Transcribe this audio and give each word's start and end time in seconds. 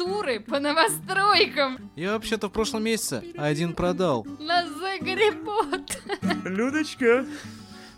туры 0.00 0.40
по 0.40 0.58
новостройкам 0.58 1.90
Я 1.94 2.12
вообще-то 2.12 2.48
в 2.48 2.52
прошлом 2.52 2.84
месяце 2.84 3.22
один 3.36 3.74
продал. 3.74 4.26
на 4.38 4.66
Поттер. 5.44 6.18
Людочка, 6.44 7.26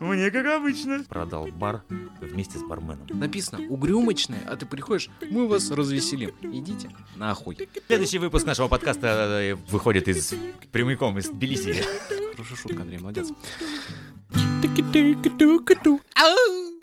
мне 0.00 0.32
как 0.32 0.46
обычно. 0.46 1.04
Продал 1.04 1.46
бар 1.46 1.84
вместе 2.20 2.58
с 2.58 2.62
барменом. 2.62 3.06
Написано 3.08 3.68
угрюмочное, 3.68 4.40
а 4.48 4.56
ты 4.56 4.66
приходишь, 4.66 5.10
мы 5.30 5.46
вас 5.46 5.70
развеселим. 5.70 6.32
Идите 6.42 6.90
нахуй. 7.14 7.56
Следующий 7.86 8.18
выпуск 8.18 8.46
нашего 8.46 8.66
подкаста 8.66 9.06
э, 9.40 9.54
выходит 9.70 10.08
из 10.08 10.34
прямиком 10.72 11.18
из 11.18 11.28
Тбилиси. 11.28 11.84
Хорошая 12.32 12.56
шутка, 12.56 12.82
Андрей, 12.82 12.98
молодец. 12.98 13.28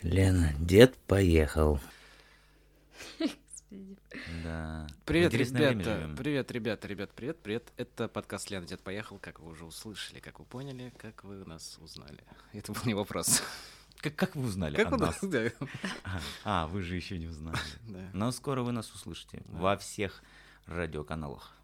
Лена, 0.02 0.54
дед 0.58 0.96
поехал. 1.06 1.78
Да. 4.44 4.86
Привет, 5.04 5.34
ребята. 5.34 6.10
Привет, 6.16 6.50
ребята, 6.50 6.88
ребят, 6.88 7.10
привет, 7.12 7.42
привет. 7.42 7.72
Это 7.76 8.08
подкаст 8.08 8.50
Лена 8.50 8.66
Дед 8.66 8.80
Поехал, 8.80 9.18
как 9.18 9.40
вы 9.40 9.50
уже 9.50 9.64
услышали, 9.64 10.20
как 10.20 10.38
вы 10.38 10.44
поняли, 10.44 10.92
как 10.98 11.24
вы 11.24 11.44
нас 11.44 11.78
узнали. 11.78 12.22
Это 12.52 12.72
был 12.72 12.80
не 12.84 12.94
вопрос. 12.94 13.42
Как, 13.98 14.16
как 14.16 14.36
вы 14.36 14.46
узнали 14.46 14.76
Как 14.76 14.92
о 14.92 14.96
нас? 14.96 15.18
Да, 15.20 15.50
А, 16.04 16.20
А, 16.44 16.66
вы 16.68 16.82
же 16.82 16.96
еще 16.96 17.18
не 17.18 17.26
узнали. 17.26 17.58
да. 17.88 18.10
Но 18.14 18.32
скоро 18.32 18.62
вы 18.62 18.72
нас 18.72 18.90
услышите 18.92 19.42
во 19.46 19.76
всех 19.76 20.22
радиоканалах. 20.66 21.54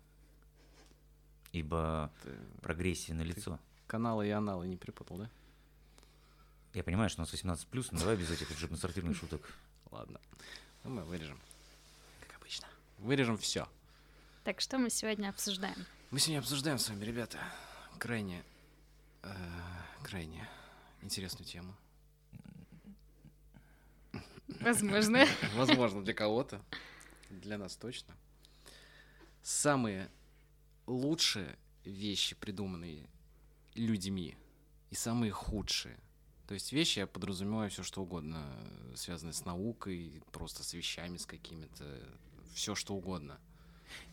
Ибо 1.52 2.12
Ты 2.22 2.30
прогрессия 2.60 3.14
на 3.14 3.22
лицо. 3.22 3.58
Каналы 3.86 4.26
и 4.26 4.30
аналы 4.30 4.66
не 4.66 4.76
перепутал, 4.76 5.18
да? 5.18 5.30
Я 6.74 6.82
понимаю, 6.82 7.08
что 7.08 7.22
у 7.22 7.24
нас 7.24 7.32
18+, 7.32 7.88
но 7.92 7.98
давай 7.98 8.16
без 8.16 8.30
этих 8.30 8.50
жопно-сортирных 8.58 9.16
шуток. 9.16 9.40
Ладно. 9.90 10.20
Ну, 10.84 10.90
мы 10.90 11.04
вырежем. 11.04 11.40
Вырежем 12.98 13.36
все. 13.38 13.68
Так, 14.44 14.60
что 14.60 14.78
мы 14.78 14.90
сегодня 14.90 15.28
обсуждаем? 15.28 15.86
Мы 16.10 16.20
сегодня 16.20 16.38
обсуждаем 16.38 16.78
с 16.78 16.88
вами, 16.88 17.04
ребята, 17.04 17.38
крайне, 17.98 18.44
э, 19.22 19.34
крайне 20.02 20.48
интересную 21.02 21.46
тему. 21.46 21.74
Возможно. 24.60 25.26
Возможно, 25.54 26.02
для 26.02 26.14
кого-то, 26.14 26.62
для 27.30 27.58
нас 27.58 27.76
точно. 27.76 28.14
Самые 29.42 30.10
лучшие 30.86 31.56
вещи, 31.84 32.34
придуманные 32.34 33.08
людьми, 33.74 34.36
и 34.90 34.94
самые 34.94 35.32
худшие. 35.32 35.98
То 36.46 36.54
есть 36.54 36.72
вещи 36.72 37.00
я 37.00 37.06
подразумеваю 37.06 37.70
все 37.70 37.82
что 37.82 38.02
угодно, 38.02 38.44
связанное 38.94 39.32
с 39.32 39.44
наукой, 39.44 40.22
просто 40.32 40.62
с 40.62 40.72
вещами, 40.74 41.16
с 41.16 41.26
какими-то, 41.26 41.84
все 42.54 42.74
что 42.74 42.94
угодно. 42.94 43.38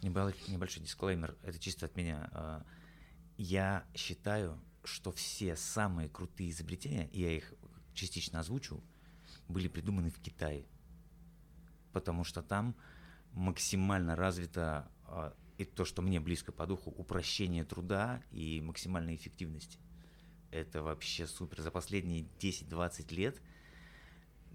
Небо- 0.02 0.34
Небольшой 0.48 0.84
дисклеймер, 0.84 1.36
это 1.44 1.59
чисто 1.59 1.86
от 1.86 1.95
меня. 1.95 2.30
А, 2.34 2.66
Я 3.38 3.86
считаю, 3.95 4.59
что 4.84 5.12
все 5.12 5.56
самые 5.56 6.09
крутые 6.09 6.52
изобретения, 6.52 7.08
и 7.09 7.22
я 7.22 7.31
их 7.31 7.54
частично 7.94 8.39
озвучу, 8.39 8.84
были 9.48 9.67
придуманы 9.67 10.09
в 10.11 10.20
Китае. 10.20 10.66
Потому 11.94 12.23
что 12.23 12.42
там 12.42 12.76
максимально 13.31 14.16
развито 14.16 14.92
а, 15.06 15.36
и 15.58 15.66
то, 15.66 15.86
что 15.86 16.02
мне 16.02 16.20
близко 16.20 16.52
по 16.52 16.66
духу, 16.67 16.92
упрощение 16.92 17.64
труда 17.64 18.22
и 18.31 18.61
максимальной 18.61 19.16
эффективности. 19.16 19.80
Это 20.52 20.84
вообще 20.84 21.26
супер. 21.26 21.61
За 21.61 21.72
последние 21.72 22.23
10-20 22.39 23.14
лет, 23.16 23.42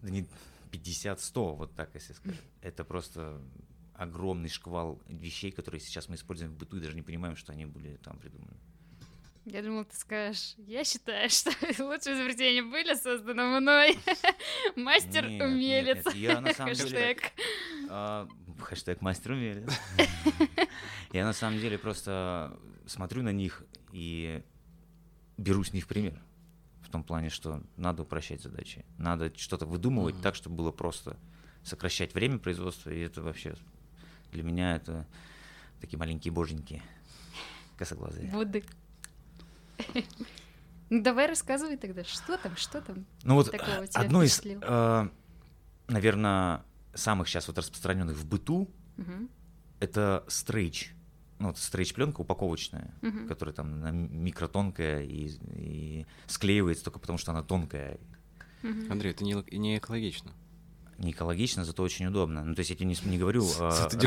да 0.02 0.10
не 0.10 0.28
50-100, 0.70 1.56
вот 1.56 1.74
так 1.74 1.94
если 1.94 2.12
сказать, 2.12 2.40
это 2.60 2.84
просто 2.84 3.40
огромный 3.98 4.48
шквал 4.48 5.02
вещей, 5.08 5.50
которые 5.50 5.80
сейчас 5.80 6.08
мы 6.08 6.14
используем 6.14 6.52
в 6.52 6.56
быту 6.56 6.76
и 6.78 6.80
даже 6.80 6.94
не 6.94 7.02
понимаем, 7.02 7.36
что 7.36 7.52
они 7.52 7.66
были 7.66 7.96
там 7.96 8.16
придуманы. 8.18 8.56
Я 9.44 9.62
думала, 9.62 9.84
ты 9.86 9.96
скажешь, 9.96 10.54
я 10.58 10.84
считаю, 10.84 11.28
что 11.30 11.50
лучшие 11.82 12.14
изобретения 12.16 12.62
были 12.62 12.94
созданы 12.94 13.60
мной. 13.60 13.98
Мастер-умелец. 14.76 16.14
я 16.14 16.40
на 16.40 16.52
самом 16.54 16.74
деле- 16.74 16.88
Хэштег. 16.90 17.32
А, 17.88 18.28
Хэштег 18.60 19.00
мастер 19.00 19.32
умелец. 19.32 19.72
Я 21.12 21.24
на 21.24 21.32
самом 21.32 21.58
деле 21.58 21.78
просто 21.78 22.58
смотрю 22.86 23.22
на 23.22 23.32
них 23.32 23.64
и 23.92 24.42
беру 25.38 25.64
с 25.64 25.72
них 25.72 25.86
пример. 25.86 26.20
В 26.82 26.90
том 26.90 27.02
плане, 27.02 27.30
что 27.30 27.62
надо 27.76 28.02
упрощать 28.02 28.42
задачи. 28.42 28.84
Надо 28.98 29.32
что-то 29.36 29.64
выдумывать 29.64 30.20
так, 30.20 30.34
чтобы 30.34 30.56
было 30.56 30.70
просто 30.72 31.16
сокращать 31.62 32.12
время 32.14 32.38
производства. 32.38 32.90
И 32.90 33.00
это 33.00 33.22
вообще 33.22 33.54
для 34.32 34.42
меня 34.42 34.76
это 34.76 35.06
такие 35.80 35.98
маленькие 35.98 36.32
боженьки. 36.32 36.82
Косоглазые. 37.76 38.30
Буды. 38.30 38.64
Ну 40.90 41.02
давай 41.02 41.26
рассказывай 41.26 41.76
тогда, 41.76 42.02
что 42.02 42.38
там, 42.38 42.56
что 42.56 42.80
там? 42.80 43.04
Ну 43.22 43.34
вот 43.34 43.50
такого 43.50 43.82
э, 43.82 43.88
тебя 43.88 44.00
одно 44.00 44.22
из, 44.22 44.38
впечатлило? 44.38 45.10
наверное, 45.86 46.64
самых 46.94 47.28
сейчас 47.28 47.46
вот 47.46 47.58
распространенных 47.58 48.16
в 48.16 48.26
быту 48.26 48.70
Мгм, 48.96 49.28
это 49.80 50.24
стрейч. 50.28 50.92
Ну, 51.38 51.48
вот 51.48 51.58
стрейч-пленка 51.58 52.22
упаковочная, 52.22 52.92
мгм. 53.00 53.28
которая 53.28 53.54
там 53.54 53.80
на 53.80 53.92
микротонкая 53.92 55.02
и, 55.02 55.30
и 55.54 56.06
склеивается 56.26 56.84
только 56.84 56.98
потому, 56.98 57.16
что 57.16 57.30
она 57.30 57.42
тонкая. 57.42 57.98
Мгм. 58.62 58.90
Андрей, 58.90 59.12
это 59.12 59.22
не, 59.22 59.34
не 59.56 59.78
экологично. 59.78 60.32
Не 60.98 61.12
экологично, 61.12 61.64
зато 61.64 61.82
очень 61.82 62.06
удобно. 62.06 62.44
Ну, 62.44 62.54
то 62.54 62.60
есть 62.60 62.70
я 62.70 62.76
тебе 62.76 62.86
не, 62.86 62.96
не 63.04 63.18
говорю 63.18 63.44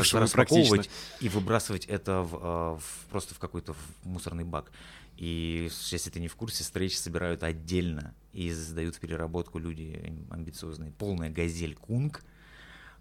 распаковывать 0.24 0.90
и 1.20 1.28
выбрасывать 1.30 1.86
это 1.86 2.20
в, 2.22 2.38
а, 2.40 2.76
в- 2.78 3.06
просто 3.10 3.34
в 3.34 3.38
какой-то 3.38 3.74
мусорный 4.04 4.44
бак. 4.44 4.70
И 5.16 5.70
если 5.90 6.10
ты 6.10 6.20
не 6.20 6.28
в 6.28 6.36
курсе, 6.36 6.64
стрейч 6.64 6.98
собирают 6.98 7.42
отдельно 7.42 8.14
и 8.32 8.50
сдают 8.52 8.96
в 8.96 9.00
переработку 9.00 9.58
люди 9.58 10.14
амбициозные. 10.30 10.90
Полная 10.90 11.30
газель 11.30 11.74
кунг, 11.74 12.22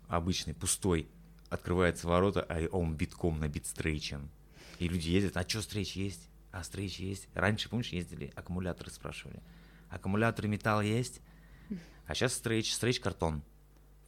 обычный, 0.07 0.53
пустой, 0.53 1.07
открывается 1.49 2.07
ворота, 2.07 2.45
а 2.47 2.65
он 2.71 2.95
битком 2.95 3.39
набит 3.39 3.65
стрейчем. 3.65 4.29
И 4.79 4.87
люди 4.87 5.09
ездят, 5.09 5.35
а 5.35 5.47
что 5.47 5.61
стрейч 5.61 5.97
есть? 5.97 6.29
А 6.51 6.63
стрейч 6.63 6.97
есть. 6.99 7.27
Раньше, 7.33 7.67
помнишь, 7.69 7.89
ездили, 7.89 8.31
аккумуляторы 8.35 8.89
спрашивали. 8.89 9.41
Аккумуляторы 9.89 10.47
металл 10.47 10.81
есть? 10.81 11.19
А 12.07 12.15
сейчас 12.15 12.33
стрейч, 12.33 12.73
стрейч 12.73 12.99
картон. 12.99 13.41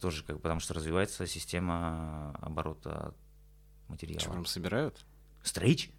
Тоже 0.00 0.22
как, 0.24 0.40
потому 0.42 0.60
что 0.60 0.74
развивается 0.74 1.26
система 1.26 2.34
оборота 2.40 3.14
материала. 3.88 4.20
Что, 4.20 4.30
прям 4.30 4.46
собирают? 4.46 5.04
Стрейч 5.42 5.90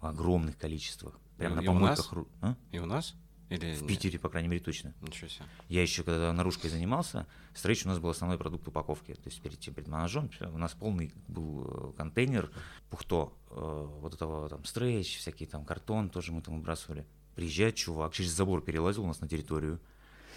в 0.00 0.06
огромных 0.06 0.58
количествах. 0.58 1.18
Прям 1.38 1.52
И- 1.52 1.56
на 1.56 1.60
и 1.60 1.64
у 1.68 1.72
помойках. 1.72 2.12
ру- 2.12 2.28
А? 2.42 2.56
И 2.72 2.78
у 2.78 2.86
нас? 2.86 3.14
Или 3.50 3.74
В 3.74 3.82
нет? 3.82 3.88
Питере, 3.88 4.18
по 4.18 4.28
крайней 4.30 4.48
мере, 4.48 4.62
точно. 4.62 4.94
Ничего 5.02 5.28
себе. 5.28 5.44
Я 5.68 5.82
еще 5.82 6.02
когда 6.02 6.32
наружкой 6.32 6.70
занимался, 6.70 7.26
стрейч 7.54 7.84
у 7.84 7.88
нас 7.88 7.98
был 7.98 8.08
основной 8.08 8.38
продукт 8.38 8.66
упаковки. 8.66 9.12
То 9.14 9.28
есть 9.28 9.40
перед 9.42 9.60
тем, 9.60 9.74
перед 9.74 9.86
монтажом 9.88 10.30
всё, 10.30 10.50
у 10.50 10.56
нас 10.58 10.72
полный 10.72 11.12
был 11.28 11.66
э, 11.66 11.96
контейнер 11.96 12.50
пухто, 12.90 13.36
э, 13.50 13.88
вот 14.00 14.14
этого 14.14 14.48
там 14.48 14.64
стрейч, 14.64 15.18
всякие 15.18 15.46
там 15.48 15.64
картон 15.64 16.08
тоже 16.08 16.32
мы 16.32 16.40
там 16.40 16.56
выбрасывали. 16.56 17.06
Приезжает 17.36 17.74
чувак, 17.76 18.14
через 18.14 18.30
забор 18.30 18.62
перелазил 18.62 19.04
у 19.04 19.08
нас 19.08 19.20
на 19.20 19.28
территорию, 19.28 19.78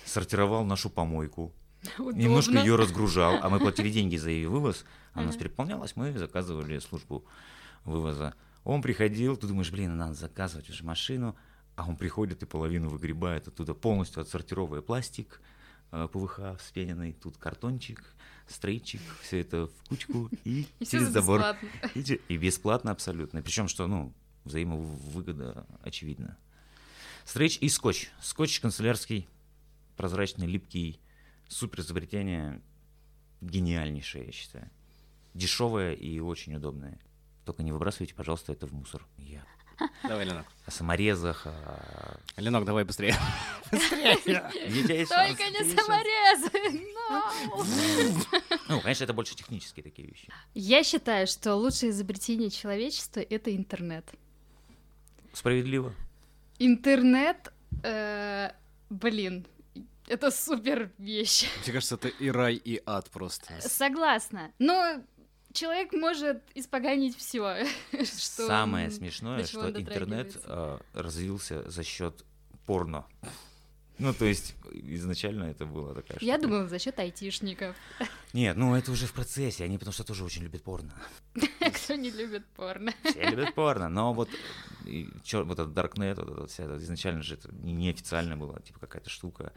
сортировал 0.06 0.66
нашу 0.66 0.90
помойку, 0.90 1.54
немножко 2.00 2.52
Удобно. 2.52 2.66
ее 2.66 2.76
разгружал, 2.76 3.40
а 3.42 3.50
мы 3.50 3.60
платили 3.60 3.90
деньги 3.90 4.18
за 4.18 4.30
ее 4.30 4.50
вывоз, 4.50 4.86
она 5.14 5.24
у 5.24 5.28
нас 5.28 5.36
переполнялась, 5.38 5.96
мы 5.96 6.18
заказывали 6.18 6.80
службу 6.80 7.26
вывоза. 7.86 8.34
Он 8.64 8.82
приходил, 8.82 9.38
ты 9.38 9.48
думаешь, 9.48 9.72
блин, 9.72 9.96
надо 9.98 10.14
заказывать 10.14 10.70
уже 10.70 10.84
машину, 10.84 11.36
а 11.76 11.88
он 11.88 11.96
приходит 11.96 12.44
и 12.44 12.46
половину 12.46 12.90
выгребает 12.90 13.48
оттуда, 13.48 13.74
полностью 13.74 14.22
отсортировывая 14.22 14.82
пластик, 14.82 15.42
э, 15.92 16.08
ПВХ 16.12 16.60
вспененный, 16.60 17.14
тут 17.14 17.38
картончик, 17.38 18.04
стрейчик, 18.48 19.02
все 19.22 19.40
это 19.42 19.68
в 19.68 19.88
кучку 19.88 20.30
и, 20.44 20.68
И 20.80 20.86
через 20.86 21.06
за 21.08 21.12
забор. 21.22 21.40
бесплатно. 21.40 21.70
И, 21.96 22.04
те- 22.04 22.20
и 22.28 22.38
бесплатно 22.38 22.92
абсолютно. 22.92 23.42
Причем, 23.42 23.68
что, 23.68 23.88
ну, 23.88 24.14
взаимовыгода 24.44 25.66
очевидна. 25.82 26.38
Стрейч 27.26 27.58
и 27.62 27.70
скотч. 27.70 28.10
Скотч 28.22 28.60
канцелярский, 28.60 29.28
прозрачный, 29.98 30.48
липкий, 30.48 31.00
супер 31.50 31.82
изобретение, 31.82 32.62
гениальнейшее, 33.42 34.26
я 34.26 34.32
считаю. 34.32 34.70
Дешевое 35.34 35.94
и 35.94 36.20
очень 36.20 36.56
удобное. 36.56 37.00
Только 37.46 37.64
не 37.64 37.72
выбрасывайте, 37.72 38.14
пожалуйста, 38.16 38.52
это 38.54 38.68
в 38.68 38.74
мусор. 38.74 39.06
Я 39.18 39.46
Давай, 40.04 40.26
Ленок. 40.26 40.46
о 40.66 40.72
саморезах, 40.72 41.46
о... 41.46 42.20
Ленок, 42.38 42.66
давай 42.66 42.84
быстрее. 42.84 43.14
Шанс, 43.72 44.24
Только 44.24 45.50
не 45.50 45.76
саморезы! 45.76 46.84
no! 47.10 48.56
Ну, 48.70 48.82
конечно, 48.82 49.04
это 49.04 49.14
больше 49.14 49.36
технические 49.36 49.84
такие 49.84 50.08
вещи. 50.08 50.28
Я 50.54 50.84
считаю, 50.84 51.28
что 51.28 51.56
лучшее 51.56 51.92
изобретение 51.92 52.50
человечества— 52.50 53.20
это 53.30 53.56
интернет. 53.56 54.06
Справедливо. 55.34 55.94
Интернет, 56.60 57.54
э, 57.84 58.52
блин, 58.90 59.46
это 60.08 60.32
супер 60.32 60.92
вещь. 60.98 61.46
Мне 61.64 61.74
кажется, 61.74 61.96
это 61.96 62.08
и 62.08 62.30
рай, 62.30 62.56
и 62.56 62.82
ад 62.86 63.10
просто. 63.10 63.54
Согласна. 63.62 64.52
Но 64.60 65.02
человек 65.54 65.94
может 65.94 66.42
испоганить 66.56 67.18
все. 67.18 67.66
Самое 68.06 68.90
смешное, 68.92 69.46
что 69.46 69.70
интернет 69.70 70.38
э, 70.46 70.80
развился 70.94 71.70
за 71.70 71.84
счет 71.84 72.24
порно. 72.66 73.06
Ну, 74.00 74.14
то 74.14 74.26
есть, 74.26 74.54
изначально 74.72 75.46
это 75.46 75.66
было 75.66 75.96
такая 75.96 76.20
Я 76.22 76.38
думала, 76.38 76.68
за 76.68 76.78
счет 76.78 77.00
айтишников. 77.00 77.76
Нет, 78.34 78.56
ну 78.56 78.76
это 78.76 78.92
уже 78.92 79.08
в 79.08 79.14
процессе, 79.14 79.64
они 79.64 79.80
потому 79.80 79.92
что 79.92 80.04
тоже 80.04 80.24
очень 80.24 80.44
любят 80.44 80.62
порно. 80.62 80.94
Кто 81.60 81.96
не 81.96 82.12
любит 82.12 82.46
порно? 82.56 82.94
Все 83.04 83.28
любят 83.28 83.56
порно, 83.56 83.90
но 83.90 84.14
вот, 84.14 84.30
и, 84.86 85.10
чё, 85.24 85.44
вот 85.46 85.58
этот 85.58 85.76
Darknet, 85.76 86.24
вот 86.24 86.30
это 86.30 86.48
вся, 86.48 86.66
изначально 86.78 87.24
же 87.24 87.34
это 87.36 87.52
неофициально 87.56 88.38
было, 88.38 88.62
типа 88.62 88.80
какая-то 88.82 89.10
штука 89.10 89.52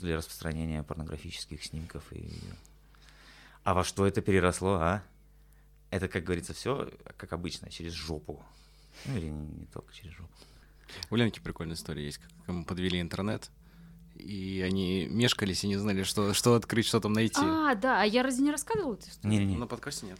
для 0.00 0.16
распространения 0.16 0.82
порнографических 0.82 1.62
снимков. 1.64 2.04
И... 2.12 2.30
А 3.64 3.74
во 3.74 3.84
что 3.84 4.06
это 4.06 4.20
переросло, 4.20 4.74
а? 4.74 5.02
Это, 5.90 6.08
как 6.08 6.24
говорится, 6.24 6.52
все, 6.52 6.90
как 7.16 7.32
обычно, 7.32 7.70
через 7.70 7.92
жопу. 7.92 8.42
Ну 9.06 9.16
или 9.16 9.26
не, 9.26 9.46
не 9.60 9.66
только 9.66 9.92
через 9.94 10.12
жопу. 10.12 10.32
У 11.10 11.16
Ленки 11.16 11.40
прикольная 11.40 11.76
история 11.76 12.04
есть, 12.04 12.18
как 12.18 12.30
мы 12.46 12.64
подвели 12.64 13.00
интернет, 13.00 13.50
и 14.14 14.62
они 14.66 15.06
мешкались 15.06 15.64
и 15.64 15.68
не 15.68 15.76
знали, 15.76 16.02
что, 16.02 16.34
что 16.34 16.54
открыть, 16.54 16.86
что 16.86 17.00
там 17.00 17.12
найти. 17.12 17.40
А, 17.40 17.74
да, 17.74 18.02
а 18.02 18.04
я 18.04 18.22
разве 18.22 18.44
не 18.44 18.50
рассказывала 18.50 18.94
эту 18.94 19.08
историю? 19.08 19.40
Не-не-не. 19.40 19.58
На 19.58 19.66
подкасте 19.66 20.06
нет. 20.06 20.18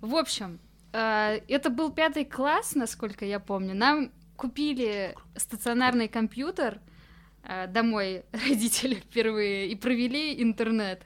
В 0.00 0.14
общем, 0.14 0.58
э, 0.92 1.40
это 1.48 1.70
был 1.70 1.90
пятый 1.90 2.24
класс, 2.24 2.74
насколько 2.74 3.24
я 3.24 3.40
помню. 3.40 3.74
Нам 3.74 4.12
купили 4.36 5.16
стационарный 5.34 6.08
компьютер 6.08 6.80
домой 7.68 8.24
родители 8.32 8.94
впервые 8.94 9.68
и 9.68 9.74
провели 9.74 10.42
интернет. 10.42 11.02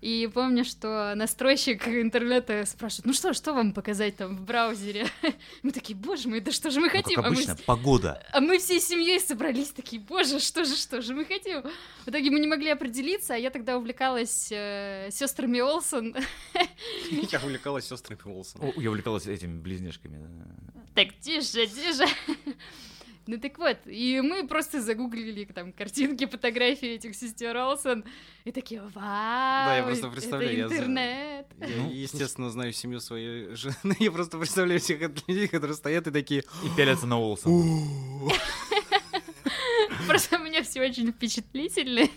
И 0.00 0.30
помню, 0.32 0.64
что 0.64 1.14
настройщик 1.16 1.88
интернета 1.88 2.64
спрашивает, 2.66 3.06
ну 3.06 3.12
что, 3.12 3.32
что 3.34 3.52
вам 3.52 3.72
показать 3.72 4.16
там 4.16 4.36
в 4.36 4.42
браузере? 4.42 5.08
Мы 5.64 5.72
такие, 5.72 5.98
боже 5.98 6.28
мой, 6.28 6.40
да 6.40 6.52
что 6.52 6.70
же 6.70 6.78
мы 6.78 6.88
хотим? 6.88 7.16
Ну, 7.16 7.22
как 7.22 7.32
обычно, 7.32 7.54
а 7.54 7.56
мы, 7.56 7.62
погода. 7.64 8.24
А 8.32 8.40
мы 8.40 8.58
всей 8.58 8.80
семьей 8.80 9.18
собрались 9.18 9.70
такие, 9.70 10.00
боже, 10.00 10.38
что 10.38 10.64
же, 10.64 10.76
что 10.76 11.02
же 11.02 11.14
мы 11.14 11.24
хотим? 11.24 11.62
В 12.04 12.08
итоге 12.08 12.30
мы 12.30 12.38
не 12.38 12.46
могли 12.46 12.70
определиться, 12.70 13.34
а 13.34 13.36
я 13.36 13.50
тогда 13.50 13.76
увлекалась 13.76 14.52
э, 14.52 15.08
сестрами 15.10 15.58
Олсон. 15.60 16.14
Я 17.10 17.40
увлекалась 17.40 17.88
сестрами 17.88 18.20
Олсон. 18.24 18.72
Я 18.76 18.90
увлекалась 18.90 19.26
этими 19.26 19.58
близняшками. 19.58 20.18
Так, 20.94 21.08
тише, 21.20 21.66
тише. 21.66 22.06
Ну 23.28 23.36
так 23.38 23.58
вот, 23.58 23.76
и 23.84 24.22
мы 24.22 24.48
просто 24.48 24.80
загуглили 24.80 25.44
там 25.44 25.70
картинки, 25.74 26.24
фотографии 26.24 26.94
этих 26.94 27.14
сестер 27.14 27.54
Олсон, 27.58 28.04
и 28.44 28.52
такие, 28.52 28.80
вау, 28.80 28.92
да, 28.94 29.76
я 29.76 29.82
просто 29.82 30.08
представляю, 30.08 30.64
это 30.64 30.74
интернет. 30.74 31.46
Я, 31.60 31.66
я 31.66 31.76
ну, 31.76 31.90
естественно, 31.90 32.48
знаю 32.48 32.72
семью 32.72 33.00
своей 33.00 33.54
жены, 33.54 33.96
я 33.98 34.10
просто 34.10 34.38
представляю 34.38 34.80
всех 34.80 35.02
людей, 35.02 35.46
которые 35.46 35.76
стоят 35.76 36.06
и 36.06 36.10
такие... 36.10 36.40
И 36.64 36.74
пялятся 36.74 37.06
на 37.06 37.20
Олсон. 37.20 38.30
Просто 40.06 40.38
у 40.38 40.42
меня 40.42 40.62
все 40.62 40.80
очень 40.80 41.12
впечатлительные. 41.12 42.08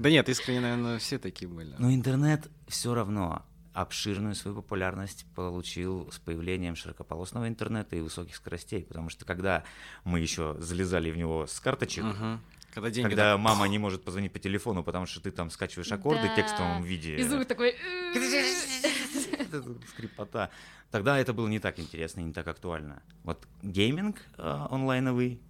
Да 0.00 0.10
нет, 0.10 0.28
искренне, 0.28 0.62
наверное, 0.62 0.98
все 0.98 1.20
такие 1.20 1.46
были. 1.46 1.76
Но 1.78 1.94
интернет 1.94 2.50
все 2.66 2.92
равно 2.92 3.46
обширную 3.76 4.34
свою 4.34 4.56
популярность 4.56 5.26
получил 5.34 6.10
с 6.10 6.18
появлением 6.18 6.76
широкополосного 6.76 7.46
интернета 7.46 7.94
и 7.94 8.00
высоких 8.00 8.34
скоростей, 8.34 8.84
потому 8.84 9.10
что 9.10 9.26
когда 9.26 9.64
мы 10.04 10.18
еще 10.18 10.56
залезали 10.58 11.10
в 11.10 11.16
него 11.18 11.46
с 11.46 11.60
карточек, 11.60 12.04
угу. 12.04 12.40
Когда, 12.72 12.90
деньги 12.90 13.08
когда 13.08 13.32
так... 13.32 13.40
мама 13.40 13.66
не 13.68 13.78
может 13.78 14.02
позвонить 14.02 14.32
по 14.32 14.38
телефону, 14.38 14.82
потому 14.82 15.06
что 15.06 15.20
ты 15.20 15.30
там 15.30 15.50
скачиваешь 15.50 15.90
аккорды 15.92 16.24
да. 16.24 16.32
в 16.32 16.36
текстовом 16.36 16.82
виде. 16.82 17.16
И 17.16 17.22
звук 17.22 17.46
такой... 17.46 17.74
Скрипота. 19.88 20.50
Тогда 20.90 21.18
это 21.18 21.32
было 21.32 21.48
не 21.48 21.58
так 21.58 21.78
интересно 21.78 22.20
и 22.20 22.24
не 22.24 22.32
так 22.34 22.46
актуально. 22.46 23.02
Вот 23.24 23.46
гейминг 23.62 24.16
э, 24.36 24.66
онлайновый 24.70 25.40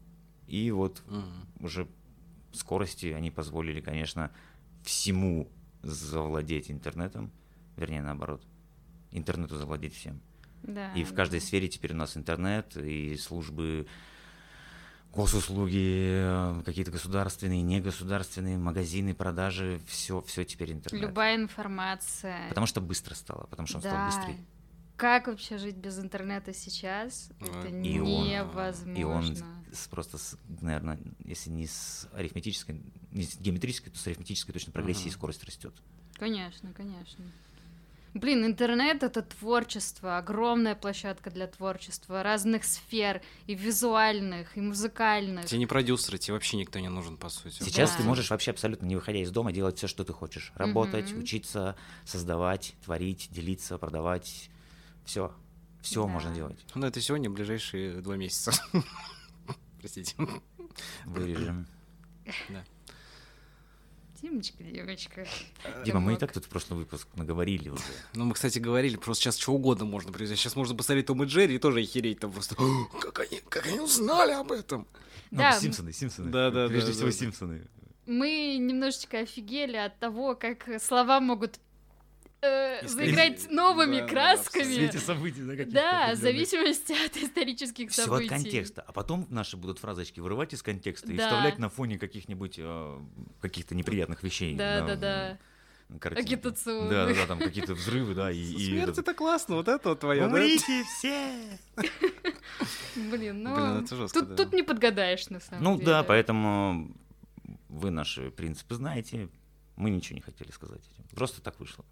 и 0.47 0.71
вот 0.71 1.03
угу. 1.09 1.67
уже 1.67 1.89
скорости 2.53 3.07
они 3.07 3.33
позволили, 3.33 3.81
конечно, 3.81 4.31
всему 4.85 5.49
завладеть 5.83 6.71
интернетом 6.71 7.33
вернее, 7.77 8.03
наоборот, 8.03 8.43
интернету 9.11 9.57
завладеть 9.57 9.95
всем. 9.95 10.21
Да, 10.63 10.93
и 10.95 11.05
в 11.05 11.15
каждой 11.15 11.41
да. 11.41 11.47
сфере 11.47 11.69
теперь 11.69 11.93
у 11.93 11.97
нас 11.97 12.17
интернет 12.17 12.77
и 12.77 13.17
службы 13.17 13.87
госуслуги, 15.13 16.63
какие-то 16.65 16.91
государственные, 16.91 17.63
негосударственные, 17.63 18.59
магазины, 18.59 19.15
продажи, 19.15 19.81
все, 19.87 20.21
все 20.23 20.45
теперь 20.45 20.73
интернет. 20.73 21.03
Любая 21.03 21.37
информация. 21.37 22.49
Потому 22.49 22.67
что 22.67 22.81
быстро 22.81 23.15
стало, 23.15 23.47
потому 23.47 23.67
что 23.67 23.79
он 23.79 23.83
да. 23.83 23.91
стал 23.91 24.07
быстрее. 24.07 24.47
Как 24.97 25.27
вообще 25.27 25.59
жить 25.59 25.77
без 25.77 25.99
интернета 25.99 26.55
сейчас? 26.55 27.31
Это 27.41 27.69
и 27.69 27.71
невозможно. 27.71 28.91
Он, 28.91 28.97
и 28.97 29.05
он 29.05 29.37
просто, 29.91 30.17
с, 30.17 30.39
наверное, 30.61 30.99
если 31.25 31.51
не 31.51 31.67
с 31.67 32.09
арифметической, 32.15 32.81
не 33.13 33.25
с 33.25 33.39
геометрической, 33.39 33.93
то 33.93 33.99
с 33.99 34.07
арифметической 34.07 34.55
точно 34.55 34.73
прогрессией 34.73 35.11
uh-huh. 35.11 35.15
скорость 35.15 35.45
растет. 35.45 35.75
Конечно, 36.15 36.73
конечно. 36.73 37.25
Блин, 38.17 38.47
интернет 38.47 39.03
это 39.03 39.21
творчество, 39.21 40.17
огромная 40.17 40.75
площадка 40.75 41.31
для 41.31 41.47
творчества 41.47 42.23
разных 42.23 42.65
сфер, 42.65 43.21
и 43.47 43.55
визуальных, 43.55 44.57
и 44.57 44.61
музыкальных. 44.63 45.45
Тебе 45.45 45.59
не 45.59 45.67
продюсеры, 45.67 46.17
тебе 46.17 46.33
вообще 46.33 46.57
никто 46.57 46.79
не 46.79 46.89
нужен, 46.89 47.19
по 47.19 47.29
сути. 47.29 47.63
Сейчас 47.63 47.91
да. 47.91 47.99
ты 47.99 48.05
можешь 48.05 48.31
вообще 48.31 48.53
абсолютно 48.53 48.87
не 48.87 48.97
выходя 48.97 49.19
из 49.19 49.31
дома 49.31 49.53
делать 49.53 49.77
все, 49.77 49.87
что 49.87 50.03
ты 50.03 50.15
хочешь. 50.15 50.51
Работать, 50.55 51.13
угу. 51.13 51.21
учиться, 51.21 51.77
создавать, 52.07 52.75
творить, 52.83 53.29
делиться, 53.31 53.77
продавать. 53.77 54.49
Все. 55.05 55.31
Все 55.83 56.03
да. 56.03 56.09
можно 56.09 56.35
делать. 56.35 56.65
Ну, 56.75 56.87
это 56.87 57.03
сегодня 57.03 57.29
ближайшие 57.29 58.01
два 58.01 58.17
месяца. 58.17 58.53
Простите. 59.79 60.17
Вырежем. 61.05 61.67
Да. 62.49 62.65
Димочка, 64.27 64.65
девочка. 64.65 65.25
Дима, 65.85 66.01
мы 66.01 66.15
и 66.15 66.17
так 66.17 66.33
тут 66.33 66.47
в 66.47 66.49
прошлый 66.49 66.81
выпуск 66.81 67.07
наговорили 67.15 67.69
уже. 67.69 67.83
Ну, 68.15 68.25
мы, 68.25 68.35
кстати, 68.35 68.59
говорили, 68.59 68.97
просто 68.97 69.23
сейчас 69.23 69.39
что 69.39 69.53
угодно 69.53 69.85
можно 69.85 70.11
привезти. 70.11 70.35
Сейчас 70.35 70.57
можно 70.57 70.75
посмотреть 70.75 71.07
Том 71.07 71.23
и 71.23 71.27
Джерри 71.27 71.55
и 71.55 71.59
тоже 71.59 71.81
охереть 71.81 72.19
там 72.19 72.33
просто. 72.33 72.57
Как 73.01 73.21
они, 73.21 73.41
как 73.49 73.67
они 73.67 73.79
узнали 73.79 74.33
об 74.33 74.51
этом? 74.51 74.89
Ну, 75.31 75.39
да. 75.39 75.53
Симпсоны, 75.53 75.93
Симпсоны. 75.93 76.31
Да, 76.33 76.51
да, 76.51 76.67
Прежде 76.67 76.89
да, 76.89 76.93
всего, 76.95 77.07
да. 77.07 77.13
Симпсоны. 77.13 77.69
Мы 78.07 78.57
немножечко 78.59 79.21
офигели 79.21 79.77
от 79.77 79.97
того, 80.01 80.35
как 80.35 80.69
слова 80.81 81.21
могут 81.21 81.57
э, 81.57 81.59
заиграть 82.85 83.51
новыми 83.51 84.01
да, 84.01 84.07
красками. 84.07 84.63
В 84.65 84.75
свете 84.75 84.99
событий, 84.99 85.43
да, 85.43 85.65
Да, 85.67 86.15
в 86.15 86.17
зависимости 86.19 86.93
от 87.07 87.17
исторических 87.17 87.91
Все 87.91 88.05
событий. 88.05 88.27
от 88.27 88.31
контекста. 88.31 88.85
А 88.87 88.93
потом 88.93 89.27
наши 89.31 89.57
будут 89.57 89.79
фразочки 89.79 90.21
вырывать 90.21 90.53
из 90.55 90.63
контекста 90.63 91.13
и 91.13 91.17
Да. 91.17 91.25
вставлять 91.29 91.59
на 91.59 91.69
фоне 91.69 91.99
каких-нибудь 91.99 92.57
э, 92.59 93.01
каких-то 93.41 93.75
неприятных 93.75 94.23
вещей. 94.23 94.55
Да, 94.55 94.81
да, 94.87 94.97
да. 94.97 95.39
картинке. 96.01 96.35
Агитационных. 96.35 96.91
Да, 96.91 97.07
да, 97.07 97.15
да, 97.15 97.27
там 97.27 97.39
какие-то 97.39 97.75
взрывы, 97.75 98.15
да, 98.15 98.31
и... 98.31 98.39
и 98.39 98.67
Смерть 98.71 98.83
этот- 98.91 98.99
это 98.99 99.15
классно, 99.15 99.57
вот 99.57 99.69
это 99.69 99.91
вот 99.91 100.01
твое, 100.01 100.23
да? 100.23 100.27
Умрите 100.27 100.85
все! 100.85 101.59
Блин, 102.97 103.43
ну 103.43 103.55
Блин, 103.55 103.85
это 103.85 103.95
жестко, 103.97 104.21
тут, 104.21 104.29
да. 104.31 104.37
тут 104.37 104.53
не 104.55 104.63
подгадаешь, 104.63 105.29
на 105.29 105.41
самом 105.41 105.63
Ну 105.63 105.75
деле. 105.75 105.87
да, 105.87 106.03
поэтому 106.03 106.91
вы 107.69 107.91
наши 107.91 108.31
принципы 108.31 108.75
знаете. 108.75 109.29
Мы 109.77 109.91
ничего 109.91 110.17
не 110.17 110.23
хотели 110.23 110.51
сказать 110.53 110.81
этим. 110.81 111.05
Просто 111.15 111.43
так 111.43 111.61
вышло. 111.61 111.85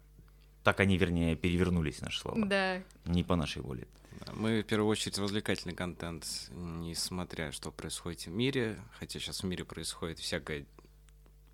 Так 0.65 0.79
они, 0.79 0.97
вернее, 0.97 1.35
перевернулись, 1.35 2.01
наши 2.01 2.19
слова. 2.19 2.43
Да. 2.43 2.81
Не 3.05 3.23
по 3.23 3.35
нашей 3.35 3.61
воле. 3.61 3.87
Мы 4.33 4.63
в 4.63 4.65
первую 4.65 4.89
очередь 4.89 5.19
развлекательный 5.19 5.75
контент, 5.75 6.25
несмотря 6.51 7.51
что 7.51 7.71
происходит 7.71 8.25
в 8.25 8.29
мире, 8.31 8.79
хотя 8.99 9.19
сейчас 9.19 9.43
в 9.43 9.45
мире 9.45 9.63
происходит 9.63 10.17
всякое 10.17 10.65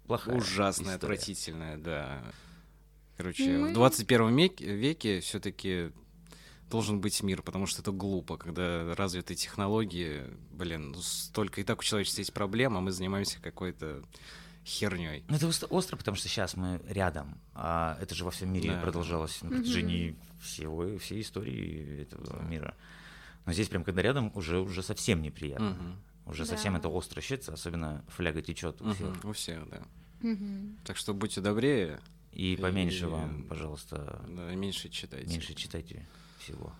Плохая 0.07 0.37
ужасное, 0.37 0.95
история. 0.95 1.13
отвратительное, 1.13 1.77
да. 1.77 2.23
Короче, 3.17 3.49
Мы- 3.57 3.71
в 3.71 3.73
21 3.73 4.33
веке, 4.37 4.65
веке 4.73 5.19
все-таки 5.19 5.91
должен 6.69 7.01
быть 7.01 7.21
мир, 7.21 7.41
потому 7.41 7.65
что 7.65 7.81
это 7.81 7.91
глупо, 7.91 8.37
когда 8.37 8.95
развиты 8.95 9.35
технологии, 9.35 10.23
блин, 10.51 10.91
ну 10.91 11.01
столько 11.01 11.59
и 11.59 11.65
так 11.65 11.79
у 11.81 11.83
человечества 11.83 12.21
есть 12.21 12.31
проблем, 12.33 12.77
а 12.77 12.79
мы 12.79 12.91
занимаемся 12.93 13.41
какой-то 13.41 14.03
херней. 14.65 15.23
Ну, 15.27 15.35
это 15.37 15.47
ост- 15.47 15.65
остро, 15.69 15.97
потому 15.97 16.15
что 16.17 16.27
сейчас 16.29 16.55
мы 16.55 16.81
рядом. 16.87 17.39
А 17.53 17.97
это 18.01 18.13
же 18.15 18.23
во 18.25 18.31
всем 18.31 18.51
мире 18.53 18.71
Да. 18.71 18.81
продолжалось 18.81 19.41
на 19.41 19.49
Мгм. 19.49 19.57
протяжении 19.57 20.15
всего, 20.41 20.97
всей 20.99 21.21
истории 21.21 22.01
этого 22.03 22.37
Да. 22.39 22.43
мира. 22.45 22.75
Но 23.45 23.53
здесь 23.53 23.67
прям, 23.69 23.83
когда 23.83 24.01
рядом, 24.01 24.31
уже, 24.35 24.59
уже 24.59 24.83
совсем 24.83 25.21
неприятно. 25.21 25.71
Мгм. 25.71 26.01
Уже 26.27 26.45
совсем 26.45 26.73
Да. 26.73 26.79
это 26.79 26.89
остро 26.89 27.19
ощущается, 27.19 27.53
особенно 27.53 28.05
фляга 28.09 28.41
течет 28.41 28.81
у 28.81 28.93
всех. 28.93 29.17
Мгм. 29.17 29.29
У 29.29 29.33
всех, 29.33 29.67
да. 29.69 29.81
Мгм. 30.21 30.77
Так 30.85 30.97
что 30.97 31.13
будьте 31.13 31.41
добрее, 31.41 31.99
И 32.33 32.53
И- 32.53 32.55
поменьше 32.55 33.07
вам, 33.09 33.43
пожалуйста, 33.43 34.23
да, 34.29 34.55
меньше 34.55 34.87
читайте. 34.87 35.27
меньше 35.27 35.53
читайте 35.53 36.07
всего. 36.39 36.71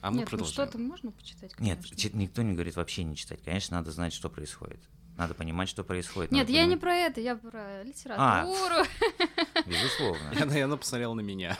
А 0.00 0.10
мы 0.10 0.18
Нет, 0.20 0.24
ну 0.24 0.30
продолжаем. 0.30 0.70
что-то 0.70 0.78
можно 0.82 1.10
почитать, 1.10 1.50
Нет, 1.60 1.76
конечно. 1.80 1.96
чит- 1.98 2.14
никто 2.14 2.40
не 2.40 2.54
говорит 2.54 2.74
вообще 2.76 3.04
не 3.04 3.14
читать. 3.14 3.42
Конечно, 3.44 3.76
надо 3.76 3.90
знать, 3.90 4.14
что 4.14 4.30
происходит. 4.30 4.80
Надо 5.18 5.34
понимать, 5.34 5.68
что 5.68 5.82
происходит. 5.82 6.30
Нет, 6.30 6.46
надо 6.46 6.52
я 6.52 6.64
не 6.64 6.76
про 6.76 6.94
это, 6.94 7.20
я 7.20 7.34
про 7.34 7.82
литературу. 7.82 8.86
Безусловно. 9.66 10.30
И 10.32 10.40
она, 10.40 10.56
и 10.56 10.60
она 10.60 10.76
посмотрела 10.76 11.12
на 11.12 11.22
меня. 11.22 11.58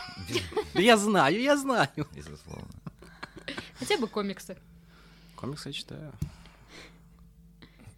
Да 0.75 0.81
я 0.81 0.97
знаю, 0.97 1.41
я 1.41 1.57
знаю. 1.57 1.89
Безусловно. 2.15 2.69
Хотя 3.81 3.99
бы 3.99 4.07
комиксы. 4.07 4.57
Комиксы 5.35 5.71
я 5.71 5.73
читаю. 5.73 6.13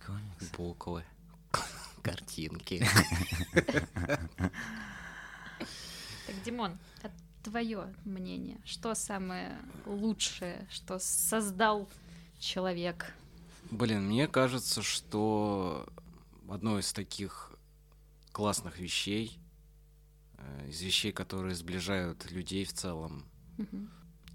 Комикс. 0.06 0.50
Буквы. 0.56 1.04
Картинки. 2.02 2.82
Так, 6.26 6.42
Димон, 6.42 6.78
твое 7.42 7.94
мнение, 8.06 8.56
что 8.64 8.94
самое 8.94 9.58
лучшее, 9.84 10.66
что 10.70 10.98
создал 10.98 11.86
человек? 12.38 13.12
Блин, 13.70 14.06
мне 14.08 14.26
кажется, 14.26 14.82
что 14.82 15.86
одно 16.48 16.78
из 16.78 16.92
таких 16.92 17.52
классных 18.32 18.78
вещей, 18.78 19.38
э, 20.38 20.68
из 20.68 20.80
вещей, 20.82 21.12
которые 21.12 21.54
сближают 21.54 22.30
людей 22.30 22.64
в 22.64 22.72
целом, 22.72 23.24
Мгм. 23.58 23.90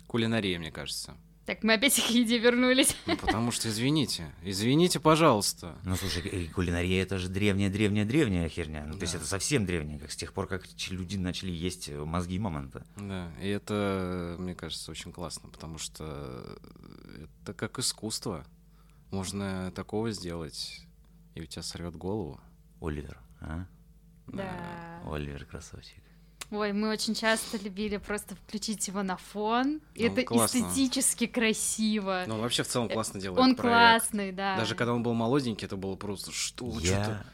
кулинария, 0.08 0.58
мне 0.60 0.72
кажется. 0.72 1.15
Так, 1.46 1.63
мы 1.63 1.74
опять 1.74 1.94
к 2.01 2.10
еде 2.10 2.39
вернулись. 2.39 2.96
Ну, 3.06 3.15
потому 3.18 3.51
что, 3.51 3.70
извините, 3.70 4.34
извините, 4.42 5.00
пожалуйста. 5.00 5.77
Ну, 5.84 5.96
слушай, 5.96 6.24
э, 6.24 6.48
кулинария 6.48 7.04
это 7.04 7.20
же 7.20 7.30
древняя-древняя-древняя 7.30 8.50
херня. 8.50 8.84
Ну, 8.88 8.94
то 8.96 9.01
есть 9.01 9.13
Да. 9.13 9.20
это 9.20 9.27
совсем 9.27 9.65
древняя, 9.68 10.00
как 10.00 10.12
с 10.12 10.15
тех 10.15 10.34
пор, 10.34 10.48
как 10.48 10.63
люди 10.89 11.18
начали 11.18 11.51
есть 11.51 11.89
э, 11.89 12.04
мозги 12.04 12.39
мамонта. 12.39 12.84
Да, 12.96 13.32
и 13.39 13.48
это, 13.48 14.36
мне 14.39 14.56
кажется, 14.56 14.89
очень 14.89 15.12
классно, 15.12 15.50
потому 15.50 15.77
что 15.77 16.58
это 17.44 17.54
как 17.54 17.77
искусство. 17.77 18.44
Можно 19.15 19.72
такого 19.72 20.12
сделать, 20.12 20.81
и 21.36 21.41
у 21.41 21.45
тебя 21.45 21.63
сорвет 21.63 21.95
голову. 21.95 22.39
Оливер, 22.81 23.17
а? 23.39 23.65
Да. 24.27 25.01
Оливер 25.10 25.45
красавчик. 25.45 26.03
Ой, 26.51 26.74
мы 26.74 26.89
очень 26.89 27.15
часто 27.15 27.57
любили 27.57 27.95
просто 27.98 28.36
включить 28.36 28.88
его 28.89 29.03
на 29.03 29.15
фон. 29.17 29.79
И 29.93 30.05
Ну, 30.07 30.12
это 30.13 30.24
классно. 30.24 30.60
эстетически 30.60 31.27
красиво. 31.27 32.25
Он 32.27 32.41
вообще 32.41 32.63
в 32.63 32.67
целом 32.67 32.89
классно 32.89 33.19
делает 33.22 33.39
Он 33.41 33.55
проект. 33.55 34.03
классный, 34.03 34.31
да. 34.34 34.57
Даже 34.57 34.75
когда 34.75 34.93
он 34.93 35.01
был 35.01 35.13
молоденький, 35.13 35.65
это 35.65 35.77
было 35.77 35.95
просто 35.95 36.31
что, 36.31 36.77
что-то 36.79 37.25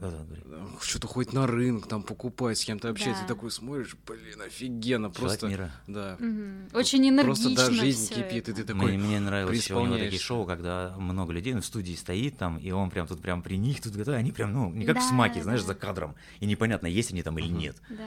Да-да, 0.00 0.16
говори. 0.24 0.42
что-то 0.82 1.06
ходит 1.06 1.32
на 1.32 1.46
рынок, 1.46 1.86
там 1.88 2.02
покупать, 2.02 2.58
с 2.58 2.64
кем-то 2.64 2.88
общается, 2.90 3.22
Да. 3.22 3.28
такой 3.28 3.50
смотришь, 3.50 3.96
блин, 4.06 4.40
офигенно, 4.44 5.08
Человек 5.12 5.16
просто, 5.16 5.48
мира. 5.48 5.70
да, 5.86 6.16
Мгм. 6.18 6.68
Очень 6.74 7.08
энергично 7.08 7.50
просто 7.50 7.70
да, 7.70 7.70
жизнь 7.70 8.14
кипит, 8.14 8.48
и 8.48 8.52
ты 8.52 8.64
такой, 8.64 8.96
Мне, 8.96 8.98
мне 8.98 9.20
нравилось 9.20 9.56
еще 9.62 9.74
у 9.76 9.84
него 9.86 9.96
такие 9.98 10.20
шоу, 10.20 10.46
когда 10.46 10.94
много 10.98 11.32
людей 11.32 11.54
ну, 11.54 11.60
в 11.60 11.66
студии 11.66 11.94
стоит 11.94 12.36
там, 12.38 12.58
и 12.58 12.70
он 12.70 12.90
прям 12.90 13.06
тут 13.06 13.20
прям 13.22 13.42
при 13.42 13.56
них 13.56 13.80
тут 13.80 13.92
готовят, 13.94 14.18
они 14.20 14.32
прям, 14.32 14.52
ну, 14.52 14.70
не 14.72 14.84
как 14.84 14.96
в 14.96 15.00
Да, 15.00 15.08
смаке, 15.08 15.42
знаешь, 15.42 15.60
да. 15.60 15.68
за 15.68 15.74
кадром, 15.74 16.14
и 16.40 16.46
непонятно, 16.46 16.86
есть 16.86 17.12
они 17.12 17.22
там 17.22 17.38
или 17.38 17.48
нет. 17.48 17.76
Да. 17.88 18.04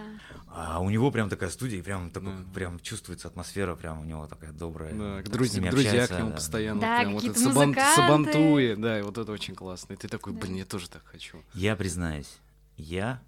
А 0.51 0.79
у 0.81 0.89
него 0.89 1.12
прям 1.12 1.29
такая 1.29 1.50
студия, 1.50 1.79
и 1.79 1.81
прям, 1.81 2.09
такой, 2.12 2.31
Да. 2.33 2.53
прям 2.53 2.79
чувствуется 2.79 3.27
атмосфера, 3.27 3.75
прям 3.75 4.01
у 4.01 4.03
него 4.03 4.27
такая 4.27 4.51
добрая. 4.51 4.93
да, 4.93 5.21
к 5.21 5.29
друзья, 5.29 5.69
друзья 5.71 6.07
к 6.07 6.12
нему 6.12 6.29
да. 6.29 6.36
постоянно, 6.36 6.81
Да, 6.81 7.00
прям 7.01 7.13
вот 7.13 7.24
это 7.24 7.39
сабан- 7.39 7.75
сабантуи, 7.95 8.75
да, 8.75 9.00
и 9.00 9.01
вот 9.01 9.17
это 9.17 9.31
очень 9.31 9.55
классно, 9.55 9.93
и 9.93 9.95
ты 9.95 10.07
такой, 10.07 10.33
Да. 10.33 10.39
блин, 10.39 10.55
я 10.55 10.65
тоже 10.65 10.89
так 10.89 11.03
хочу. 11.05 11.38
Я 11.53 11.68
признаюсь, 11.75 12.38
я 12.77 13.21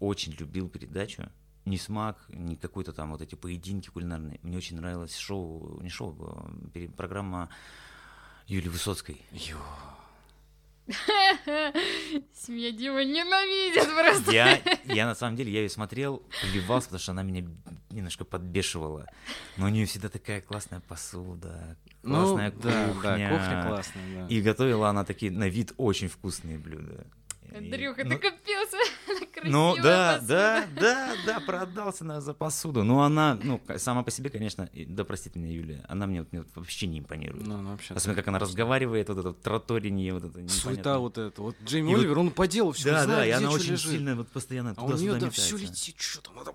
очень 0.00 0.32
любил 0.32 0.68
передачу. 0.68 1.28
Не 1.64 1.76
смак, 1.76 2.16
не 2.28 2.56
какой-то 2.56 2.92
там 2.92 3.10
вот 3.12 3.20
эти 3.20 3.34
поединки 3.34 3.90
кулинарные. 3.90 4.38
Мне 4.42 4.56
очень 4.56 4.76
нравилось 4.76 5.16
шоу, 5.16 5.80
не 5.82 5.90
шоу, 5.90 6.16
а 6.20 6.50
пере- 6.72 6.88
программа 6.88 7.50
Юлии 8.46 8.68
Высоцкой. 8.68 9.20
Ё. 9.32 9.58
Семья 12.34 12.72
Дима 12.72 13.04
ненавидит 13.04 13.84
просто. 13.94 14.32
Я, 14.32 14.58
я 14.84 15.06
на 15.06 15.14
самом 15.14 15.36
деле, 15.36 15.52
я 15.52 15.60
ее 15.62 15.68
смотрел, 15.68 16.22
плевался, 16.50 16.86
потому 16.88 17.00
что 17.00 17.12
она 17.12 17.22
меня 17.22 17.46
немножко 17.90 18.24
подбешивала. 18.24 19.06
Но 19.58 19.66
у 19.66 19.68
нее 19.68 19.84
всегда 19.86 20.08
такая 20.08 20.40
классная 20.40 20.80
посуда, 20.80 21.76
Ну, 22.02 22.14
классная 22.14 22.50
да, 22.52 22.88
кухня. 22.88 23.02
да, 23.02 23.28
кухня 23.38 23.64
классная, 23.68 24.14
да. 24.22 24.26
И 24.34 24.40
готовила 24.40 24.88
она 24.88 25.04
такие 25.04 25.30
на 25.30 25.48
вид 25.48 25.72
очень 25.76 26.08
вкусные 26.08 26.58
блюда. 26.58 27.06
И- 27.52 27.56
Андрюха, 27.56 28.04
ну, 28.04 28.10
ты 28.10 28.18
капец, 28.18 28.68
Ну 29.44 29.76
да, 29.82 30.14
посуда. 30.16 30.26
да, 30.28 30.66
да, 30.80 31.14
да, 31.26 31.40
продался 31.40 32.04
на 32.04 32.20
за 32.20 32.34
посуду. 32.34 32.82
Но 32.84 33.02
она, 33.02 33.38
ну, 33.42 33.60
сама 33.76 34.02
по 34.02 34.10
себе, 34.10 34.30
конечно, 34.30 34.68
и- 34.72 34.84
да 34.84 35.04
простит 35.04 35.36
меня 35.36 35.52
Юлия, 35.52 35.84
она 35.88 36.06
мне, 36.06 36.20
вот- 36.20 36.32
мне 36.32 36.42
вот 36.42 36.50
вообще 36.54 36.86
не 36.86 36.98
импонирует. 36.98 37.46
Ну, 37.46 37.56
ну, 37.58 37.70
вообще. 37.72 37.94
Особенно, 37.94 38.16
как 38.16 38.28
она 38.28 38.38
разговаривает, 38.38 39.08
вот 39.08 39.18
это 39.18 39.28
вот 39.28 39.40
траторение, 39.42 40.12
вот 40.14 40.24
это 40.24 40.48
Суета 40.48 40.98
вот 40.98 41.18
это. 41.18 41.40
Вот 41.42 41.56
Джейми 41.64 41.90
И 41.90 41.94
вот- 41.94 42.00
Оливер, 42.00 42.18
он 42.18 42.30
по 42.30 42.46
делу 42.46 42.72
все 42.72 42.90
Да, 42.90 43.04
знает, 43.04 43.18
да, 43.20 43.24
и 43.24 43.28
где 43.28 43.36
она 43.46 43.50
очень 43.54 43.72
лежит. 43.72 43.90
сильно 43.92 44.16
вот 44.16 44.28
постоянно 44.28 44.74
А 44.76 44.84
у 44.84 44.92
нее, 44.92 45.14
да, 45.14 45.30
все 45.30 45.56
летит, 45.56 45.96
что 46.00 46.20
там, 46.22 46.34
она 46.38 46.44
там... 46.44 46.54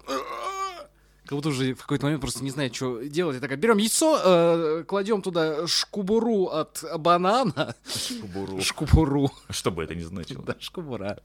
Будто 1.36 1.50
уже 1.50 1.74
в 1.74 1.82
какой-то 1.82 2.06
момент 2.06 2.22
просто 2.22 2.44
не 2.44 2.50
знает, 2.52 2.76
что 2.76 3.02
делать. 3.04 3.38
И 3.38 3.40
такая, 3.40 3.58
берем 3.58 3.78
яйцо, 3.78 4.20
э, 4.24 4.84
кладем 4.88 5.22
туда 5.22 5.68
шкубуру 5.68 6.46
от 6.48 6.84
банана. 6.98 7.76
Шкубуру. 7.86 8.62
Шкубуру. 8.62 9.32
Что 9.50 9.72
бы 9.72 9.84
это 9.84 9.96
ни 9.96 10.04
значило. 10.04 10.44
Да, 10.44 10.56
шкубура. 10.60 11.20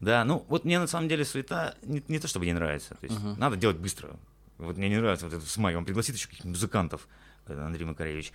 Да, 0.00 0.24
ну 0.24 0.44
вот 0.48 0.64
мне 0.64 0.78
на 0.78 0.86
самом 0.86 1.08
деле 1.08 1.24
суета 1.24 1.74
не, 1.82 2.02
не 2.08 2.18
то, 2.18 2.26
чтобы 2.28 2.46
не 2.46 2.52
нравится. 2.52 2.94
То 3.00 3.06
есть 3.06 3.18
Мгм. 3.18 3.38
надо 3.38 3.56
делать 3.56 3.76
быстро. 3.76 4.10
Вот 4.58 4.76
мне 4.76 4.88
не 4.88 4.96
нравится 4.96 5.26
вот 5.26 5.34
этот 5.34 5.48
смай. 5.48 5.74
Он 5.74 5.84
пригласит 5.84 6.16
еще 6.16 6.26
каких-нибудь 6.26 6.56
музыкантов, 6.56 7.08
э, 7.46 7.58
Андрей 7.58 7.84
Макаревич. 7.84 8.32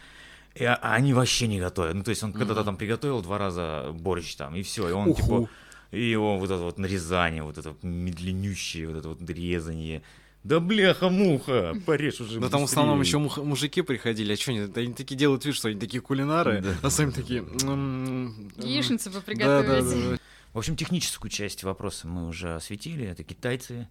И, 0.55 0.63
а 0.63 0.75
а 0.75 0.93
они 0.93 1.13
вообще 1.13 1.47
не 1.47 1.59
готовят. 1.59 1.95
Ну, 1.95 2.03
то 2.03 2.09
есть 2.09 2.23
он 2.23 2.33
когда-то 2.33 2.63
там 2.63 2.77
приготовил 2.77 3.21
два 3.21 3.37
раза 3.37 3.91
борщ 3.93 4.35
там, 4.35 4.55
и 4.55 4.61
все. 4.61 4.89
И 4.89 4.91
он 4.91 5.09
Уху. 5.09 5.21
типа... 5.21 5.49
И 5.91 6.09
его 6.09 6.37
вот 6.37 6.49
это 6.49 6.61
вот 6.63 6.77
нарезание, 6.77 7.43
вот 7.43 7.57
это 7.57 7.73
медленнющее, 7.83 8.87
вот 8.87 8.97
это 8.97 9.09
вот 9.09 9.21
резание. 9.29 10.01
Да 10.45 10.59
бляха-муха, 10.59 11.73
порежь 11.87 12.21
уже 12.21 12.39
Да 12.39 12.49
там 12.49 12.61
в 12.61 12.65
основном 12.65 13.01
еще 13.01 13.17
мужики 13.17 13.81
приходили, 13.81 14.33
а 14.33 14.37
что 14.37 14.51
они, 14.51 14.71
они 14.75 14.93
такие 14.93 15.15
делают 15.15 15.43
вид, 15.43 15.55
что 15.55 15.69
они 15.69 15.79
такие 15.79 16.01
кулинары, 16.01 16.63
а 16.83 16.89
сами 16.91 17.09
такие... 17.09 17.39
м, 17.39 17.67
м, 17.67 18.51
Яичницу 18.57 19.09
бы 19.09 19.15
да, 19.15 19.19
да, 19.21 19.25
приготовить. 19.25 20.03
да, 20.03 20.11
да. 20.11 20.17
В 20.53 20.59
общем, 20.59 20.75
техническую 20.75 21.31
часть 21.31 21.63
вопроса 21.63 22.07
мы 22.07 22.27
уже 22.27 22.53
осветили. 22.53 23.07
Это 23.07 23.23
китайцы. 23.23 23.89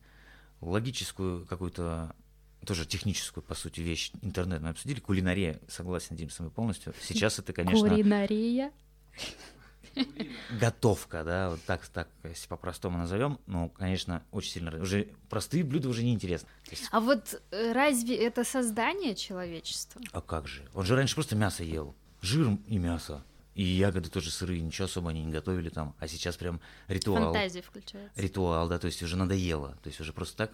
Логическую 0.61 1.45
какую-то, 1.45 2.15
тоже 2.65 2.87
техническую, 2.87 3.43
по 3.43 3.57
сути, 3.57 3.81
вещь, 3.81 4.13
интернет 4.23 4.63
мы 4.63 4.69
обсудили. 4.69 5.01
Кулинария, 5.01 5.61
согласен, 5.67 6.15
Дим, 6.15 6.31
с 6.31 6.39
вами 6.39 6.51
полностью. 6.51 6.95
Сейчас 7.03 7.41
это, 7.41 7.53
конечно, 7.53 7.89
Кулинария. 7.89 8.71
Готовка, 10.51 11.25
да, 11.25 11.51
вот 11.51 11.63
так, 11.65 11.87
так, 11.89 12.09
если 12.25 12.49
по-простому 12.49 12.99
назовем. 12.99 13.39
Ну, 13.47 13.69
конечно, 13.69 14.23
очень 14.31 14.53
сильно... 14.53 14.81
Уже 14.81 15.09
простые 15.29 15.65
блюда 15.65 15.89
уже 15.89 16.03
неинтересны. 16.03 16.49
Есть, 16.71 16.89
А 16.91 17.01
вот 17.01 17.41
э, 17.51 17.73
разве 17.73 18.17
это 18.17 18.45
создание 18.45 19.15
человечества? 19.15 20.01
а 20.13 20.21
как 20.21 20.49
же? 20.49 20.63
Он 20.75 20.85
же 20.85 20.97
раньше 20.97 21.15
просто 21.15 21.37
мясо 21.37 21.63
ел. 21.65 21.95
Жир 22.21 22.59
и 22.67 22.79
мясо. 22.79 23.23
И 23.55 23.63
ягоды 23.63 24.11
тоже 24.11 24.31
сырые, 24.31 24.61
ничего 24.61 24.87
особо 24.87 25.11
они 25.11 25.25
не 25.25 25.33
готовили 25.33 25.69
там. 25.69 25.95
А 26.01 26.09
сейчас 26.09 26.37
прям 26.37 26.61
ритуал. 26.89 27.33
Фантазия 27.33 27.63
включается. 27.63 28.21
ритуал, 28.21 28.69
да, 28.69 28.79
то 28.79 28.87
есть 28.87 29.03
уже 29.03 29.17
надоело. 29.17 29.79
То 29.83 29.89
есть 29.89 30.01
уже 30.01 30.13
просто 30.13 30.37
так, 30.37 30.53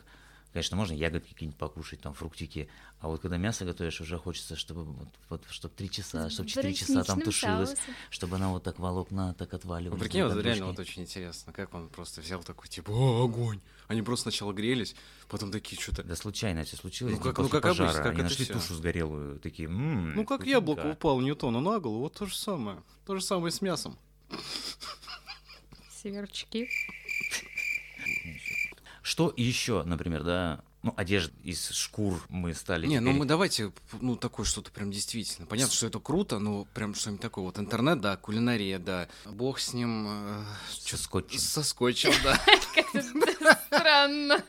конечно, 0.53 0.77
можно 0.77 0.93
ягодки 0.95 1.33
какие-нибудь 1.33 1.59
покушать, 1.59 2.01
там, 2.01 2.13
фруктики, 2.15 2.69
а 3.01 3.09
вот 3.09 3.21
когда 3.21 3.37
мясо 3.37 3.65
готовишь, 3.65 4.01
уже 4.01 4.19
хочется, 4.19 4.57
чтобы 4.57 4.85
вот, 4.85 5.09
вот 5.29 5.45
чтобы 5.51 5.75
три 5.75 5.91
часа, 5.91 6.29
чтобы 6.31 6.49
четыре 6.49 6.75
часа 6.75 7.03
там 7.05 7.21
тушилось, 7.21 7.71
соусом. 7.71 7.95
чтобы 8.11 8.37
она 8.37 8.49
вот 8.51 8.63
так 8.65 8.79
волокна 8.79 9.35
так 9.35 9.53
Ну, 9.53 9.57
отваливалась. 9.59 10.01
прикинь, 10.03 10.25
вот 10.25 10.43
реально 10.43 10.67
вот 10.67 10.79
очень 10.79 11.03
интересно, 11.03 11.53
как 11.53 11.73
он 11.75 11.89
просто 11.89 12.21
взял 12.21 12.43
такой, 12.43 12.69
типа, 12.69 12.91
о, 12.91 13.25
огонь. 13.25 13.61
Они 13.89 14.03
просто 14.03 14.25
сначала 14.31 14.53
грелись, 14.53 14.95
потом 15.29 15.51
такие 15.51 15.81
что-то... 15.81 16.03
Да 16.05 16.15
случайно 16.17 16.63
все 16.65 16.77
случилось. 16.77 17.15
Ну, 17.17 17.21
как- 17.23 17.39
ну, 17.39 17.49
как 17.49 17.63
пожара. 17.63 17.89
обычно, 17.89 18.03
как 18.03 18.13
Они 18.13 18.21
это 18.21 18.29
нашли 18.31 18.45
всё. 18.45 18.55
тушу 18.55 18.75
сгорелую, 18.75 19.39
такие, 19.41 19.69
«М, 19.69 20.15
Ну, 20.15 20.25
как 20.25 20.41
вкусненько». 20.41 20.51
яблоко 20.51 20.87
упал 20.93 21.21
Ньютону 21.21 21.61
на 21.61 21.79
голову, 21.81 22.01
вот 22.03 22.15
то 22.15 22.27
же 22.27 22.37
самое. 22.37 22.83
То 23.07 23.17
же 23.17 23.23
самое 23.23 23.51
с 23.51 23.61
мясом. 23.61 23.99
Сверчки. 26.01 26.69
Что 29.11 29.35
еще, 29.37 29.83
например, 29.83 30.23
да, 30.23 30.61
ну, 30.85 30.95
одежда 30.97 31.33
из 31.43 31.71
шкур 31.71 32.25
мы 32.29 32.55
стали 32.55 32.87
Не, 32.87 33.01
ну 33.01 33.09
теперь- 33.09 33.19
мы 33.19 33.27
давайте, 33.27 33.73
ну, 34.01 34.15
такое 34.15 34.47
что-то 34.47 34.71
прям 34.71 34.93
действительно. 34.93 35.49
Понятно, 35.49 35.75
что 35.75 35.89
это 35.89 35.99
круто, 35.99 36.39
но 36.39 36.65
прям 36.75 36.95
что-нибудь 36.95 37.21
такое. 37.21 37.43
Вот 37.45 37.59
интернет, 37.59 38.01
да, 38.01 38.17
кулинария, 38.17 38.79
да. 38.79 39.09
Бог 39.27 39.59
с 39.59 39.75
ним... 39.75 40.07
э, 40.09 40.45
со 40.71 40.97
скотчем. 40.97 41.41
со 41.41 41.65
скотчем, 41.65 42.13
да. 42.23 42.41
Странно. 43.67 44.45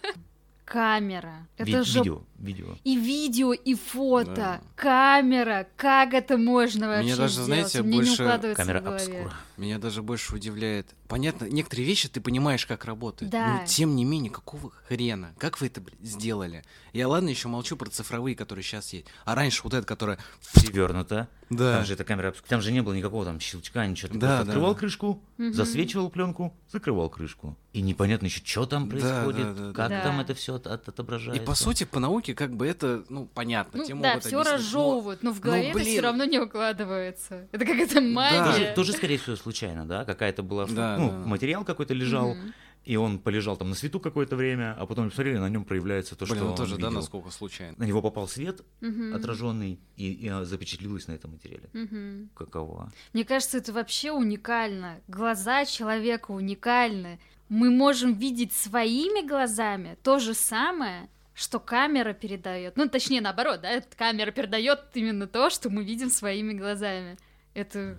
Камера. 0.64 1.48
Ви- 1.58 1.74
Это 1.74 1.84
же 1.84 2.00
Видео, 2.00 2.22
видео. 2.38 2.78
и 2.86 2.96
видео, 2.96 3.52
и 3.54 3.74
фото. 3.76 4.34
Да. 4.36 4.62
Камера. 4.76 5.68
Как 5.76 6.14
это 6.14 6.38
можно 6.38 6.88
вообще 6.88 7.04
Мне 7.04 7.16
даже, 7.18 7.34
сделать? 7.34 7.48
знаете, 7.48 7.82
Мне 7.82 7.90
не 7.92 7.98
больше 7.98 8.54
Камера 8.56 8.80
обскура. 8.80 9.34
Меня 9.58 9.80
даже 9.80 10.02
больше 10.02 10.34
удивляет, 10.36 10.88
понятно, 11.12 11.46
некоторые 11.46 11.86
вещи 11.86 12.08
ты 12.08 12.22
понимаешь, 12.22 12.66
как 12.66 12.86
работают. 12.86 13.32
Да. 13.34 13.60
Но 13.60 13.66
тем 13.68 13.98
не 13.98 14.06
менее, 14.06 14.32
какого 14.32 14.72
хрена? 14.88 15.36
Как 15.38 15.60
вы 15.60 15.68
это 15.68 15.84
сделали? 16.02 16.64
Я 16.94 17.10
ладно, 17.10 17.28
еще 17.30 17.50
молчу 17.50 17.76
про 17.76 17.90
цифровые, 17.90 18.34
которые 18.36 18.64
сейчас 18.64 18.94
есть. 18.94 19.08
А 19.26 19.36
раньше 19.36 19.62
вот 19.64 19.74
это, 19.74 19.86
которая. 19.86 20.18
Перевернуто. 20.54 21.28
Да. 21.50 21.76
Там 21.78 21.86
же 21.86 21.94
эта 21.96 22.06
камера, 22.06 22.34
там 22.48 22.62
же 22.62 22.72
не 22.72 22.82
было 22.82 22.94
никакого 22.94 23.26
там 23.26 23.40
щелчка, 23.42 23.86
ничего. 23.86 24.08
Ты 24.14 24.18
Да, 24.20 24.28
просто 24.28 24.46
да, 24.46 24.52
открывал 24.52 24.74
да. 24.74 24.80
крышку, 24.80 25.22
Мгм. 25.38 25.54
засвечивал 25.54 26.10
пленку, 26.10 26.54
закрывал 26.72 27.10
крышку. 27.10 27.58
И 27.74 27.82
непонятно 27.82 28.28
еще, 28.28 28.42
что 28.44 28.66
там 28.66 28.86
Да, 28.86 28.90
происходит, 28.92 29.56
да, 29.56 29.64
да, 29.68 29.74
как 29.74 29.90
да. 29.90 30.02
там 30.02 30.18
Да. 30.18 30.24
это 30.24 30.34
все 30.34 30.56
отображается. 30.56 31.42
И 31.42 31.46
по 31.46 31.54
сути, 31.56 31.84
по 31.84 32.00
науке, 32.00 32.34
как 32.36 32.56
бы 32.56 32.68
это, 32.68 33.04
ну, 33.10 33.26
понятно. 33.26 33.80
Ну, 33.80 33.86
тебе 33.86 34.00
да, 34.00 34.10
могут 34.10 34.24
все 34.24 34.36
объяснить, 34.38 34.52
но- 34.54 34.58
разжевывают, 34.58 35.24
но 35.24 35.32
в 35.32 35.36
ну, 35.36 35.42
голове 35.42 35.64
это 35.70 35.74
блин. 35.74 35.88
все 35.88 36.00
равно 36.02 36.24
не 36.24 36.40
укладывается. 36.40 37.48
Это 37.52 37.66
какая-то 37.66 38.00
магия. 38.02 38.44
Тоже, 38.46 38.74
тоже, 38.76 38.94
скорее 38.94 39.18
всего, 39.18 39.36
случайно, 39.36 39.86
да? 39.86 40.06
Какая-то 40.06 40.44
была, 40.44 40.66
Да, 40.68 40.98
ну, 41.02 41.10
да. 41.12 41.28
материал 41.28 41.64
какой-то 41.66 41.94
лежал, 41.94 42.36
Мгм. 42.36 42.54
и 42.86 42.96
он 42.96 43.20
полежал 43.20 43.58
там 43.58 43.70
на 43.70 43.76
свету 43.76 44.00
какое-то 44.00 44.36
время, 44.36 44.76
а 44.80 44.86
потом 44.86 45.10
посмотрели, 45.10 45.38
на 45.38 45.50
нем 45.50 45.64
проявляется 45.66 46.16
то, 46.16 46.26
Блин, 46.26 46.38
что 46.38 46.46
он 46.50 46.56
тоже, 46.56 46.76
да, 46.78 46.88
видел. 46.88 46.92
насколько 47.00 47.30
случайно. 47.32 47.76
На 47.78 47.84
него 47.84 48.02
попал 48.02 48.28
свет 48.28 48.62
Мгм. 48.82 49.14
отраженный, 49.16 49.80
и, 49.98 50.12
и, 50.14 50.30
запечатлилось 50.46 51.08
на 51.08 51.14
этом 51.14 51.32
материале. 51.32 51.70
Мгм. 51.74 52.30
Каково? 52.36 52.92
Мне 53.14 53.24
кажется, 53.26 53.58
это 53.58 53.72
вообще 53.74 54.12
уникально. 54.12 55.00
Глаза 55.08 55.66
человека 55.66 56.32
уникальны. 56.32 57.20
Мы 57.50 57.70
можем 57.70 58.14
видеть 58.14 58.54
своими 58.54 59.28
глазами 59.28 59.98
то 60.04 60.20
же 60.20 60.34
самое, 60.34 61.10
что 61.34 61.60
камера 61.60 62.14
передает. 62.14 62.78
Ну, 62.78 62.88
точнее, 62.90 63.22
наоборот, 63.22 63.62
да, 63.62 63.82
камера 63.98 64.32
передает 64.32 64.80
именно 64.94 65.28
то, 65.28 65.50
что 65.50 65.70
мы 65.70 65.84
видим 65.84 66.10
своими 66.10 66.54
глазами. 66.54 67.18
Это 67.54 67.98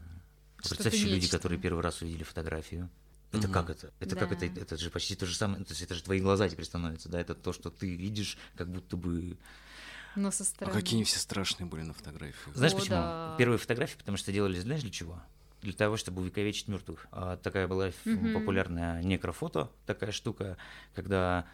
что-то 0.63 0.83
Представь 0.85 1.01
себе 1.01 1.11
люди, 1.13 1.29
которые 1.29 1.59
первый 1.59 1.83
раз 1.83 2.01
увидели 2.03 2.23
фотографию. 2.23 2.89
Это 3.33 3.45
Мгм. 3.49 3.53
как 3.53 3.71
это? 3.71 3.93
Это 3.99 4.15
как 4.17 4.33
это? 4.33 4.49
Да. 4.49 4.61
Это 4.61 4.77
же 4.77 4.91
почти 4.91 5.17
то 5.17 5.27
же 5.27 5.35
самое. 5.35 5.65
То 5.65 5.73
есть 5.73 5.83
это 5.83 5.95
же 5.95 6.03
твои 6.03 6.21
глаза 6.21 6.49
теперь 6.49 6.67
становятся, 6.67 7.09
да? 7.09 7.21
Это 7.21 7.35
то, 7.35 7.53
что 7.53 7.71
ты 7.71 7.95
видишь, 7.95 8.37
как 8.57 8.69
будто 8.69 8.97
бы. 8.97 9.37
Но 10.17 10.31
со 10.31 10.43
А 10.43 10.47
стороны. 10.47 10.79
какие 10.79 10.99
они 10.99 11.05
все 11.05 11.19
страшные 11.19 11.67
были 11.67 11.83
на 11.83 11.95
фотографиях. 11.95 12.55
Знаешь 12.55 12.75
О, 12.75 12.77
почему? 12.77 12.97
да. 12.97 13.35
Первые 13.39 13.59
фотографии, 13.59 13.97
потому 13.97 14.19
что 14.19 14.31
делали, 14.33 14.59
знаешь, 14.61 14.83
для 14.83 14.91
чего? 14.91 15.23
Для 15.63 15.73
того, 15.73 15.97
чтобы 15.97 16.21
увековечить 16.21 16.69
мертвых. 16.69 17.07
А 17.11 17.37
такая 17.39 17.67
была 17.69 17.91
Мгм. 18.05 18.35
популярная 18.35 19.03
некрофото, 19.03 19.71
такая 19.87 20.13
штука, 20.13 20.59
когда 20.95 21.47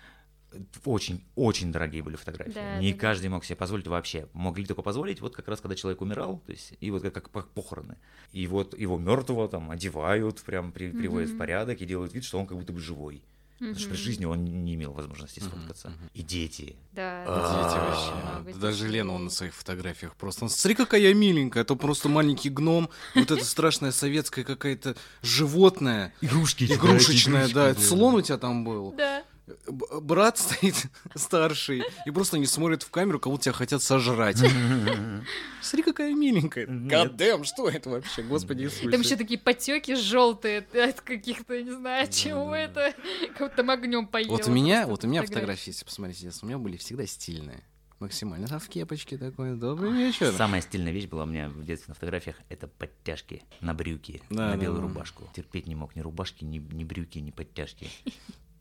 очень-очень 0.85 1.73
дорогие 1.73 2.03
были 2.03 2.17
фотографии. 2.17 2.53
Да, 2.53 2.79
Не 2.79 2.91
да, 2.93 2.97
да. 2.97 3.01
каждый 3.01 3.29
мог 3.29 3.45
себе 3.45 3.57
позволить 3.57 3.87
вообще. 3.87 4.29
Могли 4.33 4.65
только 4.67 4.83
позволить, 4.83 5.21
вот 5.21 5.35
как 5.37 5.49
раз 5.49 5.61
когда 5.61 5.75
человек 5.75 6.01
умирал, 6.01 6.43
то 6.47 6.53
есть, 6.53 6.73
и 6.81 6.91
вот 6.91 7.03
как, 7.03 7.15
как 7.15 7.29
пох- 7.31 7.49
похороны. 7.55 7.97
И 8.33 8.47
вот 8.47 8.79
его 8.79 8.99
мертвого 8.99 9.49
там 9.49 9.71
одевают, 9.71 10.41
прям 10.43 10.73
при- 10.73 10.91
приводят 10.91 11.31
в 11.31 11.37
порядок 11.39 11.81
и 11.81 11.87
делают 11.87 12.15
вид, 12.15 12.25
что 12.25 12.39
он 12.39 12.47
как 12.47 12.57
будто 12.59 12.73
бы 12.73 12.81
живой. 12.81 13.23
Потому 13.59 13.77
что 13.77 13.89
при 13.89 13.97
жизни 13.97 14.25
он 14.25 14.45
не 14.45 14.75
имел 14.77 14.93
возможности 14.93 15.41
сфоткаться. 15.41 15.93
И 16.15 16.23
дети. 16.23 16.77
Да, 16.93 17.25
А, 17.27 17.41
Дети 17.65 18.15
А, 18.25 18.41
вообще. 18.45 18.61
Даже. 18.61 18.87
Лена 18.87 19.13
он 19.13 19.25
на 19.25 19.31
своих 19.31 19.53
фотографиях 19.53 20.15
просто. 20.15 20.45
Он, 20.45 20.49
смотри, 20.49 20.77
какая 20.77 21.01
я 21.01 21.13
миленькая. 21.13 21.65
Это 21.65 21.75
просто 21.75 22.09
маленький 22.09 22.51
гном. 22.51 22.89
Вот 23.17 23.33
это 23.33 23.45
страшная 23.45 23.91
советская 23.91 24.45
какая-то 24.45 24.95
животное. 25.23 26.15
Игрушки. 26.21 26.65
Игрушечная, 26.73 27.49
да. 27.53 27.71
Это 27.71 27.81
слон 27.81 28.15
у 28.15 28.21
тебя 28.21 28.39
там 28.39 28.65
был. 28.65 28.93
Да. 28.97 29.25
Брат 29.67 30.39
стоит 30.39 30.87
старший. 31.15 31.83
И 32.07 32.11
просто 32.11 32.37
они 32.37 32.47
смотрят 32.47 32.83
в 32.83 32.91
камеру, 32.91 33.19
кого 33.21 33.37
тебя 33.39 33.53
хотят 33.53 33.83
сожрать. 33.83 34.39
Смотри, 35.63 35.83
какая 35.83 36.15
миленькая. 36.15 36.67
Нет. 36.67 36.89
Гадэм, 36.89 37.45
что 37.45 37.69
это 37.69 37.91
вообще? 37.91 38.23
Господи 38.23 38.65
Иисусе. 38.65 38.91
Там 38.91 39.01
еще 39.01 39.17
такие 39.17 39.39
потеки 39.39 39.95
желтые 39.95 40.61
от 40.61 41.01
каких-то, 41.01 41.61
не 41.63 41.71
знаю, 41.71 42.09
чего 42.11 42.55
это, 42.55 42.95
как 43.37 43.57
будто 43.57 43.73
огнем 43.73 44.07
поело. 44.07 44.31
Вот 44.31 44.47
у 44.49 44.51
меня, 44.51 44.87
вот 44.87 45.05
у 45.05 45.09
меня 45.09 45.23
фотографии. 45.23 45.71
если 45.71 45.85
посмотреть, 45.85 46.25
у 46.43 46.47
меня 46.47 46.59
были 46.59 46.77
всегда 46.77 47.07
стильные. 47.07 47.63
Максимально. 48.01 48.47
Там 48.47 48.61
в 48.61 48.69
кепочке 48.69 49.19
такой. 49.19 49.57
Добрый 49.57 49.91
вечер. 49.93 50.33
Самая 50.33 50.61
стильная 50.61 50.93
вещь 50.93 51.07
была 51.07 51.25
у 51.25 51.27
меня 51.27 51.49
в 51.49 51.65
детстве 51.65 51.91
на 51.91 51.95
фотографиях 51.95 52.37
это 52.49 52.69
подтяжки 52.69 53.43
на 53.61 53.75
брюки, 53.75 54.23
Да, 54.31 54.51
на 54.51 54.57
белую 54.57 54.83
да. 54.83 54.89
рубашку. 54.89 55.29
Терпеть 55.35 55.67
не 55.67 55.75
мог 55.75 55.97
ни 55.97 56.01
рубашки, 56.01 56.45
ни, 56.45 56.59
ни 56.59 56.85
брюки, 56.85 57.19
ни 57.19 57.33
подтяжки. 57.33 57.89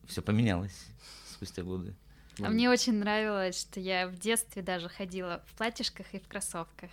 Все 0.08 0.22
поменялось 0.22 0.86
спустя 1.32 1.64
годы. 1.64 1.94
А 2.40 2.50
мне 2.50 2.70
очень 2.70 2.94
нравилось, 2.94 3.60
что 3.60 3.80
я 3.80 4.08
в 4.08 4.16
детстве 4.18 4.62
даже 4.62 4.90
ходила 4.90 5.42
в 5.48 5.54
платьишках 5.58 6.06
и 6.14 6.20
в 6.20 6.28
кроссовках. 6.28 6.90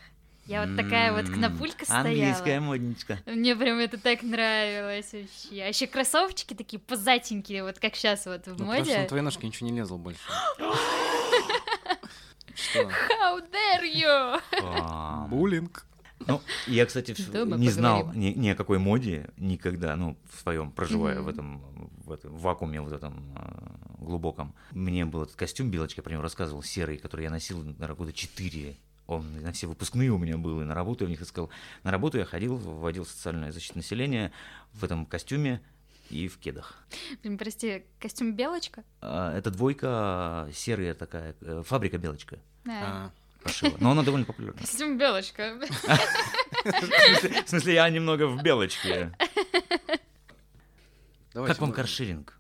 Я 0.47 0.66
вот 0.66 0.76
такая 0.76 1.12
вот 1.12 1.25
кнопулька 1.26 1.85
стояла. 1.87 2.06
Английская 2.09 2.61
модничка. 2.61 3.18
Мне 3.26 3.56
прям 3.56 3.78
это 3.78 3.99
так 3.99 4.23
нравилось 4.23 5.12
вообще. 5.12 5.62
А 5.62 5.69
еще 5.69 5.86
кроссовочки 5.86 6.52
такие 6.54 6.78
позатенькие, 6.78 7.62
вот 7.62 7.78
как 7.78 7.95
сейчас 7.95 8.26
вот 8.26 8.45
в 8.45 8.49
Ну, 8.49 8.54
потому 8.56 8.75
что 8.75 8.80
моде. 8.84 8.99
на 8.99 9.06
твои 9.06 9.21
ножки 9.23 9.47
ничего 9.47 9.71
не 9.71 9.76
лезло 9.78 9.97
больше. 9.97 10.21
How 12.75 13.41
dare 13.50 13.84
you! 13.84 15.28
Буллинг. 15.28 15.86
Ну, 16.26 16.41
я, 16.67 16.87
кстати, 16.87 17.15
не 17.56 17.71
знал 17.71 18.13
ни, 18.15 18.28
ни 18.30 18.49
о 18.49 18.54
какой 18.54 18.78
моде 18.78 19.30
никогда, 19.37 19.97
ну, 19.97 20.17
в 20.30 20.41
своем, 20.41 20.71
проживая 20.71 21.21
в 21.21 21.28
этом, 21.28 21.63
в 22.04 22.13
этом 22.13 22.37
вакууме 22.37 22.80
вот 22.80 22.93
этом 22.93 23.25
э, 23.37 24.04
глубоком. 24.04 24.54
Мне 24.73 25.04
был 25.04 25.23
этот 25.23 25.37
костюм 25.37 25.71
белочка, 25.71 26.00
я 26.00 26.02
про 26.02 26.13
него 26.13 26.23
рассказывал, 26.23 26.63
серый, 26.63 26.99
который 26.99 27.23
я 27.23 27.30
носил, 27.30 27.63
наверное, 27.63 27.95
года 27.95 28.13
четыре. 28.13 28.76
Он 29.06 29.43
на 29.43 29.52
все 29.52 29.67
выпускные 29.67 30.10
у 30.10 30.19
меня 30.19 30.39
был, 30.39 30.63
и 30.63 30.65
на 30.65 30.75
работу 30.75 31.04
я 31.04 31.08
в 31.08 31.10
них 31.10 31.21
искал. 31.21 31.50
На 31.82 31.91
работу 31.91 32.17
я 32.19 32.25
ходил, 32.25 32.56
вводил 32.56 33.04
социальную 33.04 33.52
защиту 33.52 33.76
населения 33.76 34.32
в 34.73 34.82
этом 34.82 35.04
костюме 35.04 35.60
и 36.10 36.28
в 36.28 36.39
кедах. 36.39 36.75
Блин, 37.23 37.37
прости, 37.37 37.84
костюм 37.99 38.34
белочка? 38.34 38.82
А, 39.00 39.37
Это 39.37 39.50
двойка 39.50 40.49
серая 40.54 40.95
такая, 40.95 41.34
э, 41.41 41.63
фабрика 41.65 41.99
белочка 41.99 42.39
Да. 42.65 42.80
А, 42.82 43.13
пошива. 43.45 43.76
Но 43.80 43.91
она 43.93 44.02
довольно 44.02 44.26
популярна. 44.26 44.61
Костюм 44.61 44.99
белочка. 44.99 45.59
В 45.59 45.67
смысле- 46.71 47.43
В 47.45 47.49
смысле, 47.49 47.75
я 47.75 47.89
немного 47.91 48.26
в 48.26 48.43
белочке. 48.43 49.13
Как 51.33 51.59
вам 51.61 51.73
каршеринг? 51.73 52.39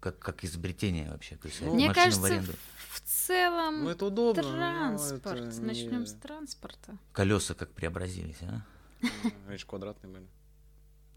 Как, 0.00 0.18
как 0.18 0.44
изобретение 0.44 1.10
вообще? 1.10 1.36
То 1.36 1.48
есть 1.48 1.60
Ну, 1.62 1.74
Мне 1.74 1.92
кажется, 1.94 2.26
аренду. 2.26 2.52
в 2.90 3.00
целом 3.00 3.84
Ну, 3.84 3.90
это 3.90 4.04
удобно. 4.06 4.42
но 4.42 4.50
транспорт. 4.50 5.40
это 5.40 5.60
Начнем 5.62 6.00
не- 6.00 6.06
с 6.06 6.12
транспорта. 6.14 6.96
Колеса 7.12 7.54
как 7.54 7.70
преобразились, 7.72 8.36
а? 8.42 8.62
Они 9.48 9.56
же 9.56 9.64
квадратные 9.66 10.12
были. 10.12 10.26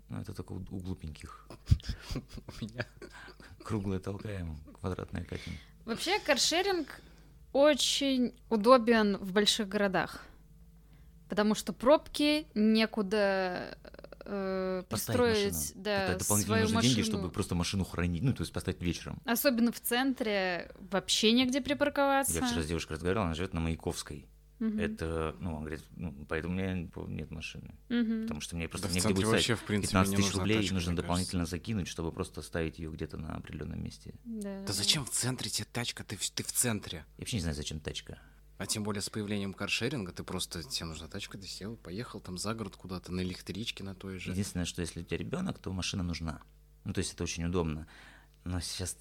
Ну, 0.10 0.22
это 0.22 0.34
только 0.34 0.54
у, 0.54 0.58
у 0.72 0.80
глупеньких. 0.80 1.48
У 2.16 2.64
меня. 2.64 2.86
Круглое 3.64 4.00
толкаем, 4.00 4.58
квадратное 4.80 5.26
катим. 5.26 5.58
Вообще, 5.84 6.20
каршеринг 6.20 6.88
очень 7.58 8.34
удобен 8.50 9.18
в 9.18 9.34
больших 9.34 9.68
городах. 9.68 10.24
Потому 11.28 11.56
что 11.56 11.74
пробки 11.74 12.46
некуда 12.54 13.78
э, 14.26 14.84
пристроить 14.88 15.54
машину. 15.54 15.84
да, 15.84 16.04
Это 16.04 16.20
дополнительно 16.20 16.58
свою 16.58 16.76
машину. 16.76 16.94
деньги, 16.94 17.08
чтобы 17.10 17.30
просто 17.32 17.56
машину 17.56 17.84
хранить, 17.84 18.22
ну, 18.22 18.34
то 18.34 18.42
есть 18.42 18.54
поставить 18.54 18.82
вечером. 18.82 19.20
Особенно 19.26 19.72
в 19.72 19.82
центре 19.82 20.72
вообще 20.92 21.32
негде 21.32 21.60
припарковаться. 21.60 22.34
Я 22.34 22.46
вчера 22.46 22.62
с 22.62 22.68
девушкой 22.68 22.94
разговаривал, 22.94 23.26
она 23.26 23.34
живет 23.34 23.54
на 23.54 23.60
Маяковской. 23.60 24.28
Мгм. 24.60 24.80
Это, 24.80 25.36
ну, 25.40 25.54
он 25.56 25.60
говорит, 25.62 25.84
ну, 25.96 26.26
поэтому 26.28 26.54
у 26.56 26.58
меня 26.58 26.74
нет 26.74 27.32
машины. 27.32 27.76
Мгм. 27.90 28.22
Потому 28.24 28.42
что 28.42 28.56
мне 28.56 28.68
просто 28.68 28.88
Да 28.88 28.94
негде 28.96 29.14
будет 29.14 29.26
вообще, 29.28 29.56
в 29.56 29.64
принципе, 29.64 29.90
15 29.92 30.12
не 30.12 30.18
тысяч 30.18 30.34
рублей, 30.36 30.58
тачка, 30.58 30.74
нужно 30.74 30.96
дополнительно 30.96 31.46
закинуть, 31.46 31.88
чтобы 31.88 32.12
просто 32.12 32.42
ставить 32.42 32.80
ее 32.80 32.92
где-то 32.92 33.18
на 33.18 33.36
определенном 33.36 33.84
месте. 33.84 34.16
Да. 34.26 34.64
Да 34.66 34.74
зачем 34.74 35.06
в 35.06 35.10
центре 35.12 35.50
тебе 35.50 35.68
тачка? 35.72 36.04
Ты, 36.04 36.18
в- 36.18 36.30
ты 36.32 36.44
в 36.44 36.52
центре. 36.52 37.00
Я 37.00 37.22
вообще 37.22 37.38
не 37.38 37.42
знаю, 37.42 37.56
зачем 37.56 37.80
тачка. 37.80 38.20
А 38.58 38.66
тем 38.66 38.84
более 38.84 39.02
с 39.04 39.10
появлением 39.12 39.54
каршеринга 39.54 40.12
ты 40.12 40.24
просто, 40.24 40.64
тебе 40.64 40.88
нужна 40.88 41.08
тачка, 41.08 41.38
ты 41.38 41.46
сел, 41.46 41.76
поехал 41.78 42.20
там 42.20 42.40
за 42.40 42.56
город 42.56 42.76
куда-то 42.76 43.12
на 43.12 43.22
электричке 43.22 43.84
на 43.84 43.94
той 43.94 44.18
же. 44.18 44.32
Единственное, 44.32 44.66
что 44.66 44.82
если 44.82 45.02
у 45.02 45.04
тебя 45.04 45.18
ребенок, 45.18 45.60
то 45.60 45.72
машина 45.72 46.02
нужна. 46.02 46.42
Ну, 46.84 46.94
то 46.94 47.00
есть 47.00 47.14
это 47.14 47.24
очень 47.24 47.44
удобно. 47.46 47.86
Но 48.46 48.60
сейчас 48.60 48.98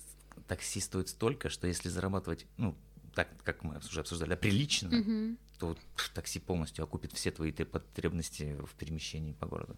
такси 0.46 0.80
стоит 0.80 1.08
столько, 1.08 1.48
что 1.48 1.66
если 1.66 1.88
зарабатывать, 1.88 2.46
ну, 2.58 2.76
так, 3.14 3.28
как 3.44 3.64
мы 3.64 3.78
уже 3.78 4.00
обсуждали, 4.00 4.34
а 4.34 4.36
прилично, 4.36 4.88
Мгм. 4.90 5.38
То 5.58 5.76
такси 6.14 6.38
полностью 6.40 6.84
окупит 6.84 7.12
все 7.12 7.30
твои 7.30 7.52
потребности 7.52 8.56
в 8.64 8.74
перемещении 8.74 9.32
по 9.32 9.46
городу. 9.46 9.76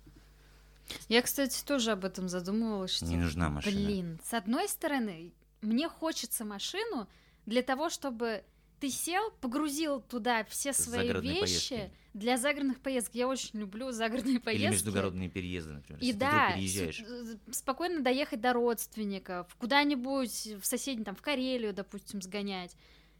Я, 1.08 1.22
кстати, 1.22 1.62
тоже 1.64 1.92
об 1.92 2.04
этом 2.04 2.28
задумывалась, 2.28 2.92
что 2.92 3.04
Не 3.06 3.16
нужна 3.16 3.48
машина. 3.50 3.76
Блин, 3.76 4.20
с 4.24 4.32
одной 4.34 4.68
стороны, 4.68 5.32
мне 5.60 5.88
хочется 5.88 6.44
машину 6.44 7.08
для 7.46 7.62
того, 7.62 7.90
чтобы 7.90 8.42
ты 8.80 8.90
сел, 8.90 9.30
погрузил 9.40 10.00
туда 10.00 10.44
все 10.44 10.72
свои 10.72 11.08
Загородные 11.08 11.40
вещи 11.40 11.68
поездки. 11.76 11.92
для 12.14 12.36
загородных 12.38 12.80
поездок. 12.80 13.14
Я 13.16 13.26
очень 13.28 13.58
люблю 13.58 13.90
загородные 13.90 14.38
поездки. 14.40 14.64
Или 14.66 14.70
междугородные 14.72 15.28
переезды, 15.28 15.72
например. 15.74 16.00
И 16.00 16.12
да, 16.12 16.54
с- 16.56 17.36
спокойно 17.56 18.00
доехать 18.02 18.40
до 18.40 18.52
родственников, 18.52 19.52
куда-нибудь 19.56 20.46
в 20.60 20.64
соседний, 20.64 21.04
там, 21.04 21.16
в 21.16 21.22
Карелию, 21.22 21.74
допустим, 21.74 22.22
сгонять. 22.22 22.74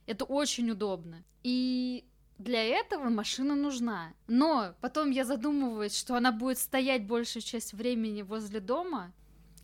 Это 0.07 0.25
очень 0.25 0.71
удобно. 0.71 1.25
И 1.43 2.05
для 2.39 2.63
этого 2.63 3.09
машина 3.09 3.55
нужна. 3.55 4.13
Но 4.27 4.75
потом 4.81 5.11
я 5.11 5.25
задумываюсь, 5.25 5.97
что 5.97 6.15
она 6.17 6.33
будет 6.33 6.59
стоять 6.59 7.05
большую 7.07 7.43
часть 7.43 7.73
времени 7.75 8.23
возле 8.23 8.61
дома. 8.61 9.13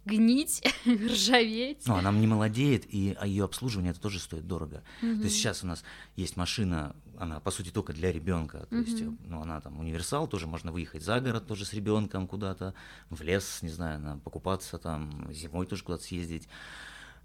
гнить, 0.06 0.62
ржаветь. 0.87 1.87
Ну, 1.87 1.94
она 1.94 2.12
не 2.12 2.26
молодеет, 2.26 2.84
и 2.92 3.16
ее 3.24 3.44
обслуживание 3.44 3.92
это 3.92 4.00
тоже 4.00 4.18
стоит 4.18 4.46
дорого. 4.46 4.82
Мгм. 5.00 5.20
То 5.20 5.24
есть 5.24 5.37
сейчас 5.37 5.64
у 5.64 5.66
нас 5.66 5.82
есть 6.14 6.37
машина, 6.37 6.94
она 7.18 7.40
по 7.40 7.50
сути 7.50 7.70
только 7.70 7.94
для 7.94 8.12
ребенка. 8.12 8.66
То 8.68 8.76
есть, 8.76 9.00
Мгм. 9.00 9.18
ну, 9.26 9.40
она 9.40 9.62
там 9.62 9.78
универсал, 9.78 10.26
тоже 10.28 10.46
можно 10.46 10.72
выехать 10.72 11.02
за 11.02 11.20
город 11.20 11.46
тоже 11.46 11.64
с 11.64 11.72
ребенком 11.72 12.26
куда-то, 12.26 12.74
в 13.08 13.22
лес, 13.22 13.60
не 13.62 13.70
знаю, 13.70 13.98
на, 13.98 14.18
покупаться 14.18 14.76
там, 14.76 15.32
зимой 15.32 15.66
тоже 15.66 15.82
куда-то 15.84 16.04
съездить. 16.04 16.48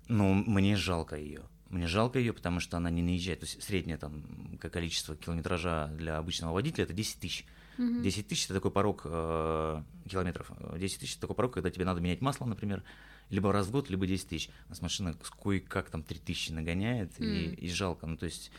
Но 0.08 0.34
мне 0.34 0.78
жалко 0.78 1.18
ее. 1.18 1.42
Мне 1.70 1.88
жалко 1.88 2.18
ее, 2.20 2.34
потому 2.34 2.60
что 2.60 2.78
она 2.78 2.90
не 2.90 3.02
наезжает. 3.04 3.42
То 3.42 3.46
есть 3.46 3.62
среднее 3.64 3.98
там 3.98 4.58
ко- 4.60 4.70
количество 4.70 5.16
километража 5.16 5.88
для 5.98 6.18
обычного 6.18 6.54
водителя 6.54 6.84
это 6.86 6.94
10 6.94 7.20
тысяч. 7.20 7.46
Мгм. 7.78 8.02
10 8.02 8.28
тысяч 8.28 8.46
это 8.46 8.56
такой 8.56 8.72
порог 8.72 9.02
э, 9.06 9.84
километров. 10.10 10.52
Э, 10.60 10.78
10 10.80 11.00
тысяч 11.00 11.12
это 11.14 11.22
такой 11.22 11.36
порог, 11.36 11.54
когда 11.54 11.70
тебе 11.70 11.86
надо 11.86 12.02
менять 12.02 12.22
масло, 12.22 12.46
например, 12.46 12.84
либо 13.30 13.52
раз 13.54 13.68
в 13.68 13.72
год, 13.72 13.90
либо 13.92 14.08
10 14.08 14.28
тысяч. 14.28 14.50
У 14.66 14.70
нас 14.70 14.82
машина 14.82 15.16
кое-как 15.44 15.90
там 15.92 16.02
3 16.04 16.18
тысячи 16.20 16.52
нагоняет, 16.52 17.12
и, 17.22 17.24
М. 17.50 17.54
и 17.54 17.70
жалко. 17.70 18.08
Ну, 18.08 18.18
то 18.18 18.26
есть 18.26 18.52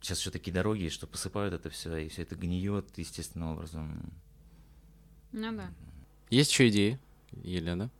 сейчас 0.00 0.20
еще 0.20 0.30
такие 0.30 0.52
дороги, 0.52 0.88
что 0.90 1.06
посыпают 1.08 1.52
это 1.52 1.68
все, 1.70 1.96
и 1.96 2.08
все 2.08 2.22
это 2.22 2.36
гниет 2.36 2.96
естественным 2.96 3.48
образом. 3.54 4.12
Ну 5.32 5.52
да. 5.56 5.68
Есть 6.30 6.52
еще 6.52 6.68
идеи, 6.68 6.98
Елена? 7.42 7.90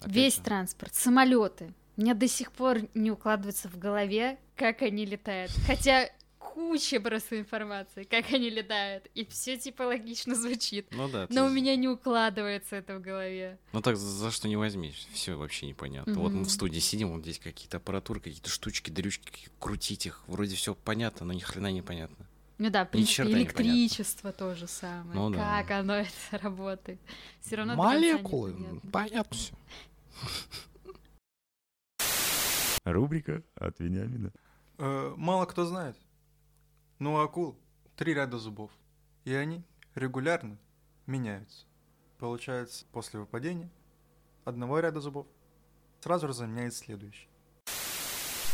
Опять 0.00 0.12
Весь 0.14 0.36
же. 0.36 0.42
транспорт, 0.42 0.94
самолеты. 0.94 1.72
Мне 1.96 2.14
до 2.14 2.26
сих 2.28 2.52
пор 2.52 2.78
не 2.94 3.10
укладывается 3.10 3.68
в 3.68 3.78
голове, 3.78 4.38
как 4.56 4.82
они 4.82 5.04
летают. 5.06 5.50
Хотя 5.66 6.08
куча 6.38 7.00
просто 7.00 7.38
информации, 7.40 8.04
как 8.04 8.32
они 8.32 8.48
летают. 8.50 9.06
И 9.14 9.24
все 9.26 9.56
типа 9.56 9.82
логично 9.82 10.34
звучит. 10.34 10.86
Ну 10.92 11.08
да. 11.08 11.26
Но 11.30 11.34
ты- 11.46 11.50
у 11.50 11.50
меня 11.50 11.74
не 11.76 11.88
укладывается 11.88 12.76
это 12.76 12.96
в 12.98 13.00
голове. 13.00 13.58
Ну 13.72 13.80
так 13.80 13.96
за- 13.96 14.30
что 14.30 14.46
не 14.48 14.56
возьмись, 14.56 15.08
все 15.12 15.34
вообще 15.34 15.66
непонятно. 15.66 16.14
Вот 16.14 16.32
мы 16.32 16.44
в 16.44 16.50
студии 16.50 16.78
сидим, 16.80 17.12
вот 17.12 17.22
здесь 17.22 17.38
какие-то 17.38 17.78
аппаратуры, 17.78 18.20
какие-то 18.20 18.50
штучки, 18.50 18.90
дрючки, 18.90 19.48
крутить 19.58 20.06
их. 20.06 20.22
Вроде 20.26 20.54
все 20.56 20.74
понятно, 20.74 21.26
но 21.26 21.32
ни 21.32 21.40
хрена 21.40 21.72
не 21.72 21.82
понятно. 21.82 22.26
Ну 22.58 22.70
да, 22.70 22.84
в 22.84 22.90
принципе, 22.90 23.24
электричество 23.32 24.30
то 24.32 24.54
же 24.54 24.68
самое. 24.68 25.14
Ну 25.18 25.30
да. 25.30 25.38
как 25.62 25.72
оно 25.72 25.94
это 25.96 26.10
работает. 26.40 27.00
Все 27.40 27.56
равно 27.56 27.74
Молекулы, 27.74 28.80
понятно 28.92 29.36
все. 29.36 29.54
Рубрика 32.84 33.42
от 33.54 33.80
Вениамина. 33.80 34.30
Э, 34.78 35.14
мало 35.16 35.46
кто 35.46 35.64
знает. 35.64 35.96
Но 36.98 37.14
у 37.14 37.18
акул 37.18 37.58
три 37.96 38.14
ряда 38.14 38.38
зубов. 38.38 38.70
И 39.24 39.34
они 39.34 39.64
регулярно 39.94 40.58
меняются. 41.06 41.66
Получается, 42.18 42.84
после 42.92 43.20
выпадения 43.20 43.70
одного 44.44 44.80
ряда 44.80 45.00
зубов 45.00 45.26
сразу 46.00 46.28
же 46.28 46.34
заменяет 46.34 46.74
следующий. 46.74 47.28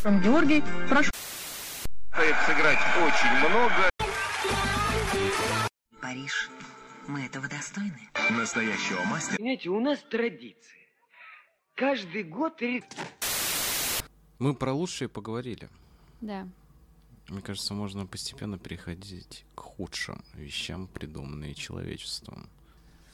Георгий, 0.04 0.62
прошу. 0.88 1.10
сыграть 2.46 2.78
очень 2.96 3.48
много. 3.48 3.90
Париж, 6.00 6.50
мы 7.06 7.26
этого 7.26 7.48
достойны. 7.48 8.08
Настоящего 8.30 9.02
мастера 9.04 9.36
Понимаете, 9.36 9.68
у 9.70 9.80
нас 9.80 10.00
традиция. 10.10 10.78
Каждый 11.74 12.22
год 12.24 12.62
Мы 14.40 14.54
про 14.54 14.72
лучшее 14.72 15.08
поговорили. 15.08 15.68
Да. 16.20 16.48
Мне 17.28 17.42
кажется, 17.42 17.74
можно 17.74 18.06
постепенно 18.06 18.58
переходить 18.58 19.44
к 19.54 19.60
худшим 19.60 20.24
вещам, 20.34 20.88
придуманные 20.88 21.54
человечеством. 21.54 22.48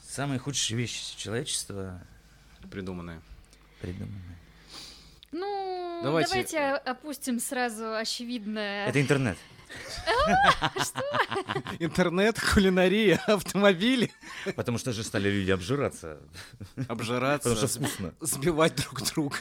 Самые 0.01 0.39
худшие 0.39 0.77
вещи 0.77 1.15
человечества 1.17 2.01
Придуманные. 2.71 3.21
придуманы. 3.81 4.19
Ну, 5.33 5.99
Давайте- 6.01 6.29
давайте, 6.31 6.59
опустим 6.89 7.39
сразу 7.39 7.93
очевидное. 7.93 8.87
Это 8.87 8.99
интернет. 9.01 9.37
Интернет, 11.79 12.39
кулинария, 12.39 13.17
автомобили. 13.27 14.11
Потому 14.55 14.77
что 14.77 14.93
же 14.93 15.03
стали 15.03 15.29
люди 15.29 15.51
обжираться. 15.51 16.19
Обжираться, 16.87 17.49
Потому 17.49 17.67
что 17.67 17.79
вкусно. 17.79 18.13
сбивать 18.21 18.75
друг 18.77 19.01
друга. 19.13 19.35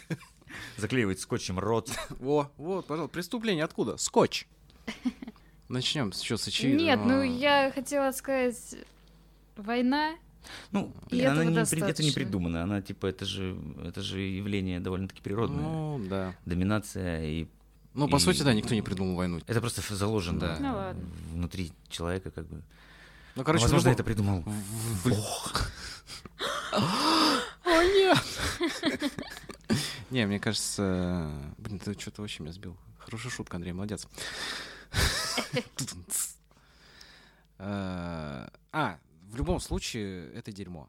Заклеивать 0.77 1.21
скотчем 1.21 1.59
рот. 1.59 1.91
Во, 2.21 2.51
вот, 2.57 2.87
пожалуйста, 2.87 3.13
преступление 3.13 3.65
откуда? 3.65 3.97
Скотч. 3.97 4.47
Начнем 5.69 6.13
с 6.13 6.21
чего 6.21 6.39
с. 6.39 6.47
Нет, 6.63 7.01
ну 7.05 7.23
я 7.23 7.73
хотела 7.75 8.13
сказать, 8.13 8.77
война. 9.57 10.15
Ну, 10.71 10.93
И 11.11 11.21
она 11.23 11.45
не, 11.45 11.57
при- 11.65 11.83
это 11.91 12.05
не 12.05 12.13
придумано. 12.13 12.63
Она 12.63 12.81
типа 12.81 13.07
это 13.07 13.25
же 13.25 13.59
это 13.85 14.01
же 14.01 14.21
явление 14.21 14.79
довольно-таки 14.79 15.21
природное. 15.21 15.61
Ну, 15.65 16.01
да. 16.09 16.37
Доминация 16.45 17.25
и 17.25 17.47
Ну, 17.95 18.07
по 18.09 18.17
И- 18.17 18.21
сути, 18.21 18.43
да, 18.43 18.55
никто 18.55 18.73
не 18.75 18.83
придумал 18.83 19.17
войну. 19.17 19.41
это 19.49 19.61
просто 19.61 19.83
заложено 19.97 20.39
Да. 20.39 20.57
Ну 20.61 20.73
ладно. 20.75 21.05
внутри 21.33 21.73
человека 21.89 22.31
как 22.31 22.47
бы. 22.47 22.63
Ну, 23.35 23.43
короче, 23.43 23.65
Возможно, 23.65 23.89
ну, 23.91 23.95
это 23.95 24.05
придумал. 24.05 24.45
в- 24.47 25.13
О, 27.65 27.83
нет! 27.83 28.19
Не, 30.11 30.27
мне 30.27 30.39
кажется... 30.39 31.33
Блин, 31.59 31.79
ты 31.79 31.99
что-то 31.99 32.23
вообще 32.23 32.43
меня 32.43 32.53
сбил. 32.53 32.77
Хорошая 32.99 33.31
шутка, 33.33 33.57
Андрей, 33.57 33.73
молодец. 33.73 34.07
Э, 37.59 38.49
А, 38.73 38.99
в 39.31 39.37
любом 39.37 39.61
случае, 39.61 40.31
это 40.33 40.53
дерьмо. 40.53 40.89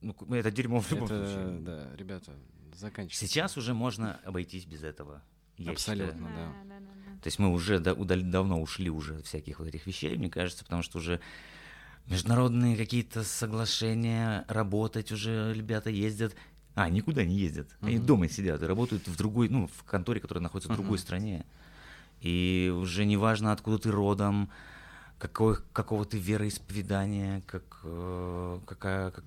Ну, 0.00 0.14
это 0.30 0.50
дерьмо 0.50 0.80
в 0.80 0.90
любом 0.90 1.06
Это, 1.06 1.26
случае. 1.26 1.58
да, 1.60 1.96
ребята, 1.96 2.32
заканчивайте. 2.74 3.26
Сейчас 3.26 3.56
уже 3.56 3.72
можно 3.74 4.20
обойтись 4.24 4.66
без 4.66 4.82
этого. 4.82 5.22
Абсолютно. 5.66 6.28
да. 6.28 6.52
да, 6.64 6.80
да, 6.80 6.80
да. 6.80 7.18
То 7.22 7.26
есть 7.28 7.38
мы 7.38 7.50
уже 7.52 7.78
да- 7.78 7.92
удали- 7.94 8.22
давно 8.28 8.60
ушли 8.60 8.90
уже 8.90 9.16
от 9.18 9.26
всяких 9.26 9.60
вот 9.60 9.68
этих 9.68 9.86
вещей, 9.86 10.16
мне 10.18 10.28
кажется, 10.28 10.64
потому 10.64 10.82
что 10.82 10.98
уже 10.98 11.20
международные 12.06 12.76
какие-то 12.76 13.22
соглашения, 13.24 14.44
работать 14.48 15.10
уже 15.10 15.54
ребята 15.54 15.88
ездят. 15.90 16.34
А, 16.74 16.88
никуда 16.90 17.24
не 17.24 17.36
ездят. 17.36 17.68
Они 17.82 17.96
Мгм. 17.98 18.06
дома 18.06 18.28
сидят 18.28 18.62
и 18.62 18.66
работают 18.66 19.06
в 19.06 19.16
другой, 19.16 19.48
ну, 19.48 19.68
в 19.68 19.84
конторе, 19.84 20.20
которая 20.20 20.42
находится 20.42 20.72
в 20.72 20.76
другой 20.76 20.98
Мгм. 20.98 21.02
стране. 21.02 21.46
И 22.20 22.72
уже 22.74 23.04
не 23.04 23.16
важно, 23.16 23.52
откуда 23.52 23.78
ты 23.78 23.90
родом, 23.90 24.50
какой, 25.18 25.56
какого 25.72 26.04
ты 26.04 26.18
вероисповедания, 26.18 27.42
как, 27.46 27.80
э, 27.84 28.60
какая, 28.66 29.10
как, 29.12 29.24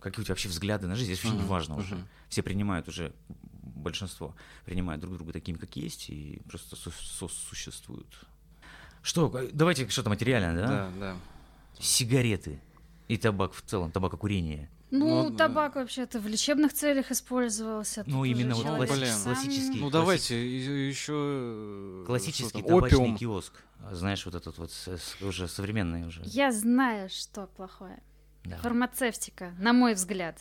какие 0.00 0.22
у 0.22 0.24
тебя 0.24 0.32
вообще 0.32 0.48
взгляды 0.48 0.88
на 0.88 0.96
жизнь, 0.96 1.12
здесь 1.12 1.18
вообще 1.22 1.36
не 1.36 1.42
Мгм, 1.42 1.50
важно 1.50 1.76
уже. 1.76 2.06
Все 2.28 2.42
принимают 2.42 2.88
уже, 2.88 3.12
большинство 3.62 4.34
принимают 4.64 5.00
друг 5.00 5.14
друга 5.14 5.32
такими, 5.32 5.58
как 5.58 5.76
есть, 5.76 6.10
и 6.10 6.40
просто 6.48 6.74
со- 6.74 6.90
сосуществуют. 6.90 8.08
Что, 9.02 9.30
э, 9.38 9.50
давайте 9.52 9.88
что-то 9.88 10.10
материальное, 10.10 10.54
да? 10.56 10.68
Да, 10.68 10.90
да. 10.98 11.16
Сигареты 11.78 12.60
и 13.08 13.16
табак 13.16 13.52
в 13.52 13.62
целом, 13.62 13.90
табакокурение. 13.92 14.68
Ну, 14.94 15.24
Ну, 15.24 15.30
да. 15.30 15.36
табак 15.48 15.74
вообще-то 15.76 16.20
в 16.20 16.26
лечебных 16.28 16.72
целях 16.74 17.10
использовался. 17.10 18.04
Ну, 18.06 18.24
именно 18.24 18.54
вот 18.54 18.62
человек 18.64 18.88
класс- 18.88 19.08
сам- 19.22 19.34
классический. 19.34 19.80
Ну, 19.80 19.90
давайте 19.90 20.88
еще... 20.88 22.04
Классический 22.06 22.62
табачный 22.62 22.98
опиум. 22.98 23.16
киоск. 23.16 23.54
Знаешь, 23.90 24.24
вот 24.26 24.34
этот 24.34 24.58
вот 24.58 24.70
уже 25.22 25.48
современный 25.48 26.06
уже. 26.06 26.20
Я 26.26 26.52
знаю, 26.52 27.08
что 27.08 27.46
плохое. 27.56 28.02
Да. 28.44 28.58
Фармацевтика, 28.58 29.54
на 29.58 29.72
мой 29.72 29.94
взгляд. 29.94 30.40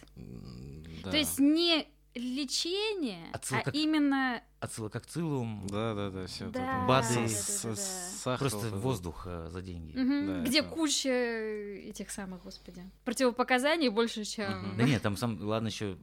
Да. 1.04 1.12
То 1.12 1.18
есть 1.18 1.40
не 1.40 1.88
лечение, 2.16 3.28
Отсылка 3.34 3.70
а 3.70 3.72
к- 3.72 3.76
именно 3.76 4.42
Ацилококцилум, 4.60 5.68
Да, 5.68 5.94
да, 5.96 6.10
да, 6.10 6.28
все. 6.28 6.50
Да, 6.50 6.86
Бады. 6.88 7.16
да, 7.16 7.22
да, 7.22 7.28
С- 7.28 7.62
да, 7.64 7.70
да. 7.70 7.76
сахар 7.76 8.40
просто 8.40 8.68
этот. 8.68 8.80
воздух 8.80 9.24
э, 9.26 9.50
за 9.52 9.62
деньги. 9.62 9.98
мгм, 9.98 10.28
Да, 10.28 10.40
где 10.50 10.60
это- 10.60 10.70
куча 10.70 11.10
этих 11.10 12.12
самых, 12.12 12.44
господи, 12.44 12.84
противопоказаний 13.06 13.90
больше, 13.90 14.24
чем... 14.26 14.52
Мгм. 14.70 14.78
Да 14.78 14.84
нет, 14.84 15.02
там 15.02 15.18
сам, 15.18 15.40
ладно, 15.42 15.68
еще 15.68 15.98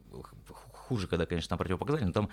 хуже, 0.49 1.07
когда, 1.07 1.25
конечно, 1.25 1.49
там 1.49 1.57
противопоказания, 1.57 2.07
но 2.07 2.13
там 2.13 2.29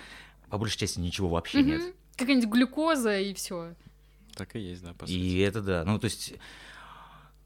по 0.49 0.59
большей 0.59 0.79
части 0.79 0.99
ничего 0.99 1.29
вообще 1.29 1.59
Мгм. 1.59 1.67
нет. 1.69 1.95
Какая-нибудь 2.17 2.49
глюкоза 2.49 3.19
и 3.21 3.35
все. 3.35 3.75
Так 4.35 4.57
и 4.57 4.59
есть, 4.61 4.83
да, 4.83 4.95
по 4.95 5.07
сути. 5.07 5.17
И 5.17 5.39
это 5.39 5.61
да, 5.63 5.85
ну 5.85 5.99
то 5.99 6.07
есть 6.07 6.35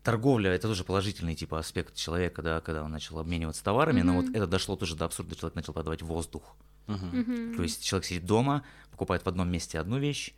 торговля 0.02 0.50
это 0.52 0.68
тоже 0.68 0.84
положительный 0.84 1.34
типа 1.34 1.58
аспект 1.58 1.94
человека, 1.94 2.42
да, 2.42 2.60
когда 2.60 2.82
он 2.82 2.90
начал 2.90 3.18
обмениваться 3.18 3.62
товарами, 3.62 4.02
но 4.02 4.16
вот 4.16 4.28
это 4.30 4.46
дошло 4.46 4.76
тоже 4.76 4.96
до 4.96 5.04
абсурда, 5.04 5.36
человек 5.36 5.56
начал 5.56 5.72
продавать 5.72 6.02
воздух. 6.02 6.56
Мгм. 6.86 7.54
То 7.56 7.62
есть 7.62 7.84
человек 7.84 8.06
сидит 8.06 8.26
дома, 8.26 8.64
покупает 8.90 9.24
в 9.24 9.28
одном 9.28 9.48
месте 9.50 9.78
одну 9.78 9.98
вещь, 9.98 10.32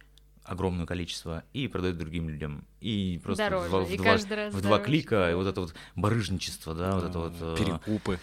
огромное 0.44 0.86
количество, 0.86 1.44
и 1.52 1.68
продает 1.68 1.98
другим 1.98 2.28
людям. 2.28 2.64
И 2.80 3.20
просто 3.22 3.44
в 3.44 3.48
Дороже, 3.48 3.68
два, 3.68 3.80
в 3.80 3.90
и 3.90 3.96
два- 3.96 4.04
каждый 4.04 4.32
раз 4.34 4.54
в 4.54 4.60
два 4.60 4.78
клика, 4.78 5.30
и 5.30 5.34
вот 5.34 5.46
это 5.46 5.60
вот 5.60 5.74
барыжничество, 5.96 6.74
да, 6.74 6.94
вот 6.96 7.04
это 7.04 7.18
вот 7.18 7.32
э, 7.40 7.56
Перекупы. 7.56 8.18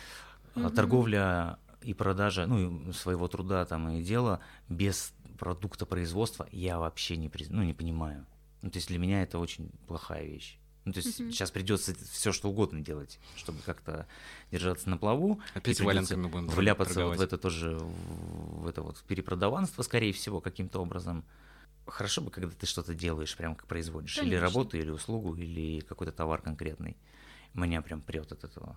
Мгм. 0.55 0.69
торговля 0.71 1.57
и 1.81 1.93
продажа, 1.93 2.45
ну, 2.45 2.91
своего 2.91 3.27
труда 3.27 3.65
там 3.65 3.89
и 3.89 4.03
дела 4.03 4.41
без 4.67 5.13
продукта 5.37 5.85
производства 5.85 6.47
я 6.51 6.77
вообще 6.79 7.15
не, 7.15 7.31
ну, 7.49 7.63
не 7.63 7.73
понимаю. 7.73 8.25
Ну, 8.61 8.69
то 8.69 8.77
есть 8.77 8.89
для 8.89 8.99
меня 8.99 9.23
это 9.23 9.39
очень 9.39 9.71
плохая 9.87 10.25
вещь. 10.25 10.57
Ну, 10.89 10.93
то 10.93 11.01
есть 11.01 11.19
Мгм. 11.19 11.31
сейчас 11.31 11.51
придется 11.51 11.93
все 12.11 12.31
что 12.31 12.49
угодно 12.49 12.81
делать, 12.81 13.19
чтобы 13.35 13.61
как-то 13.61 14.07
держаться 14.51 14.89
на 14.89 14.97
плаву. 14.97 15.39
Опять 15.53 15.79
валенками 15.81 16.25
будем 16.25 16.47
вляпаться 16.47 17.05
вот 17.05 17.17
в 17.17 17.21
это 17.21 17.37
тоже, 17.37 17.77
в 17.77 18.67
это 18.67 18.81
вот 18.81 19.03
перепродаванство, 19.03 19.83
скорее 19.83 20.13
всего, 20.13 20.41
каким-то 20.41 20.79
образом. 20.81 21.23
Хорошо 21.85 22.21
бы, 22.21 22.31
когда 22.31 22.49
ты 22.49 22.65
что-то 22.65 22.95
делаешь, 22.95 23.37
прям 23.37 23.53
как 23.53 23.67
производишь. 23.67 24.17
Или 24.17 24.23
Конечно. 24.29 24.41
работу, 24.47 24.77
или 24.77 24.89
услугу, 24.89 25.35
или 25.35 25.81
какой-то 25.81 26.11
товар 26.11 26.41
конкретный. 26.41 26.97
Меня 27.53 27.83
прям 27.83 28.01
прет 28.01 28.31
от 28.31 28.43
этого. 28.43 28.75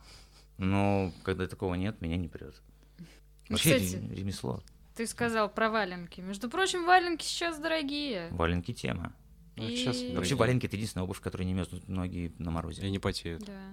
Но 0.59 1.13
когда 1.25 1.47
такого 1.47 1.77
нет, 1.77 2.03
меня 2.03 2.19
не 2.19 2.29
прет. 2.29 2.61
Ну, 2.99 3.07
Вообще 3.49 3.77
кстати, 3.77 3.97
ре- 3.97 4.17
ремесло. 4.17 4.63
Ты 4.97 5.07
сказал 5.07 5.49
про 5.49 5.71
валенки. 5.71 6.21
Между 6.21 6.51
прочим, 6.51 6.85
валенки 6.85 7.25
сейчас 7.25 7.59
дорогие. 7.59 8.29
Валенки 8.33 8.75
тема. 8.75 9.15
Ну, 9.57 9.69
И- 9.69 9.77
сейчас 9.77 10.03
Вообще 10.15 10.35
валенки 10.35 10.67
это 10.67 10.77
единственная 10.77 11.05
обувь, 11.05 11.21
которая 11.21 11.47
не 11.47 11.53
мерзнут 11.55 11.89
ноги 11.89 12.33
на 12.39 12.51
морозе. 12.51 12.87
И 12.87 12.91
не 12.91 12.99
потеют. 12.99 13.45
Да. 13.45 13.71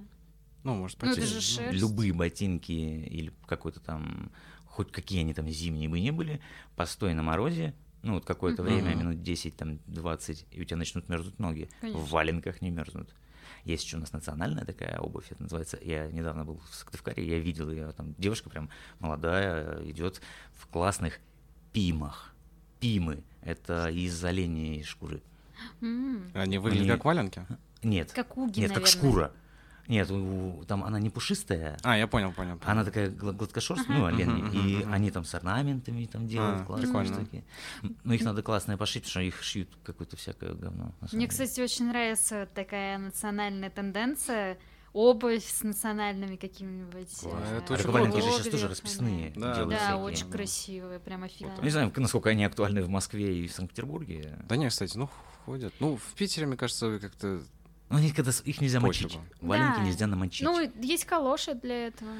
Ну, 0.63 0.75
может, 0.75 1.01
Ну, 1.01 1.07
это 1.09 1.21
потеют. 1.21 1.33
же 1.33 1.41
шерсть. 1.41 1.79
любые 1.79 2.13
ботинки 2.13 2.71
или 2.71 3.31
какой-то 3.45 3.79
там, 3.79 4.31
хоть 4.65 4.91
какие 4.91 5.21
они 5.21 5.33
там 5.33 5.47
зимние 5.47 5.87
бы 5.89 5.99
не 5.99 6.11
были, 6.11 6.41
постой 6.75 7.13
на 7.13 7.23
морозе, 7.23 7.73
ну 8.03 8.15
вот 8.15 8.25
какое-то 8.25 8.61
Мгм. 8.63 8.73
время, 8.73 8.95
минут 8.95 9.23
10, 9.23 9.55
там 9.55 9.79
20, 9.87 10.45
и 10.51 10.61
у 10.61 10.65
тебя 10.65 10.75
начнут 10.77 11.07
мерзнуть 11.07 11.39
ноги. 11.39 11.69
Конечно. 11.79 12.01
В 12.01 12.09
валенках 12.09 12.61
не 12.61 12.71
мерзнут. 12.71 13.13
Есть 13.63 13.85
еще 13.85 13.97
у 13.97 13.99
нас 14.01 14.11
национальная 14.13 14.65
такая 14.65 14.99
обувь, 14.99 15.31
это 15.31 15.43
называется, 15.43 15.77
я 15.81 16.07
недавно 16.07 16.43
был 16.45 16.61
в 16.69 16.75
Сыктывкаре, 16.75 17.25
я 17.25 17.39
видел 17.39 17.69
ее, 17.69 17.91
там 17.93 18.13
девушка 18.17 18.49
прям 18.49 18.69
молодая, 18.99 19.81
идет 19.89 20.21
в 20.53 20.67
классных 20.67 21.19
пимах. 21.71 22.33
Пимы, 22.79 23.23
это 23.41 23.89
из 23.89 24.23
оленей 24.23 24.83
шкуры. 24.83 25.21
Они 26.33 26.57
выглядят 26.57 26.83
Они- 26.83 26.89
как 26.91 27.05
валенки? 27.05 27.45
Нет, 27.83 28.11
Как 28.13 28.37
уги, 28.37 28.59
нет, 28.59 28.71
как 28.73 28.87
шкура. 28.87 29.31
Нет, 29.87 30.11
у- 30.11 30.63
там 30.67 30.83
она 30.83 30.99
не 30.99 31.09
пушистая, 31.09 31.75
А, 31.81 31.97
я 31.97 32.05
понял, 32.05 32.31
понял. 32.31 32.57
понял. 32.57 32.71
Она 32.71 32.85
такая 32.85 33.09
гла- 33.09 33.31
гладкошерстная, 33.31 33.97
ну, 33.97 34.05
оленьи, 34.05 34.25
Мгм, 34.43 34.51
и 34.51 34.57
мгм, 34.75 34.79
мгм. 34.81 34.93
они 34.93 35.09
там 35.09 35.23
с 35.25 35.33
орнаментами 35.33 36.05
там 36.05 36.27
делают 36.27 36.61
А, 36.61 36.65
классные 36.65 36.87
прикольно. 36.93 37.15
штуки. 37.15 37.43
Но 38.03 38.13
их 38.13 38.21
надо 38.21 38.43
классно 38.43 38.77
пошить, 38.77 39.03
потому 39.05 39.11
что 39.11 39.21
их 39.21 39.41
шьют 39.41 39.69
какое-то 39.83 40.15
всякое 40.15 40.53
говно. 40.53 40.93
Мне, 41.01 41.09
деле. 41.11 41.27
кстати, 41.27 41.59
очень 41.61 41.87
нравится 41.87 42.47
такая 42.53 42.99
национальная 42.99 43.71
тенденция. 43.71 44.59
Обувь 44.93 45.43
с 45.45 45.61
национальными 45.63 46.35
какими-нибудь. 46.35 47.19
Класс. 47.21 47.43
э, 47.51 47.57
Это 47.57 47.73
А 47.73 47.77
очень 47.77 47.89
валенки 47.91 48.15
же 48.17 48.21
круто. 48.23 48.37
сейчас 48.43 48.51
тоже 48.51 48.67
расписные 48.67 49.29
Да, 49.35 49.53
делают 49.55 49.69
Да, 49.69 49.77
всякие. 49.77 49.95
очень 50.03 50.25
да. 50.25 50.31
красивые, 50.37 50.99
прям 50.99 51.23
офигенно. 51.23 51.61
Не 51.61 51.69
знаю, 51.69 51.91
насколько 51.95 52.29
они 52.31 52.43
актуальны 52.43 52.81
в 52.83 52.89
Москве 52.89 53.39
и 53.39 53.47
в 53.47 53.53
Санкт-Петербурге. 53.53 54.39
Да 54.49 54.55
не, 54.55 54.67
кстати, 54.67 54.97
ну, 54.97 55.07
ходят. 55.49 55.73
Ну, 55.79 55.97
в 55.97 56.13
Питере, 56.15 56.45
мне 56.45 56.57
кажется, 56.57 56.99
как-то... 56.99 57.41
Но 57.89 57.97
они 57.97 58.11
когда 58.11 58.31
их 58.45 58.61
нельзя 58.61 58.79
Пофигу. 58.79 59.09
мочить. 59.09 59.19
Валенки 59.41 59.77
Да. 59.77 59.83
нельзя 59.83 60.05
намочить. 60.05 60.43
Ну, 60.43 60.59
есть 60.79 61.05
калоши 61.05 61.55
для 61.55 61.87
этого. 61.87 62.11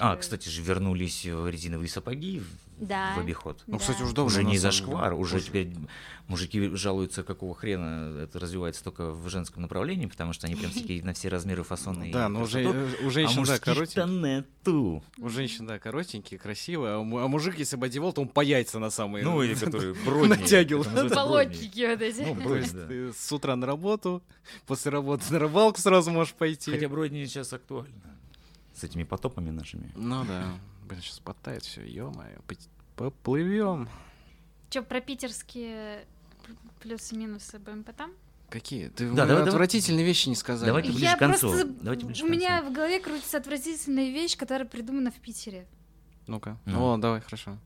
а, 0.00 0.14
кстати 0.16 0.50
же, 0.50 0.60
вернулись 0.60 1.24
резиновые 1.24 1.88
сапоги 1.88 2.40
в- 2.40 2.67
Да. 2.80 3.14
в 3.16 3.20
обиход. 3.20 3.62
Ну, 3.66 3.78
кстати, 3.78 3.98
Да. 3.98 4.04
уже 4.04 4.14
давно. 4.14 4.26
уже 4.26 4.44
не 4.44 4.58
за 4.58 4.70
самом 4.70 4.86
деле. 4.86 4.96
шквар, 4.98 5.14
уже 5.14 5.40
теперь 5.40 5.72
мужики 6.28 6.68
жалуются, 6.74 7.22
какого 7.22 7.54
хрена 7.54 8.18
это 8.22 8.38
развивается 8.38 8.84
только 8.84 9.10
в 9.12 9.28
женском 9.28 9.62
направлении, 9.62 10.06
потому 10.06 10.32
что 10.32 10.46
они 10.46 10.56
прям 10.56 10.70
всякие 10.70 11.02
на 11.02 11.14
все 11.14 11.28
размеры, 11.28 11.62
фасоны. 11.64 12.10
и 12.10 12.12
Да, 12.12 12.28
но 12.28 12.42
уже, 12.42 12.64
у 12.66 13.06
а 13.06 13.10
женщин, 13.10 13.34
да, 13.34 13.40
мужских-то 13.40 13.74
коротенькие. 13.74 14.06
нету. 14.06 15.02
У 15.18 15.28
женщин, 15.28 15.66
да, 15.66 15.78
коротенькие, 15.78 16.38
красивые, 16.38 16.92
а, 16.94 16.98
а 17.00 17.28
мужик, 17.28 17.58
если 17.58 17.76
бы 17.76 17.86
одевал, 17.86 18.12
то 18.12 18.20
он 18.20 18.28
по 18.28 18.40
яйца 18.40 18.78
на 18.78 18.90
самые... 18.90 19.24
Ну, 19.24 19.42
или 19.42 19.54
которые 19.58 19.94
бродни. 19.94 20.28
Натягивал. 20.28 20.84
Полотники 21.08 21.86
вот 21.90 22.02
эти. 22.02 22.20
Ну, 22.20 22.34
бродни, 22.34 22.70
да. 22.72 22.86
ты 22.86 23.12
с 23.12 23.32
утра 23.32 23.56
на 23.56 23.66
работу, 23.66 24.22
после 24.66 24.92
работы 24.92 25.32
на 25.32 25.38
рыбалку 25.38 25.80
сразу 25.80 26.10
можешь 26.10 26.34
пойти. 26.34 26.70
Хотя 26.70 26.88
бродни 26.88 27.24
сейчас 27.26 27.52
актуально. 27.52 27.88
С 28.74 28.84
этими 28.84 29.02
потопами 29.02 29.50
нашими. 29.50 29.90
Ну 29.96 30.24
да. 30.24 30.44
Блин, 30.88 31.00
сейчас 31.02 31.18
потает 31.20 31.62
все, 31.64 31.82
ё-моё. 31.84 32.38
Поплывем. 32.96 33.88
Че, 34.70 34.82
про 34.82 35.00
питерские 35.00 36.06
плюсы-минусы 36.80 37.58
будем 37.58 37.84
потом? 37.84 38.12
Какие? 38.48 38.88
Ты 38.88 39.08
Да, 39.10 39.26
давай, 39.26 39.36
давай. 39.36 39.48
отвратительные 39.50 40.04
вещи 40.06 40.28
не 40.30 40.34
сказали. 40.34 40.66
Давайте 40.68 40.90
ближе 40.90 41.04
Я 41.04 41.16
к 41.16 41.18
концу. 41.18 41.48
просто... 41.50 41.66
Давайте 41.66 42.06
ближе 42.06 42.24
У 42.24 42.26
к 42.26 42.30
меня 42.30 42.62
в 42.62 42.72
голове 42.72 42.98
крутится 43.00 43.36
отвратительная 43.36 44.10
вещь, 44.10 44.36
которая 44.36 44.66
придумана 44.66 45.10
в 45.10 45.16
Питере. 45.16 45.66
Ну-ка. 46.26 46.58
Ну. 46.64 46.94
О, 46.94 46.96
давай, 46.96 47.20
хорошо. 47.20 47.58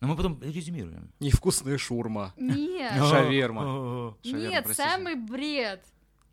Но 0.00 0.08
мы 0.08 0.16
потом 0.16 0.38
резюмируем. 0.42 1.10
Невкусная 1.20 1.78
шурма. 1.78 2.34
Нет, 2.36 2.92
Шаверма. 3.10 4.14
Шаверма, 4.22 4.48
нет, 4.50 4.64
простите. 4.64 4.88
самый 4.90 5.14
бред. 5.14 5.82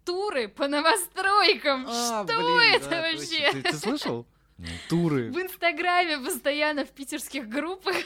Туры 0.04 0.47
по 0.50 0.67
новостройкам. 0.67 1.86
А, 1.88 2.24
Что 2.26 2.38
блин, 2.38 2.76
это 2.76 2.89
да, 2.89 3.02
вообще? 3.02 3.62
ты 3.62 3.74
слышал? 3.78 4.26
Туры. 4.89 5.32
В 5.32 5.39
Инстаграме 5.39 6.19
постоянно 6.19 6.86
в 6.86 6.89
питерских 6.89 7.47
группах. 7.47 7.95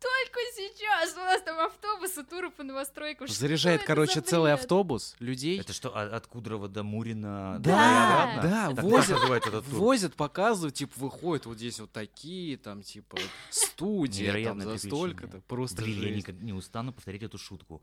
Только 0.00 0.38
сейчас 0.54 1.14
у 1.14 1.20
нас 1.20 1.42
там 1.42 1.58
автобусы, 1.58 2.22
туры 2.22 2.50
по 2.50 2.62
новостройкам. 2.62 3.26
Заряжает, 3.28 3.82
короче, 3.84 4.20
целый 4.20 4.52
автобус 4.52 5.16
людей. 5.18 5.58
Это 5.58 5.72
что, 5.72 5.90
а- 5.96 6.16
от 6.16 6.26
Кудрова 6.26 6.68
до 6.68 6.82
Мурина? 6.82 7.56
Да, 7.60 8.40
да, 8.42 8.72
Так 8.74 8.84
возят-? 8.84 9.66
Возят, 9.68 10.14
показывают, 10.14 10.74
типа, 10.74 10.92
выходят 10.96 11.46
вот 11.46 11.56
здесь 11.56 11.80
вот 11.80 11.90
такие, 11.92 12.56
там, 12.56 12.82
типа, 12.82 13.18
студия, 13.50 14.44
там, 14.44 14.60
за 14.60 14.78
столько-то. 14.78 15.40
Просто 15.48 15.82
Блин, 15.82 16.22
я 16.26 16.34
не 16.40 16.52
устану 16.52 16.92
повторить 16.92 17.22
эту 17.22 17.38
шутку. 17.38 17.82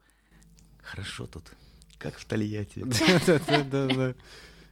Хорошо 0.82 1.28
тут. 1.28 1.52
Как 1.98 2.18
в 2.18 2.26
Тольятти. 2.26 2.84
Да-да-да. 3.48 4.16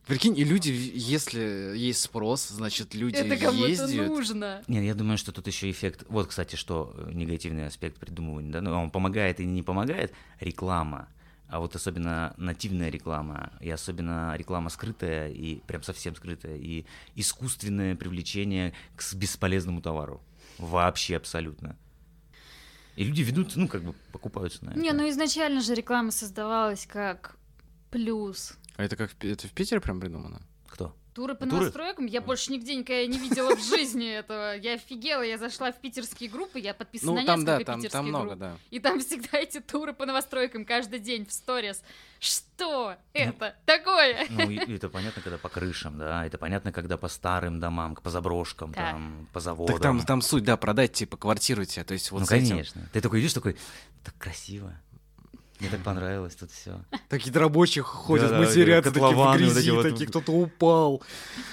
Прикинь, 0.07 0.37
и 0.37 0.43
люди, 0.43 0.71
если 0.71 1.73
есть 1.77 2.01
спрос, 2.01 2.49
значит, 2.49 2.95
люди 2.95 3.17
Это 3.17 3.37
кому-то 3.37 3.67
ездят. 3.67 4.07
нужно. 4.07 4.63
Не, 4.67 4.85
я 4.85 4.95
думаю, 4.95 5.17
что 5.17 5.31
тут 5.31 5.47
еще 5.47 5.69
эффект. 5.69 6.03
Вот, 6.09 6.27
кстати, 6.27 6.55
что 6.55 6.93
э, 6.97 7.11
негативный 7.13 7.67
аспект 7.67 7.99
придумывания, 7.99 8.51
да, 8.51 8.61
ну, 8.61 8.71
он 8.71 8.89
помогает 8.89 9.39
и 9.39 9.45
не 9.45 9.61
помогает. 9.61 10.11
Реклама. 10.39 11.07
А 11.47 11.59
вот 11.59 11.75
особенно 11.75 12.33
нативная 12.37 12.89
реклама, 12.89 13.51
и 13.59 13.69
особенно 13.69 14.33
реклама 14.37 14.69
скрытая, 14.69 15.29
и 15.29 15.55
прям 15.67 15.83
совсем 15.83 16.15
скрытая, 16.15 16.55
и 16.55 16.85
искусственное 17.15 17.95
привлечение 17.95 18.73
к 18.95 19.13
бесполезному 19.13 19.81
товару. 19.81 20.21
Вообще 20.57 21.17
абсолютно. 21.17 21.75
И 22.95 23.03
люди 23.03 23.21
ведут, 23.21 23.55
ну, 23.55 23.67
как 23.67 23.83
бы 23.83 23.93
покупаются 24.11 24.63
на 24.65 24.71
это. 24.71 24.79
Не, 24.79 24.93
ну 24.93 25.09
изначально 25.09 25.61
же 25.61 25.75
реклама 25.75 26.11
создавалась 26.11 26.85
как 26.85 27.35
плюс. 27.91 28.53
А 28.77 28.83
это 28.83 28.95
как 28.95 29.11
это 29.23 29.47
в 29.47 29.51
Питере 29.51 29.79
прям 29.81 29.99
придумано? 29.99 30.41
Кто? 30.69 30.95
Туры 31.13 31.35
по 31.35 31.41
Туры? 31.45 31.57
новостройкам? 31.63 32.05
Я 32.05 32.21
больше 32.21 32.53
нигде 32.53 32.73
никогда 32.73 33.05
не 33.05 33.17
видела 33.19 33.53
в 33.53 33.61
жизни 33.61 34.07
этого. 34.09 34.55
Я 34.55 34.75
офигела, 34.75 35.21
я 35.23 35.37
зашла 35.37 35.73
в 35.73 35.81
питерские 35.81 36.29
группы, 36.29 36.57
я 36.57 36.73
подписана 36.73 37.11
Ну, 37.11 37.19
на 37.19 37.25
там, 37.25 37.43
да, 37.43 37.51
несколько 37.57 37.65
там, 37.65 37.79
питерских 37.81 37.91
там 37.99 38.07
много, 38.07 38.25
групп. 38.29 38.39
да. 38.39 38.57
И 38.69 38.79
там 38.79 38.99
всегда 39.01 39.37
эти 39.37 39.59
туры 39.59 39.93
по 39.93 40.05
новостройкам 40.05 40.63
каждый 40.63 40.99
день 40.99 41.25
в 41.25 41.33
сторис. 41.33 41.83
Что 42.21 42.95
Ну, 43.13 43.19
это 43.21 43.55
такое? 43.65 44.25
Ну, 44.29 44.49
и- 44.49 44.55
и 44.55 44.75
это 44.75 44.87
понятно, 44.87 45.21
когда 45.21 45.37
по 45.37 45.49
крышам, 45.49 45.97
да, 45.97 46.25
это 46.25 46.37
понятно, 46.37 46.71
когда 46.71 46.95
по 46.95 47.09
старым 47.09 47.59
домам, 47.59 47.95
по 47.95 48.09
заброшкам, 48.09 48.71
Да. 48.71 48.91
там, 48.91 49.27
по 49.33 49.41
заводам. 49.41 49.75
Так 49.75 49.83
там, 49.83 49.99
там 50.05 50.21
суть, 50.21 50.45
да, 50.45 50.55
продать, 50.55 50.93
типа, 50.93 51.17
квартиру 51.17 51.65
тебе, 51.65 51.83
то 51.83 51.93
есть 51.93 52.09
вот 52.11 52.19
ну, 52.21 52.25
с 52.25 52.31
этим. 52.31 52.49
конечно. 52.51 52.89
Ты 52.93 53.01
такой 53.01 53.19
идешь, 53.19 53.33
такой, 53.33 53.57
так 54.05 54.15
красиво. 54.17 54.79
Мне 55.61 55.69
так 55.69 55.83
понравилось 55.83 56.33
тут 56.35 56.49
все. 56.49 56.83
Такие 57.07 57.31
рабочих 57.37 57.85
ходят, 57.85 58.31
матерятся, 58.31 58.91
такие 58.91 59.13
в 59.13 59.37
грязи, 59.37 59.71
эти 59.71 59.91
такие, 59.91 60.09
кто-то 60.09 60.31
упал. 60.31 61.03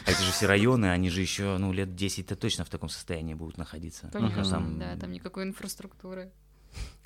А 0.07 0.11
это 0.11 0.23
же 0.23 0.33
все 0.33 0.47
районы, 0.47 0.87
они 0.87 1.11
же 1.11 1.21
еще, 1.21 1.59
ну, 1.59 1.75
лет 1.75 1.91
10-то 1.91 2.35
точно 2.35 2.65
в 2.65 2.71
таком 2.71 2.89
состоянии 2.89 3.35
будут 3.35 3.59
находиться. 3.59 4.09
Конечно, 4.11 4.79
да, 4.79 4.97
там 4.97 5.13
никакой 5.13 5.45
инфраструктуры. 5.45 6.31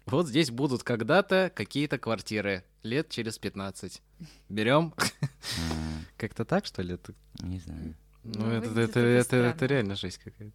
Вот 0.06 0.28
здесь 0.28 0.52
будут 0.52 0.84
когда-то 0.84 1.50
какие-то 1.52 1.98
квартиры, 1.98 2.62
лет 2.84 3.08
через 3.08 3.36
15. 3.36 4.00
Берем? 4.48 4.94
Как-то 6.16 6.44
так, 6.44 6.66
что 6.66 6.82
ли? 6.82 6.96
Не 7.40 7.58
знаю. 7.58 7.96
Ну, 8.22 8.46
Ну, 8.46 8.52
это, 8.52 8.80
это, 8.80 9.00
это 9.00 9.36
это, 9.36 9.66
реально 9.66 9.96
жесть 9.96 10.18
какая-то. 10.18 10.52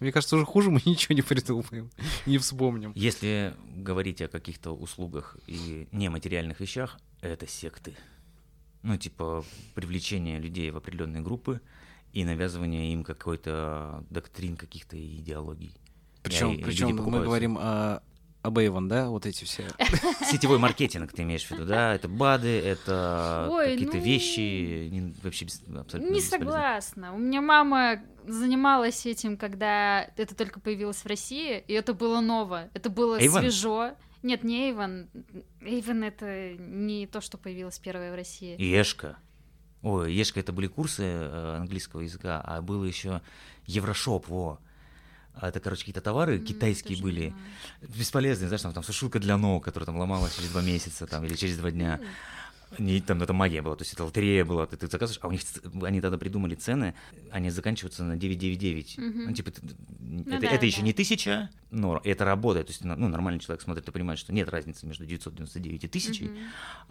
Мне 0.00 0.12
кажется, 0.12 0.36
уже 0.36 0.46
хуже 0.46 0.70
мы 0.70 0.80
ничего 0.86 1.14
не 1.14 1.22
придумаем, 1.22 1.90
не 2.26 2.38
вспомним. 2.38 2.92
Если 2.94 3.54
говорить 3.76 4.20
о 4.22 4.28
каких-то 4.28 4.72
услугах 4.72 5.36
и 5.46 5.88
нематериальных 5.92 6.60
вещах, 6.60 6.98
это 7.20 7.46
секты. 7.46 7.94
Ну, 8.82 8.96
типа 8.96 9.44
привлечение 9.74 10.40
людей 10.40 10.70
в 10.70 10.76
определенные 10.78 11.22
группы 11.22 11.60
и 12.14 12.24
навязывание 12.24 12.92
им 12.92 13.04
какой-то 13.04 14.04
доктрин, 14.08 14.56
каких-то 14.56 14.96
идеологий. 14.98 15.74
Причем, 16.22 16.54
и 16.54 16.62
причем 16.62 16.96
мы 16.96 17.22
говорим 17.22 17.58
о, 17.58 18.02
об 18.42 18.58
Avon, 18.58 18.88
да, 18.88 19.08
вот 19.08 19.26
эти 19.26 19.44
все. 19.44 19.68
Сетевой 20.24 20.58
маркетинг, 20.58 21.12
ты 21.12 21.22
имеешь 21.22 21.44
в 21.44 21.50
виду, 21.50 21.66
да? 21.66 21.94
Это 21.94 22.08
БАДы, 22.08 22.58
это 22.60 23.48
Ой, 23.50 23.72
какие-то 23.72 23.96
ну, 23.98 24.02
вещи, 24.02 24.88
не- 24.88 25.14
вообще 25.22 25.46
абсолютно 25.46 26.10
Не 26.10 26.20
согласна. 26.20 27.14
У 27.14 27.18
меня 27.18 27.42
мама 27.42 28.02
занималась 28.26 29.04
этим, 29.04 29.36
когда 29.36 30.04
это 30.16 30.34
только 30.34 30.60
появилось 30.60 30.98
в 30.98 31.06
России, 31.06 31.62
и 31.66 31.72
это 31.72 31.92
было 31.92 32.20
ново. 32.20 32.68
Это 32.72 32.88
было 32.88 33.18
Эйвен? 33.20 33.40
свежо. 33.40 33.92
Нет, 34.22 34.42
не 34.44 34.68
Эйвен. 34.68 35.10
Эйвен 35.60 36.04
это 36.04 36.54
не 36.54 37.06
то, 37.06 37.20
что 37.20 37.36
появилось 37.38 37.78
первое 37.78 38.12
в 38.12 38.14
России. 38.14 38.60
Ешка. 38.60 39.18
Ой, 39.82 40.12
Ешка 40.12 40.40
это 40.40 40.52
были 40.52 40.66
курсы 40.66 41.02
э, 41.04 41.56
английского 41.56 42.00
языка, 42.00 42.42
а 42.44 42.60
было 42.60 42.84
еще 42.84 43.22
Еврошоп, 43.66 44.28
во. 44.28 44.58
А 45.34 45.48
Это, 45.48 45.60
короче, 45.60 45.80
какие-то 45.82 46.00
товары 46.00 46.38
М, 46.38 46.44
китайские 46.44 47.00
были, 47.00 47.28
знаю. 47.28 47.94
бесполезные, 47.96 48.48
знаешь, 48.48 48.62
там, 48.62 48.72
там 48.72 48.82
сушилка 48.82 49.18
для 49.18 49.36
ног, 49.36 49.64
которая 49.64 49.86
там 49.86 49.96
ломалась 49.96 50.34
через 50.36 50.50
два 50.50 50.62
месяца 50.62 51.06
там, 51.06 51.24
или 51.24 51.34
через 51.34 51.56
два 51.56 51.70
дня. 51.70 52.00
Не, 52.78 53.00
там 53.00 53.20
это 53.20 53.32
магия 53.32 53.62
была, 53.62 53.74
то 53.74 53.82
есть 53.82 53.94
это 53.94 54.04
лотерея 54.04 54.44
была, 54.44 54.64
ты, 54.64 54.76
ты 54.76 54.86
заказываешь, 54.86 55.18
а 55.22 55.26
у 55.26 55.32
них 55.32 55.40
они 55.82 56.00
тогда 56.00 56.18
придумали 56.18 56.54
цены, 56.54 56.94
они 57.32 57.50
заканчиваются 57.50 58.04
на 58.04 58.16
999. 58.16 58.96
Мгм. 58.96 59.24
Ну, 59.24 59.32
типа, 59.32 59.50
ты- 59.50 59.60
это, 60.26 60.40
да, 60.40 60.46
это 60.46 60.66
еще 60.66 60.78
да. 60.78 60.84
не 60.84 60.92
тысяча, 60.92 61.50
но 61.70 62.00
это 62.04 62.24
работает. 62.24 62.68
То 62.68 62.70
есть, 62.72 62.84
ну, 62.84 63.08
нормальный 63.08 63.40
человек 63.40 63.60
смотрит 63.62 63.88
и 63.88 63.90
понимает, 63.90 64.20
что 64.20 64.32
нет 64.32 64.48
разницы 64.48 64.86
между 64.86 65.04
999 65.04 65.82
и 65.82 65.88
тысячей. 65.88 66.26
Мгм. 66.28 66.38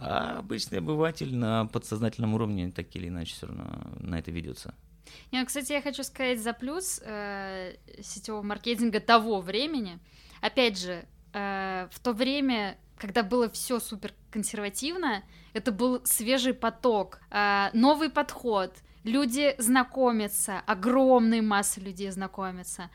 А 0.00 0.38
обычный 0.38 0.78
обыватель 0.78 1.34
на 1.34 1.64
подсознательном 1.66 2.34
уровне 2.34 2.70
так 2.70 2.94
или 2.94 3.08
иначе 3.08 3.34
все 3.34 3.46
равно 3.46 3.90
на 4.00 4.18
это 4.18 4.30
ведется. 4.30 4.74
Не, 5.32 5.40
ну, 5.40 5.46
кстати, 5.46 5.72
я 5.72 5.82
хочу 5.82 6.02
сказать 6.02 6.40
за 6.40 6.52
плюс 6.52 7.00
э, 7.04 7.74
сетевого 8.02 8.42
маркетинга 8.42 9.00
того 9.00 9.40
времени. 9.40 9.98
Опять 10.40 10.78
же, 10.78 11.04
э, 11.32 11.88
в 11.90 11.98
то 12.00 12.12
время, 12.12 12.78
когда 12.96 13.22
было 13.22 13.48
все 13.48 13.80
супер 13.80 14.12
консервативно, 14.30 15.22
это 15.52 15.72
был 15.72 16.00
свежий 16.04 16.54
поток, 16.54 17.20
э, 17.30 17.70
новый 17.72 18.10
подход. 18.10 18.74
Люди 19.04 19.54
знакомятся, 19.58 20.60
огромные 20.66 21.42
массы 21.42 21.80
людей 21.80 22.10
знакомятся. 22.10 22.90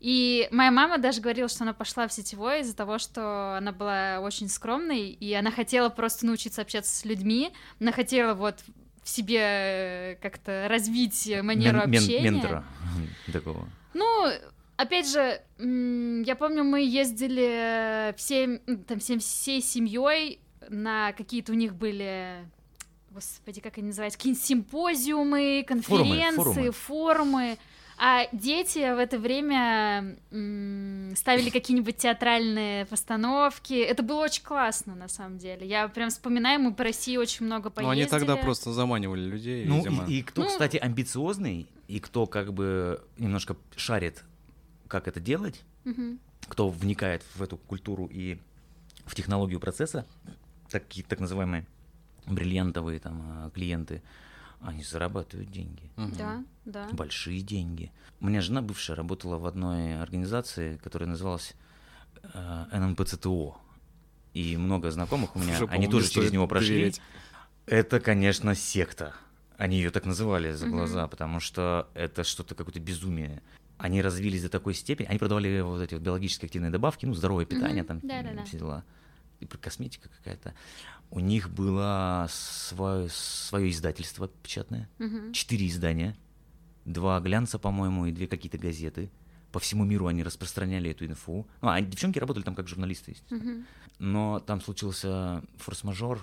И 0.00 0.48
моя 0.50 0.70
мама 0.70 0.96
даже 0.96 1.20
говорила, 1.20 1.48
что 1.48 1.64
она 1.64 1.74
пошла 1.74 2.08
в 2.08 2.12
сетевой 2.12 2.60
из-за 2.60 2.74
того, 2.74 2.98
что 2.98 3.58
она 3.58 3.70
была 3.70 4.20
очень 4.20 4.48
скромной, 4.48 5.08
и 5.10 5.34
она 5.34 5.50
хотела 5.50 5.90
просто 5.90 6.24
научиться 6.24 6.62
общаться 6.62 6.96
с 6.96 7.04
людьми, 7.04 7.52
она 7.78 7.92
хотела 7.92 8.32
вот 8.32 8.60
в 9.02 9.08
себе 9.08 9.38
э, 9.40 10.16
как-то 10.20 10.66
развить 10.68 11.30
манеру 11.42 11.78
Мен- 11.78 11.90
мен- 11.90 12.02
общения. 12.02 12.30
ментора 12.30 12.64
такого. 13.32 13.68
Ну, 13.94 14.30
опять 14.76 15.08
же, 15.10 15.40
я 15.58 16.36
помню, 16.36 16.64
мы 16.64 16.80
ездили 16.82 18.14
всем, 18.16 18.60
м, 18.66 18.84
там, 18.84 18.98
всем, 19.00 19.18
всей 19.20 19.60
семьей 19.62 20.40
на 20.68 21.12
какие-то 21.12 21.52
у 21.52 21.54
них 21.56 21.74
были, 21.74 22.46
господи, 23.10 23.60
как 23.60 23.78
они 23.78 23.88
называются, 23.88 24.18
какие-нибудь 24.18 24.44
симпозиумы, 24.44 25.64
конференции, 25.66 26.70
форумы. 26.70 26.72
форумы. 26.72 27.58
А 28.02 28.26
дети 28.32 28.78
в 28.94 28.98
это 28.98 29.18
время 29.18 30.16
ставили 31.16 31.50
какие-нибудь 31.50 31.98
театральные 31.98 32.86
постановки. 32.86 33.74
Это 33.74 34.02
было 34.02 34.20
очень 34.24 34.42
классно, 34.42 34.94
на 34.94 35.06
самом 35.08 35.36
деле. 35.36 35.66
Я 35.68 35.86
прям 35.88 36.08
вспоминаю, 36.08 36.60
мы 36.60 36.72
по 36.72 36.82
России 36.84 37.18
очень 37.18 37.44
много 37.44 37.64
Ну, 37.68 37.70
поездили. 37.72 38.00
они 38.00 38.06
тогда 38.10 38.36
просто 38.36 38.72
заманивали 38.72 39.20
людей, 39.20 39.66
Ну, 39.66 39.76
видимо. 39.78 40.06
и, 40.06 40.20
и 40.20 40.22
кто, 40.22 40.42
Ну- 40.44 40.48
кстати, 40.48 40.78
амбициозный, 40.78 41.68
и 41.88 42.00
кто 42.00 42.26
как 42.26 42.54
бы 42.54 43.02
немножко 43.18 43.54
шарит, 43.76 44.24
как 44.88 45.06
это 45.06 45.20
делать, 45.20 45.60
Мгм. 45.84 46.18
кто 46.48 46.70
вникает 46.70 47.22
в 47.34 47.42
эту 47.42 47.58
культуру 47.58 48.06
и 48.10 48.38
в 49.04 49.14
технологию 49.14 49.60
процесса, 49.60 50.06
такие 50.70 51.04
так 51.06 51.20
называемые 51.20 51.66
бриллиантовые 52.26 52.98
там 52.98 53.20
а, 53.22 53.50
клиенты, 53.50 54.02
они 54.62 54.82
зарабатывают 54.84 55.50
деньги. 55.50 55.90
Мгм. 55.96 56.12
Да, 56.16 56.44
да. 56.70 56.88
Большие 56.92 57.40
деньги. 57.40 57.92
У 58.20 58.26
меня 58.26 58.40
жена 58.40 58.62
бывшая 58.62 58.94
работала 58.94 59.36
в 59.38 59.46
одной 59.46 60.00
организации, 60.00 60.76
которая 60.78 61.08
называлась 61.08 61.54
э, 62.22 62.64
ННПЦТО. 62.72 63.56
И 64.34 64.56
много 64.56 64.90
знакомых 64.90 65.34
у 65.36 65.38
меня, 65.40 65.54
Уже, 65.56 65.66
они 65.66 65.88
тоже 65.88 66.08
через 66.10 66.30
него 66.32 66.46
прошли. 66.46 66.68
доверять. 66.68 67.00
Это, 67.66 67.98
конечно, 68.00 68.54
секта. 68.54 69.14
Они 69.56 69.76
ее 69.76 69.90
так 69.90 70.06
называли 70.06 70.52
за 70.52 70.68
глаза, 70.68 71.06
потому 71.08 71.40
что 71.40 71.88
это 71.94 72.24
что-то 72.24 72.54
какое-то 72.54 72.80
безумие. 72.80 73.42
Они 73.76 74.02
развились 74.02 74.42
до 74.42 74.48
такой 74.48 74.74
степени, 74.74 75.06
они 75.08 75.18
продавали 75.18 75.60
вот 75.62 75.80
эти 75.82 75.94
вот 75.94 76.02
биологически 76.02 76.46
активные 76.46 76.70
добавки, 76.70 77.06
ну, 77.06 77.14
здоровое 77.14 77.44
питание, 77.46 77.82
Мгм. 77.82 77.86
там 78.00 78.08
Да-да-да. 78.08 78.44
все 78.44 78.58
дела. 78.58 78.84
И 79.40 79.46
косметика 79.46 80.08
какая-то. 80.08 80.54
У 81.10 81.18
них 81.20 81.48
было 81.50 82.26
свое, 82.30 83.08
свое 83.10 83.70
издательство 83.70 84.28
печатное, 84.28 84.88
Мгм. 84.98 85.32
четыре 85.32 85.66
издания, 85.66 86.14
два 86.84 87.20
глянца, 87.20 87.58
по-моему, 87.58 88.06
и 88.06 88.12
две 88.12 88.26
какие-то 88.26 88.58
газеты. 88.58 89.10
По 89.52 89.58
всему 89.58 89.84
миру 89.84 90.06
они 90.06 90.22
распространяли 90.22 90.90
эту 90.90 91.06
инфу. 91.06 91.46
Ну, 91.60 91.68
а 91.68 91.80
девчонки 91.80 92.18
работали 92.18 92.44
там 92.44 92.54
как 92.54 92.68
журналисты, 92.68 93.12
естественно. 93.12 93.42
Мгм. 93.42 93.66
Но 93.98 94.40
там 94.40 94.60
случился 94.60 95.42
форс-мажор, 95.58 96.20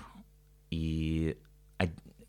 и 0.70 1.38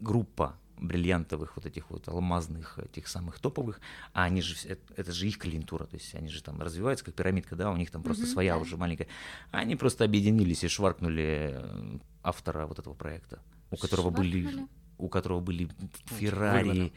группа 0.00 0.56
бриллиантовых 0.76 1.56
вот 1.56 1.66
этих 1.66 1.90
вот 1.90 2.06
алмазных, 2.08 2.78
этих 2.78 3.08
самых 3.08 3.40
топовых, 3.40 3.80
а 4.12 4.24
они 4.24 4.40
же, 4.40 4.54
это, 4.68 4.94
это 4.96 5.12
же 5.12 5.26
их 5.26 5.38
клиентура, 5.38 5.86
то 5.86 5.96
есть 5.96 6.14
они 6.14 6.28
же 6.28 6.40
там 6.40 6.60
развиваются 6.60 7.04
как 7.04 7.14
пирамидка, 7.14 7.56
да, 7.56 7.72
у 7.72 7.76
них 7.76 7.90
там 7.90 8.02
просто 8.04 8.24
Мгм, 8.24 8.32
своя 8.32 8.54
да. 8.54 8.60
уже 8.60 8.76
маленькая. 8.76 9.08
Они 9.50 9.74
просто 9.74 10.04
объединились 10.04 10.62
и 10.62 10.68
шваркнули 10.68 11.50
э, 11.52 11.98
автора 12.22 12.66
вот 12.66 12.78
этого 12.78 12.94
проекта, 12.94 13.40
у 13.72 13.76
которого 13.76 14.10
были 14.10 14.42
Шваркнули? 14.42 14.68
У 14.98 15.08
которого 15.08 15.40
были. 15.40 15.68
Феррари, 16.06 16.92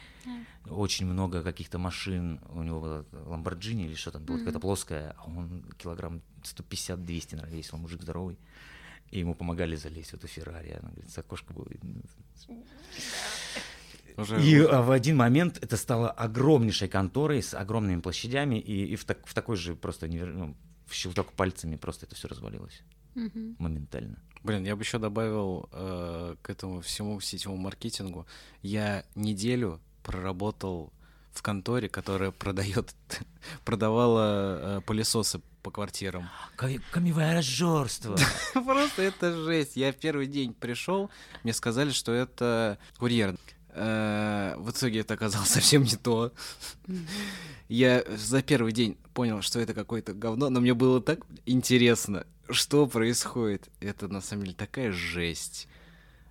очень 0.70 1.06
много 1.06 1.42
каких-то 1.44 1.78
машин, 1.80 2.40
у 2.50 2.64
него 2.64 2.80
была 2.80 3.06
Ламборджини 3.12 3.86
или 3.86 3.96
что 3.96 4.12
там, 4.12 4.24
была 4.26 4.38
какая-то 4.40 4.60
плоская, 4.60 5.16
а 5.18 5.26
он 5.26 5.64
килограмм 5.78 6.22
150-200, 6.44 7.36
наверное, 7.36 7.58
весил, 7.58 7.78
мужик 7.78 8.02
здоровый. 8.02 8.38
И 9.12 9.20
ему 9.20 9.36
помогали 9.36 9.76
залезть 9.76 10.12
в 10.12 10.14
эту 10.16 10.28
Феррари. 10.28 10.78
Она 10.82 10.90
говорит, 10.92 11.12
с 11.12 11.18
окошка 11.18 11.54
было 11.54 11.68
видно. 11.70 12.02
Уже- 14.18 14.36
И 14.36 14.60
уже- 14.60 14.68
а, 14.68 14.82
в 14.82 14.92
один 14.92 15.18
момент 15.18 15.58
это 15.62 15.78
стало 15.78 16.10
огромнейшей 16.12 16.88
конторой 16.90 17.42
с 17.42 17.54
огромными 17.54 18.02
площадями, 18.02 18.56
и, 18.60 18.86
и 18.94 18.96
в, 18.96 19.06
так- 19.06 19.26
в 19.26 19.34
такой 19.34 19.56
же 19.58 19.76
просто 19.76 20.08
невер- 20.08 20.34
ну, 20.34 20.56
в 20.86 20.94
щелчок 20.94 21.32
пальцами 21.34 21.78
просто 21.78 22.06
это 22.06 22.16
все 22.16 22.28
развалилось 22.28 22.82
Мгм. 23.16 23.56
моментально. 23.60 24.18
Блин, 24.44 24.64
я 24.66 24.76
бы 24.76 24.82
еще 24.82 24.98
добавил 24.98 25.70
э, 25.72 26.36
к 26.42 26.50
этому 26.50 26.82
всему 26.82 27.20
сетевому 27.22 27.62
маркетингу. 27.62 28.26
Я 28.64 29.04
неделю 29.16 29.80
проработал 30.04 30.92
в 31.32 31.42
конторе, 31.44 31.90
которая 31.90 32.32
продает, 32.32 32.94
продавала 33.66 34.78
э, 34.80 34.82
пылесосы 34.82 35.42
по 35.62 35.70
квартирам. 35.72 36.28
Камевое 36.56 37.36
разжорство. 37.36 38.18
Просто 38.54 39.04
это 39.04 39.32
жесть. 39.44 39.76
Я 39.76 39.94
в 39.94 39.96
первый 39.98 40.26
день 40.26 40.54
пришел, 40.56 41.12
мне 41.44 41.54
сказали, 41.54 41.92
что 41.92 42.12
это 42.12 42.80
курьер. 42.98 43.36
Э, 43.70 44.56
В 44.58 44.72
итоге 44.72 45.02
это 45.02 45.14
оказалось 45.14 45.50
совсем 45.60 45.84
не 45.84 45.96
то. 45.98 46.34
Я 47.70 48.04
за 48.10 48.42
первый 48.42 48.74
день 48.74 48.98
понял, 49.14 49.42
что 49.42 49.60
это 49.60 49.74
какое-то 49.74 50.14
говно, 50.14 50.50
но 50.50 50.60
мне 50.60 50.74
было 50.74 51.00
так 51.02 51.20
интересно, 51.46 52.26
что 52.54 52.88
происходит. 52.88 53.70
Это 53.80 54.08
на 54.08 54.22
самом 54.22 54.44
деле 54.44 54.56
такая 54.56 54.92
жесть. 54.92 55.68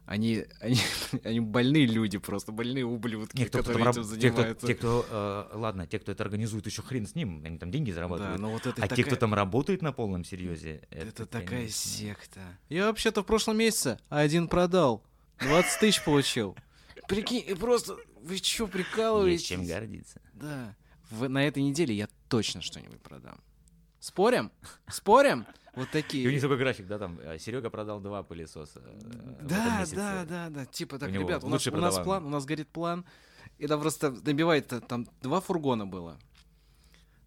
Они, 0.07 0.45
они, 0.61 0.77
они 1.25 1.39
больные 1.41 1.87
люди 1.87 2.19
просто, 2.19 2.51
больные 2.51 2.85
ублюдки, 2.85 3.39
Нет, 3.39 3.49
кто, 3.51 3.59
кто 3.63 3.73
которые 3.73 3.93
там 3.93 4.03
этим 4.03 4.11
раб- 4.11 4.21
те, 4.21 4.29
кто, 4.31 4.37
занимаются. 4.39 4.67
те, 4.67 4.75
кто, 4.75 5.07
э, 5.09 5.57
ладно, 5.57 5.87
те, 5.87 5.99
кто 6.01 6.11
это 6.11 6.25
организует, 6.25 6.67
еще 6.67 6.83
хрен 6.83 7.07
с 7.07 7.15
ним, 7.15 7.43
они 7.45 7.59
там 7.59 7.71
деньги 7.71 7.91
Да, 7.91 7.95
зарабатывают. 7.97 8.41
но 8.41 8.51
вот 8.51 8.67
это 8.67 8.83
а 8.83 8.89
те, 8.89 8.95
кто 8.95 9.03
такая- 9.05 9.19
там 9.21 9.35
работает 9.35 9.83
на 9.83 9.93
полном 9.93 10.25
серьезе, 10.25 10.83
это, 10.91 11.07
Это 11.07 11.27
такая 11.27 11.47
конечно, 11.47 11.91
секта. 11.91 12.41
Я 12.69 12.87
вообще-то 12.87 13.23
в 13.23 13.27
прошлом 13.27 13.59
месяце 13.59 14.01
один 14.09 14.49
продал. 14.49 15.05
20 15.39 15.79
тысяч 15.81 16.03
получил. 16.05 16.57
Прикинь, 17.07 17.45
и 17.47 17.55
просто 17.55 17.97
вы 18.21 18.39
чё, 18.41 18.67
прикалываетесь? 18.67 19.43
Есть 19.43 19.49
чем 19.49 19.65
гордиться. 19.67 20.21
Да. 20.35 20.75
В- 21.11 21.29
на 21.29 21.45
этой 21.47 21.63
неделе 21.63 21.95
я 21.95 22.09
точно 22.29 22.63
что-нибудь 22.63 23.01
продам. 23.01 23.39
Спорим? 24.01 24.51
Спорим? 24.89 25.47
Вот 25.77 25.89
И 25.95 25.99
у 25.99 26.01
них 26.01 26.05
такие. 26.05 26.41
такой 26.41 26.57
график, 26.57 26.87
да, 26.87 26.99
там, 26.99 27.19
Серега 27.39 27.71
продал 27.71 28.01
два 28.01 28.23
пылесоса. 28.23 28.83
э, 28.85 29.39
Да, 29.43 29.85
да, 29.95 30.25
да, 30.25 30.49
да. 30.51 30.67
Типа 30.67 30.99
так, 30.99 31.11
У 31.11 31.13
ребят, 31.13 31.45
у 31.45 31.49
нас, 31.49 31.67
у 31.67 31.71
план, 32.03 32.25
у 32.25 32.29
нас 32.29 32.45
горит 32.45 32.69
план. 32.69 33.05
И 33.59 33.67
там 33.67 33.81
просто 33.81 34.11
набивает, 34.11 34.73
э, 34.73 34.81
там 34.81 35.07
два 35.23 35.41
фургона 35.41 35.87
было. 35.87 36.19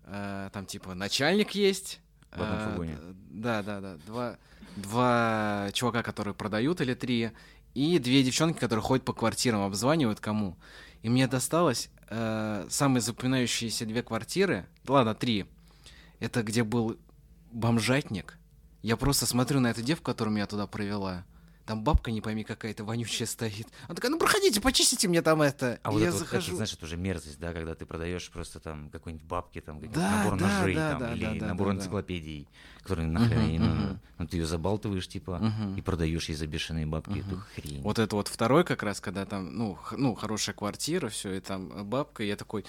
Э, 0.05 0.49
Там 0.51 0.65
типа 0.65 0.93
начальник 0.93 1.51
есть. 1.51 2.01
В 2.31 2.41
одном 2.41 2.57
э, 2.57 2.65
фургоне. 2.65 2.97
Да, 3.29 3.63
да, 3.63 3.79
да. 3.79 3.97
Два, 4.05 4.37
два 4.75 5.69
чувака, 5.73 6.03
которые 6.03 6.33
продают, 6.33 6.81
или 6.81 6.93
три. 6.95 7.31
И 7.75 7.97
две 7.99 8.23
девчонки, 8.23 8.59
которые 8.59 8.83
ходят 8.83 9.05
по 9.05 9.13
квартирам, 9.13 9.61
обзванивают 9.61 10.19
кому. 10.19 10.57
И 11.01 11.09
мне 11.09 11.27
досталось 11.27 11.89
э, 12.09 12.65
самые 12.69 13.01
запоминающиеся 13.01 13.85
две 13.85 14.03
квартиры. 14.03 14.65
Ладно, 14.87 15.15
три. 15.15 15.45
Это 16.23 16.41
где 16.41 16.63
был 16.63 16.97
бомжатник. 17.51 18.37
Я 18.81 18.95
просто 18.95 19.25
смотрю 19.25 19.59
на 19.59 19.71
эту 19.71 19.81
девку, 19.81 20.05
которую 20.05 20.33
меня 20.33 20.47
туда 20.47 20.67
провела. 20.67 21.25
там 21.65 21.83
бабка 21.83 22.11
не 22.11 22.21
пойми 22.21 22.45
какая-то 22.45 22.85
вонючая 22.85 23.27
стоит. 23.27 23.67
Она 23.87 23.95
такая, 23.95 24.09
ну 24.09 24.17
проходите, 24.17 24.61
почистите 24.61 25.09
мне 25.09 25.21
там 25.21 25.41
это. 25.41 25.79
А 25.83 25.89
И 25.89 25.93
вот 25.93 25.99
я 26.01 26.07
это, 26.07 26.17
захожу. 26.17 26.45
это, 26.47 26.55
знаешь, 26.55 26.73
это 26.73 26.85
уже 26.85 26.95
мерзость, 26.95 27.39
да, 27.39 27.51
когда 27.53 27.75
ты 27.75 27.85
продаешь 27.85 28.29
просто 28.31 28.61
там 28.61 28.89
какой-нибудь 28.89 29.25
бабки, 29.25 29.59
там, 29.59 29.75
какой-нибудь 29.81 30.01
Да, 30.01 30.11
набор 30.17 30.35
да, 30.37 30.47
ножей, 30.47 30.75
да, 30.75 30.89
там, 30.91 30.99
да, 30.99 31.13
или 31.13 31.25
да, 31.25 31.33
да, 31.41 31.47
набор 31.47 31.67
да, 31.67 31.73
да. 31.73 31.79
энциклопедий, 31.79 32.47
которые 32.81 33.07
нахрен 33.07 33.41
не 33.51 33.59
Мгм, 33.59 33.67
нужны. 33.67 33.85
мгм. 33.87 33.99
Ну, 34.19 34.27
ты 34.27 34.37
ее 34.37 34.45
забалтываешь, 34.45 35.07
типа, 35.09 35.39
Мгм. 35.39 35.75
и 35.77 35.81
продаешь 35.81 36.29
ей 36.29 36.35
за 36.35 36.47
бешеные 36.47 36.85
бабки 36.85 37.19
эту 37.19 37.35
Мгм. 37.35 37.43
хрень. 37.55 37.81
Вот 37.83 37.99
это 37.99 38.15
вот 38.15 38.27
второй 38.29 38.63
как 38.63 38.81
раз, 38.83 38.99
когда 39.01 39.25
там, 39.25 39.53
ну, 39.57 39.77
ну 39.97 40.15
хорошая 40.15 40.55
квартира, 40.55 41.09
все, 41.09 41.33
и 41.33 41.39
там 41.41 41.85
бабка, 41.89 42.23
и 42.23 42.27
я 42.27 42.35
такой, 42.37 42.65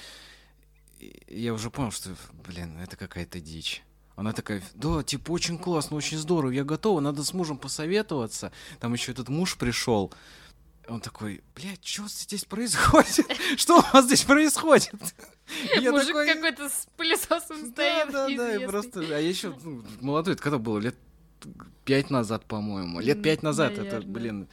я 1.29 1.53
уже 1.55 1.71
понял, 1.71 1.91
что, 1.91 2.11
блин, 2.47 2.79
это 2.81 2.97
какая-то 2.97 3.41
дичь. 3.41 3.83
Она 4.17 4.33
такая, 4.33 4.63
да, 4.75 5.03
типа, 5.03 5.33
очень 5.33 5.59
классно, 5.59 5.97
очень 5.97 6.19
здорово, 6.19 6.53
я 6.53 6.63
готова, 6.65 7.01
надо 7.01 7.25
с 7.25 7.33
мужем 7.35 7.59
посоветоваться. 7.59 8.53
Там 8.79 8.93
еще 8.93 9.11
этот 9.13 9.29
муж 9.29 9.57
пришел. 9.57 10.13
Он 10.87 11.01
такой, 11.01 11.43
блядь, 11.57 11.85
что 11.85 12.07
здесь 12.09 12.45
происходит? 12.45 13.27
Что 13.57 13.79
у 13.79 13.83
вас 13.93 14.05
здесь 14.05 14.23
происходит? 14.23 14.93
Я 15.81 15.91
Мужик 15.93 16.09
такой, 16.09 16.27
какой-то 16.35 16.69
с 16.69 16.87
пылесосом 16.97 17.73
Да, 17.75 18.05
стоит. 18.05 18.13
да, 18.13 18.13
да, 18.13 18.29
и 18.29 18.33
неизвестный. 18.37 18.69
просто, 18.69 19.01
а 19.01 19.05
я 19.05 19.19
еще 19.21 19.55
молодой, 20.03 20.35
это 20.35 20.43
когда 20.43 20.59
было, 20.59 20.79
лет 20.79 20.95
пять 21.87 22.11
назад, 22.11 22.45
по-моему. 22.45 23.01
Лет 23.01 23.23
пять 23.23 23.43
назад, 23.43 23.73
это, 23.73 23.83
наверное. 23.83 24.07
блин, 24.13 24.49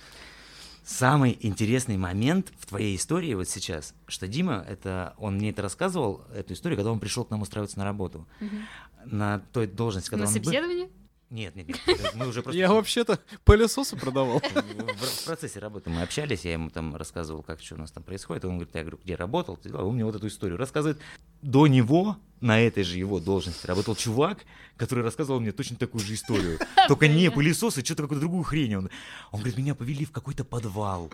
Самый 0.84 1.38
интересный 1.41 1.97
момент 1.97 2.51
в 2.57 2.65
твоей 2.65 2.95
истории 2.95 3.34
вот 3.36 3.47
сейчас, 3.47 3.93
что 4.07 4.27
Дима, 4.27 4.65
это 4.67 5.13
он 5.17 5.36
мне 5.36 5.51
это 5.51 5.61
рассказывал, 5.61 6.21
эту 6.34 6.53
историю, 6.53 6.77
когда 6.77 6.91
он 6.91 6.99
пришел 6.99 7.23
к 7.23 7.29
нам 7.29 7.41
устраиваться 7.41 7.77
на 7.77 7.86
работу. 7.86 8.27
Мгм. 8.39 8.65
На 9.05 9.39
той 9.53 9.67
должности, 9.67 10.09
На 10.09 10.17
когда 10.17 10.27
он 10.27 10.34
был. 10.34 11.00
Нет, 11.32 11.55
нет, 11.55 11.69
нет, 11.69 11.79
мы 12.13 12.27
уже 12.27 12.43
просто... 12.43 12.59
я 12.59 12.69
вообще-то 12.73 13.17
пылесосы 13.45 13.95
продавал. 13.95 14.39
В, 14.39 15.25
процессе 15.25 15.59
работы 15.59 15.89
мы 15.89 16.01
общались, 16.01 16.43
я 16.43 16.51
ему 16.51 16.69
там 16.69 16.93
рассказывал, 16.93 17.41
как 17.41 17.61
что 17.61 17.75
у 17.75 17.77
нас 17.77 17.89
там 17.89 18.03
происходит. 18.03 18.43
Он 18.43 18.57
говорит, 18.57 18.75
я 18.75 18.82
говорю, 18.82 18.99
где 19.01 19.15
работал? 19.15 19.55
Ты 19.55 19.69
дела?» 19.69 19.84
Он 19.84 19.95
мне 19.95 20.03
вот 20.03 20.13
эту 20.13 20.27
историю 20.27 20.57
рассказывает. 20.57 20.99
До 21.41 21.67
него 21.67 22.17
на 22.41 22.59
этой 22.59 22.84
же 22.84 22.97
его 22.97 23.21
должности 23.21 23.65
работал 23.65 23.95
чувак, 23.95 24.39
который 24.75 25.05
рассказывал 25.05 25.39
мне 25.39 25.53
точно 25.53 25.77
такую 25.77 26.03
же 26.03 26.15
историю. 26.15 26.59
Только 26.89 27.07
не 27.07 27.32
пылесос, 27.32 27.77
и 27.77 27.84
что-то 27.86 28.03
какую-то 28.03 28.19
другую 28.19 28.43
хрень. 28.43 28.75
Он, 28.75 28.89
он 29.32 29.39
говорит, 29.39 29.57
меня 29.57 29.73
повели 29.73 30.03
в 30.03 30.11
какой-то 30.11 30.43
подвал. 30.43 31.13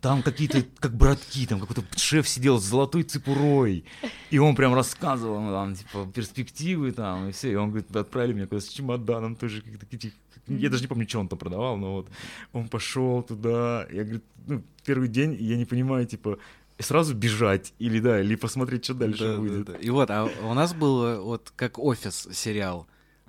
Там 0.00 0.22
какие-то, 0.22 0.64
как 0.78 0.94
братки, 0.94 1.46
там 1.46 1.58
какой-то 1.60 1.82
шеф 1.96 2.28
сидел 2.28 2.58
с 2.60 2.64
золотой 2.64 3.02
цепурой. 3.02 3.84
И 4.30 4.38
он 4.38 4.54
прям 4.54 4.74
рассказывал, 4.74 5.40
ну, 5.40 5.50
там, 5.50 5.74
типа, 5.74 6.10
перспективы 6.14 6.92
там, 6.92 7.28
и 7.28 7.32
все. 7.32 7.52
И 7.52 7.54
он 7.54 7.70
говорит, 7.70 7.94
отправили 7.96 8.34
меня 8.34 8.46
куда-то 8.46 8.66
с 8.66 8.68
чемоданом 8.68 9.36
тоже. 9.36 9.62
каких-то 9.62 10.08
Я 10.48 10.70
даже 10.70 10.82
не 10.82 10.88
помню, 10.88 11.08
что 11.08 11.20
он 11.20 11.28
там 11.28 11.38
продавал, 11.38 11.76
но 11.76 11.94
вот 11.94 12.08
он 12.52 12.68
пошел 12.68 13.22
туда. 13.22 13.86
Я 13.90 14.04
говорю, 14.04 14.20
ну, 14.46 14.62
первый 14.84 15.08
день, 15.08 15.36
я 15.40 15.56
не 15.56 15.64
понимаю, 15.64 16.06
типа, 16.06 16.38
сразу 16.78 17.14
бежать 17.14 17.72
или 17.78 17.98
да, 18.00 18.20
или 18.20 18.36
посмотреть, 18.36 18.84
что 18.84 18.94
дальше 18.94 19.24
Да, 19.24 19.32
да, 19.32 19.38
будет. 19.38 19.64
да. 19.64 19.74
И 19.76 19.90
вот, 19.90 20.10
а 20.10 20.28
у 20.44 20.54
нас 20.54 20.74
был 20.74 21.22
вот 21.24 21.52
как 21.56 21.78
офис 21.78 22.28
сериал. 22.32 22.86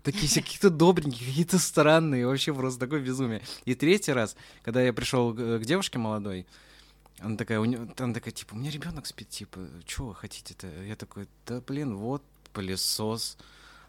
Такие 0.08 0.30
все 0.30 0.42
какие-то 0.42 0.70
добренькие, 0.70 1.28
какие-то 1.28 1.60
странные, 1.60 2.26
вообще 2.26 2.54
просто 2.54 2.80
такое 2.80 3.02
безумие. 3.02 3.42
И 3.66 3.76
третий 3.76 4.14
раз, 4.14 4.38
когда 4.64 4.82
я 4.82 4.94
пришел 4.94 5.34
к 5.34 5.60
девушке 5.66 6.00
молодой, 6.00 6.48
она 7.20 7.36
такая, 7.36 7.60
у 7.60 7.66
неё- 7.66 7.90
она 7.98 8.14
такая, 8.14 8.32
типа, 8.34 8.54
у 8.54 8.58
меня 8.58 8.72
ребенок 8.72 9.06
спит, 9.06 9.28
типа, 9.28 9.60
что 9.86 10.06
вы 10.06 10.16
хотите-то? 10.16 10.68
Я 10.86 10.96
такой, 10.96 11.28
да 11.46 11.60
блин, 11.60 11.98
вот 11.98 12.24
пылесос. 12.54 13.38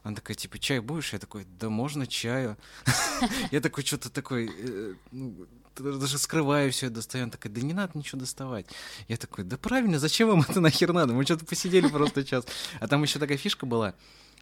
Она 0.02 0.16
такая, 0.16 0.34
типа, 0.34 0.58
чай 0.58 0.80
будешь? 0.80 1.12
Я 1.12 1.20
такой, 1.20 1.46
да 1.60 1.70
можно 1.70 2.04
чаю. 2.08 2.56
Я 3.52 3.60
такой, 3.60 3.84
что-то 3.84 4.10
такой, 4.10 4.50
э, 4.52 4.94
ну, 5.12 5.46
даже 5.76 6.18
скрываю 6.18 6.72
все, 6.72 6.88
достаю. 6.90 7.24
Она 7.24 7.30
такая, 7.30 7.52
да 7.52 7.60
не 7.60 7.74
надо 7.74 7.96
ничего 7.96 8.18
доставать. 8.18 8.66
Я 9.06 9.18
такой, 9.18 9.44
да 9.44 9.56
правильно, 9.56 10.00
зачем 10.00 10.28
вам 10.30 10.40
это 10.40 10.60
нахер 10.60 10.92
надо? 10.92 11.12
Мы 11.12 11.22
что-то 11.24 11.44
посидели 11.44 11.86
просто 11.86 12.24
час. 12.24 12.44
А 12.80 12.88
там 12.88 13.04
еще 13.04 13.20
такая 13.20 13.38
фишка 13.38 13.66
была, 13.66 13.94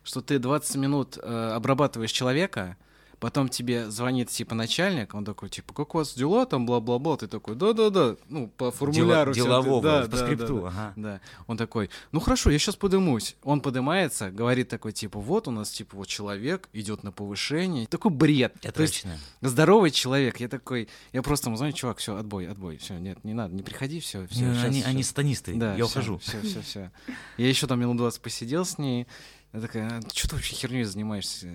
что 0.07 0.21
ты 0.23 0.39
20 0.39 0.77
минут 0.77 1.19
э, 1.21 1.53
обрабатываешь 1.55 2.13
человека, 2.13 2.77
потом 3.19 3.49
тебе 3.49 3.91
звонит 3.91 4.29
типа 4.29 4.55
начальник, 4.55 5.15
он 5.15 5.25
такой, 5.25 5.49
типа, 5.49 5.73
как 5.73 5.95
у 5.95 5.99
вас 5.99 6.15
дела 6.15 6.47
там, 6.47 6.67
бла-бла-бла, 6.67 7.17
ты 7.17 7.27
такой, 7.27 7.55
да-да-да, 7.55 8.17
ну, 8.29 8.49
по 8.49 8.71
формуляру. 8.71 9.33
всё, 9.33 9.43
ты- 9.43 9.49
делового, 9.49 9.83
да, 9.83 10.03
по 10.03 10.09
да, 10.09 10.17
да, 10.17 10.25
скрипту, 10.25 10.61
да. 10.61 10.69
ага. 10.69 10.93
Да. 10.97 11.21
Он 11.47 11.57
такой, 11.57 11.91
ну 12.13 12.21
хорошо, 12.21 12.51
я 12.51 12.59
сейчас 12.59 12.77
подымусь. 12.77 13.37
Он 13.43 13.61
подымается, 13.61 14.31
говорит 14.31 14.69
такой, 14.69 14.93
типа, 14.93 15.19
вот 15.19 15.49
у 15.49 15.51
нас, 15.51 15.71
типа, 15.71 15.97
вот 15.97 16.09
человек 16.09 16.69
идет 16.73 17.05
на 17.05 17.13
повышение. 17.13 17.87
Такой 17.87 18.11
бред. 18.11 18.53
То 18.61 18.83
есть 18.83 18.99
Отлично. 19.01 19.19
здоровый 19.41 19.91
человек. 19.91 20.39
Я 20.39 20.49
такой, 20.49 20.89
я 21.13 21.23
просто 21.23 21.49
ему 21.49 21.57
звоню, 21.57 21.73
чувак, 21.73 21.99
все, 21.99 22.17
отбой, 22.17 22.47
отбой, 22.47 22.77
все, 22.77 22.99
нет, 22.99 23.25
не 23.25 23.33
надо, 23.33 23.55
не 23.55 23.63
приходи, 23.63 23.99
все, 24.01 24.27
все. 24.27 24.45
Они, 24.63 24.83
они 24.83 25.03
сатанисты, 25.03 25.55
я 25.57 25.85
ухожу. 25.85 26.19
Все, 26.19 26.41
все, 26.43 26.61
все. 26.61 26.91
Я 27.39 27.49
еще 27.49 27.67
там 27.67 27.81
минут 27.81 27.97
20 27.97 28.21
посидел 28.21 28.65
с 28.65 28.79
ней. 28.79 29.07
Я 29.53 29.61
такая, 29.61 30.03
что 30.13 30.29
ты 30.29 30.35
вообще 30.37 30.55
херней 30.55 30.85
занимаешься? 30.85 31.49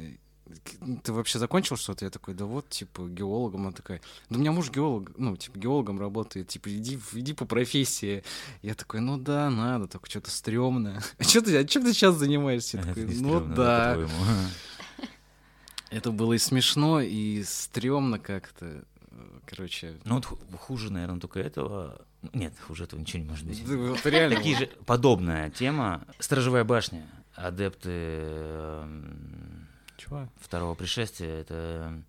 Ты 1.04 1.14
вообще 1.14 1.40
закончил 1.40 1.78
что-то? 1.78 2.04
Я 2.04 2.12
такой, 2.12 2.34
да 2.34 2.44
вот, 2.46 2.68
типа, 2.68 3.08
геологом. 3.08 3.62
Она 3.62 3.72
такая, 3.72 4.02
да 4.30 4.36
у 4.38 4.40
меня 4.40 4.52
муж 4.52 4.70
геолог, 4.70 5.12
ну, 5.18 5.38
типа, 5.38 5.58
геологом 5.58 6.00
работает, 6.00 6.50
типа, 6.50 6.70
иди, 6.76 7.00
иди 7.14 7.34
по 7.34 7.46
профессии. 7.46 8.24
Я 8.62 8.74
такой, 8.74 9.00
ну 9.00 9.18
да, 9.18 9.50
надо, 9.50 9.88
только 9.88 10.10
что-то 10.10 10.30
стрёмно. 10.30 11.02
А 11.20 11.24
что 11.24 11.42
ты, 11.42 11.56
а 11.58 11.64
чем 11.64 11.84
ты 11.84 11.94
сейчас 11.94 12.16
занимаешься? 12.16 12.78
Я 12.78 12.84
Это 12.84 12.96
такой, 12.96 13.16
ну 13.16 13.40
да. 13.56 13.98
Это 15.90 16.12
было 16.12 16.34
и 16.34 16.38
смешно, 16.38 17.02
и 17.02 17.44
стрёмно 17.44 18.18
как-то. 18.20 18.84
Короче, 19.46 20.00
Ну 20.06 20.16
вот 20.16 20.26
ху- 20.26 20.40
хуже, 20.58 20.92
наверное, 20.92 21.20
только 21.20 21.40
этого. 21.40 22.02
Нет, 22.34 22.54
хуже 22.66 22.86
этого 22.86 23.00
ничего 23.00 23.24
не 23.24 23.30
может 23.30 23.46
быть. 23.46 23.66
да 23.68 23.76
вот 23.76 24.06
реально. 24.06 24.38
Такие 24.38 24.58
же 24.58 24.68
подобная 24.86 25.50
тема. 25.50 26.06
Сторожевая 26.20 26.64
башня. 26.64 27.06
Адепты 27.36 27.90
эм, 27.92 29.68
Чего? 29.98 30.28
второго 30.40 30.76
пришествия. 30.76 31.40
Это 31.42 32.04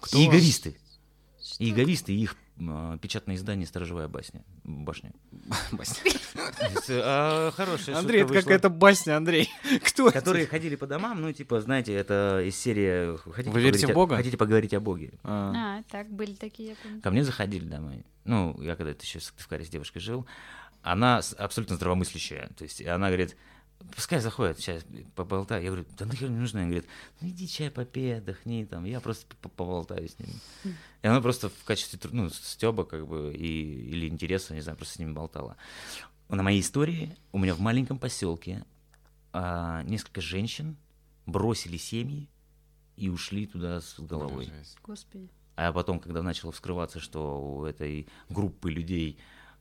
Кто? 0.00 0.18
иеговисты. 0.18 0.78
Иеговисты 1.58 2.14
и 2.14 2.22
их 2.22 2.36
э, 2.58 2.98
печатное 3.02 3.36
издание 3.36 3.66
«Сторожевая 3.66 4.08
басня». 4.08 4.42
башня. 4.64 5.12
А, 6.88 7.50
Хорошая 7.52 7.96
Андрей, 7.96 8.22
это 8.22 8.34
какая-то 8.34 8.68
басня, 8.70 9.16
Андрей. 9.16 9.48
Кто? 9.84 10.10
Которые 10.10 10.46
ходили 10.46 10.76
по 10.76 10.86
домам, 10.86 11.20
ну, 11.20 11.32
типа, 11.32 11.60
знаете, 11.60 11.92
это 11.94 12.42
из 12.44 12.56
серии 12.56 13.16
«Хотите 13.30 13.50
Вы 13.50 13.60
верите 13.60 13.86
поговорить 13.86 13.86
в 13.86 13.90
о- 13.90 13.94
Бога? 13.94 14.16
Хотите 14.16 14.36
поговорить 14.36 14.74
о 14.74 14.80
Боге? 14.80 15.12
А, 15.22 15.78
А, 15.78 15.82
так, 15.90 16.10
были 16.10 16.34
такие. 16.34 16.76
Ко 17.02 17.10
мне 17.10 17.24
заходили 17.24 17.64
домой. 17.64 18.04
Ну, 18.24 18.60
я 18.60 18.76
когда 18.76 18.92
это 18.92 19.02
еще 19.04 19.18
в 19.18 19.24
Сыктывкаре 19.24 19.64
с 19.64 19.68
девушкой 19.68 20.00
жил, 20.00 20.26
она 20.82 21.20
абсолютно 21.38 21.76
здравомыслящая. 21.76 22.50
То 22.56 22.64
есть 22.64 22.84
она 22.86 23.08
говорит, 23.08 23.36
пускай 23.94 24.20
заходит, 24.20 24.58
сейчас 24.58 24.84
поболтай. 25.14 25.62
Я 25.62 25.70
говорю, 25.70 25.86
да 25.98 26.06
нахер 26.06 26.30
не 26.30 26.38
нужно. 26.38 26.60
Она 26.60 26.68
говорит, 26.68 26.88
ну 27.20 27.28
иди 27.28 27.48
чай 27.48 27.70
попей, 27.70 28.18
отдохни 28.18 28.64
там. 28.64 28.84
Я 28.84 29.00
просто 29.00 29.26
поболтаю 29.40 30.08
с 30.08 30.18
ними. 30.18 30.34
И 31.02 31.06
она 31.06 31.20
просто 31.20 31.48
в 31.48 31.64
качестве 31.64 31.98
ну, 32.12 32.28
стеба 32.30 32.84
как 32.84 33.06
бы 33.06 33.34
и, 33.34 33.90
или 33.90 34.08
интереса, 34.08 34.54
не 34.54 34.60
знаю, 34.60 34.76
просто 34.76 34.94
с 34.94 34.98
ними 34.98 35.12
болтала. 35.12 35.56
На 36.28 36.42
моей 36.42 36.60
истории 36.60 37.16
у 37.32 37.38
меня 37.38 37.54
в 37.54 37.60
маленьком 37.60 37.98
поселке 37.98 38.64
а, 39.32 39.82
несколько 39.82 40.20
женщин 40.20 40.76
бросили 41.26 41.76
семьи 41.76 42.28
и 42.96 43.08
ушли 43.08 43.46
туда 43.46 43.80
с 43.80 43.98
головой. 43.98 44.52
Господи. 44.82 45.28
А 45.56 45.72
потом, 45.72 46.00
когда 46.00 46.22
начало 46.22 46.52
вскрываться, 46.52 47.00
что 47.00 47.40
у 47.40 47.64
этой 47.64 48.06
группы 48.28 48.70
людей 48.70 49.18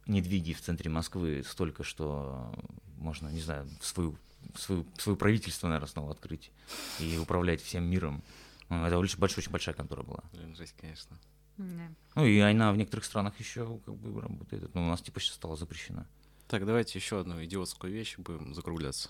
недвиги 0.09 0.53
в 0.53 0.61
центре 0.61 0.89
Москвы 0.89 1.43
столько, 1.47 1.83
что 1.83 2.53
можно, 2.97 3.29
не 3.29 3.41
знаю, 3.41 3.67
свою, 3.81 4.17
свою, 4.55 4.85
свое 4.97 5.17
правительство, 5.17 5.67
наверное, 5.67 5.87
снова 5.87 6.11
открыть 6.11 6.51
и 6.99 7.17
управлять 7.17 7.61
всем 7.61 7.83
миром. 7.83 8.21
Ну, 8.69 8.85
Это 8.85 8.97
очень 8.97 9.19
большая, 9.19 9.39
очень 9.39 9.51
большая 9.51 9.75
контора 9.75 10.03
была. 10.03 10.23
Жесть, 10.55 10.75
конечно. 10.79 11.17
Да. 11.57 11.91
Ну 12.15 12.25
и 12.25 12.39
она 12.39 12.71
в 12.71 12.77
некоторых 12.77 13.05
странах 13.05 13.39
еще 13.39 13.79
как 13.85 13.95
бы 13.95 14.21
работает. 14.21 14.73
Но 14.73 14.85
у 14.85 14.89
нас 14.89 15.01
типа 15.01 15.19
сейчас 15.19 15.35
стала 15.35 15.55
запрещена. 15.55 16.07
Так, 16.47 16.65
давайте 16.65 16.97
еще 16.97 17.19
одну 17.19 17.43
идиотскую 17.43 17.91
вещь 17.93 18.17
будем 18.17 18.53
закругляться. 18.55 19.09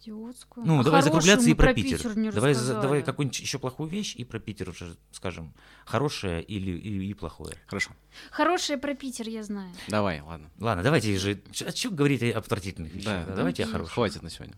Идиотскую. 0.00 0.66
Ну, 0.66 0.80
А 0.80 0.84
давай 0.84 1.02
закругляться 1.02 1.48
и 1.48 1.54
про 1.54 1.66
про 1.66 1.74
Питер. 1.74 2.16
не 2.16 2.30
давай, 2.30 2.54
за- 2.54 2.80
давай 2.80 3.02
какую-нибудь 3.02 3.40
еще 3.40 3.58
плохую 3.58 3.88
вещь 3.88 4.14
и 4.16 4.24
про 4.24 4.38
Питер 4.38 4.68
уже 4.70 4.96
скажем. 5.12 5.54
Хорошее 5.86 6.42
или 6.42 6.70
и, 6.72 7.06
и 7.10 7.14
плохое. 7.14 7.56
Хорошо. 7.66 7.90
Хорошее 8.30 8.78
про 8.78 8.94
Питер 8.94 9.28
я 9.28 9.42
знаю. 9.42 9.72
Давай, 9.88 10.20
ладно. 10.20 10.50
Ладно, 10.58 10.82
давайте 10.82 11.16
же. 11.18 11.42
А 11.66 11.70
что 11.72 11.90
говорить 11.90 12.22
о 12.22 12.38
отвратительных 12.38 12.92
вещах? 12.92 13.24
Да, 13.24 13.30
да? 13.30 13.36
Давайте 13.36 13.62
о 13.64 13.66
да. 13.66 13.72
хороших. 13.72 13.94
Хватит 13.94 14.22
на 14.22 14.30
сегодня. 14.30 14.54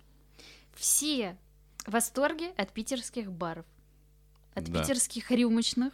Все 0.75 1.37
в 1.87 1.93
восторге 1.93 2.49
от 2.57 2.73
питерских 2.73 3.31
баров, 3.31 3.65
от 4.55 4.65
Да. 4.65 4.81
питерских 4.81 5.31
рюмочных, 5.31 5.93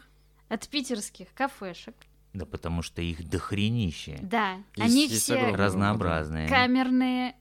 от 0.48 0.66
питерских 0.68 1.28
кафешек. 1.34 1.94
Да 2.32 2.46
потому 2.46 2.80
что 2.80 3.02
их 3.02 3.28
дохренище. 3.28 4.18
Да, 4.22 4.54
Есть- 4.54 4.64
они 4.78 5.02
есть 5.08 5.22
все 5.24 5.34
огромное. 5.34 5.58
Разнообразные. 5.58 6.48
камерные, 6.48 7.36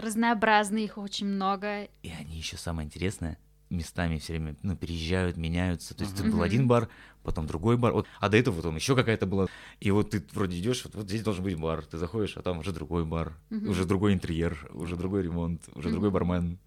разнообразные, 0.00 0.84
их 0.84 0.98
очень 0.98 1.26
много. 1.26 1.84
И 2.02 2.10
они 2.10 2.36
еще 2.36 2.56
самое 2.56 2.86
интересное, 2.86 3.38
местами 3.70 4.18
все 4.18 4.34
время 4.34 4.56
ну, 4.62 4.76
переезжают, 4.76 5.36
меняются. 5.36 5.94
То 5.94 6.04
есть 6.04 6.16
тут 6.16 6.30
был 6.30 6.42
один 6.42 6.66
бар, 6.66 6.88
потом 7.22 7.46
другой 7.46 7.76
бар, 7.76 7.92
вот, 7.92 8.06
а 8.20 8.28
до 8.28 8.36
этого 8.36 8.56
потом 8.56 8.76
еще 8.76 8.94
какая-то 8.94 9.26
была. 9.26 9.46
И 9.80 9.90
вот 9.90 10.10
ты 10.10 10.22
вроде 10.32 10.58
идешь, 10.58 10.84
вот, 10.84 10.94
вот 10.94 11.06
здесь 11.06 11.22
должен 11.22 11.44
быть 11.44 11.58
бар, 11.58 11.84
ты 11.84 11.98
заходишь, 11.98 12.36
а 12.36 12.42
там 12.42 12.58
уже 12.58 12.72
другой 12.72 13.04
бар, 13.04 13.34
Мгм. 13.50 13.68
уже 13.68 13.84
другой 13.84 14.12
интерьер, 14.12 14.68
уже 14.72 14.96
другой 14.96 15.22
ремонт, 15.22 15.62
уже 15.74 15.90
другой 15.90 16.10
бармен. 16.10 16.58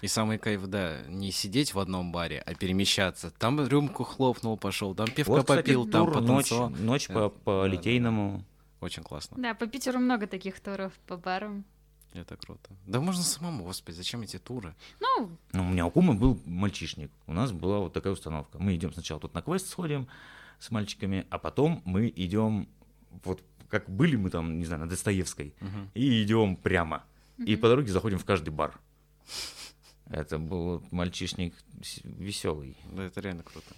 И 0.00 0.06
самый 0.06 0.36
кайф, 0.36 0.66
да, 0.66 1.00
не 1.08 1.32
сидеть 1.32 1.72
в 1.72 1.78
одном 1.78 2.12
баре, 2.12 2.42
а 2.44 2.54
перемещаться. 2.54 3.30
Там 3.30 3.66
рюмку 3.66 4.04
хлопнул, 4.04 4.58
пошел, 4.58 4.94
там 4.94 5.06
пивка 5.06 5.32
Вот, 5.32 5.40
кстати, 5.42 5.62
попил, 5.62 5.86
там 5.86 6.04
тур, 6.06 6.20
ночь, 6.20 6.50
потанцевал. 6.50 6.70
ночь 6.70 7.08
Да, 7.08 7.14
по, 7.14 7.28
по 7.30 7.62
да, 7.62 7.66
Литейному. 7.68 8.44
Очень 8.80 9.02
классно. 9.02 9.40
Да, 9.40 9.54
по 9.54 9.66
Питеру 9.66 9.98
много 9.98 10.26
таких 10.26 10.60
туров 10.60 10.92
по 11.06 11.16
барам. 11.16 11.64
Это 12.14 12.36
круто. 12.36 12.70
Да 12.86 13.00
можно 13.00 13.22
самому, 13.22 13.64
господи, 13.64 13.96
зачем 13.96 14.22
эти 14.22 14.38
туры? 14.38 14.74
Ну, 15.00 15.36
Ну, 15.52 15.66
у 15.66 15.68
меня 15.70 15.84
у 15.86 15.90
Кумы 15.90 16.14
был 16.14 16.40
мальчишник. 16.46 17.10
У 17.26 17.32
нас 17.32 17.50
была 17.52 17.80
вот 17.80 17.92
такая 17.92 18.12
установка. 18.12 18.58
Мы 18.58 18.76
идем 18.76 18.92
сначала 18.92 19.20
тут 19.20 19.34
на 19.34 19.42
квест 19.42 19.68
сходим 19.68 20.06
с 20.60 20.70
мальчиками, 20.70 21.26
а 21.30 21.38
потом 21.38 21.82
мы 21.84 22.12
идем, 22.14 22.68
вот 23.24 23.42
как 23.68 23.90
были 23.90 24.14
мы 24.16 24.30
там, 24.30 24.58
не 24.58 24.64
знаю, 24.64 24.82
на 24.82 24.88
Достоевской, 24.88 25.54
Мгм. 25.60 25.90
и 25.94 26.22
идем 26.22 26.56
прямо. 26.56 27.04
И 27.38 27.52
Мгм. 27.54 27.60
по 27.60 27.68
дороге 27.68 27.90
заходим 27.92 28.18
в 28.18 28.24
каждый 28.24 28.50
бар. 28.50 28.78
Это 30.06 30.38
был 30.38 30.84
мальчишник 30.92 31.54
веселый. 32.04 32.76
Да, 32.92 33.02
это 33.04 33.20
реально 33.20 33.42
круто. 33.42 33.74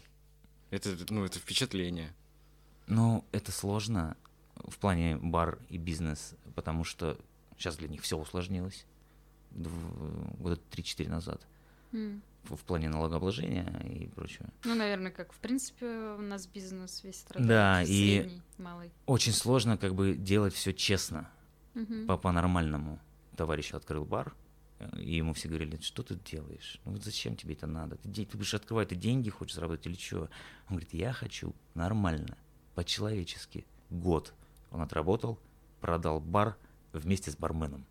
Это, 0.70 0.94
ну, 1.08 1.24
это 1.24 1.38
впечатление. 1.38 2.12
Но 2.86 3.24
это 3.32 3.50
сложно 3.52 4.16
в 4.56 4.76
плане 4.78 5.16
бар 5.16 5.58
и 5.70 5.78
бизнес, 5.78 6.34
потому 6.54 6.84
что 6.84 7.18
сейчас 7.56 7.76
для 7.76 7.88
них 7.88 8.02
все 8.02 8.16
усложнилось. 8.18 8.86
Года 9.52 10.60
3-4 10.70 11.08
назад. 11.08 11.46
м. 11.92 12.22
В 12.44 12.54
в 12.56 12.60
плане 12.64 12.88
налогообложения 12.88 13.66
и 13.84 14.06
прочего. 14.06 14.46
ну, 14.64 14.76
наверное, 14.76 15.10
как 15.10 15.32
в 15.32 15.38
принципе 15.38 15.86
у 15.86 16.22
нас 16.22 16.46
бизнес 16.46 17.02
весь 17.02 17.16
страдает. 17.18 17.48
Да, 17.48 17.82
и- 17.82 17.86
Средний, 18.20 18.42
малый. 18.58 18.92
Очень 19.06 19.32
сложно 19.32 19.76
как 19.76 19.94
бы 19.96 20.14
делать 20.14 20.54
все 20.54 20.72
честно. 20.72 21.28
Мгм. 21.74 22.06
по- 22.06 22.16
по-нормальному. 22.16 22.98
Товарищ 23.36 23.74
открыл 23.74 24.04
бар, 24.04 24.32
и 24.96 25.16
ему 25.16 25.34
все 25.34 25.48
говорили, 25.48 25.76
что 25.82 26.02
ты 26.04 26.14
делаешь? 26.14 26.80
Ну 26.84 26.92
вот 26.92 27.02
зачем 27.04 27.34
тебе 27.36 27.54
это 27.54 27.66
надо? 27.66 27.96
Ты, 27.96 28.08
ты 28.24 28.36
будешь 28.38 28.54
открывать, 28.54 28.88
ты 28.90 28.94
деньги 28.94 29.28
хочешь 29.28 29.56
заработать 29.56 29.86
или 29.86 29.94
что? 29.96 30.20
Он 30.68 30.76
говорит, 30.76 30.94
я 30.94 31.12
хочу 31.12 31.52
нормально, 31.74 32.38
по-человечески. 32.76 33.66
Год 33.90 34.32
он 34.70 34.80
отработал, 34.82 35.38
продал 35.80 36.20
бар 36.20 36.56
вместе 36.98 37.30
с 37.30 37.36
барменом. 37.36 37.84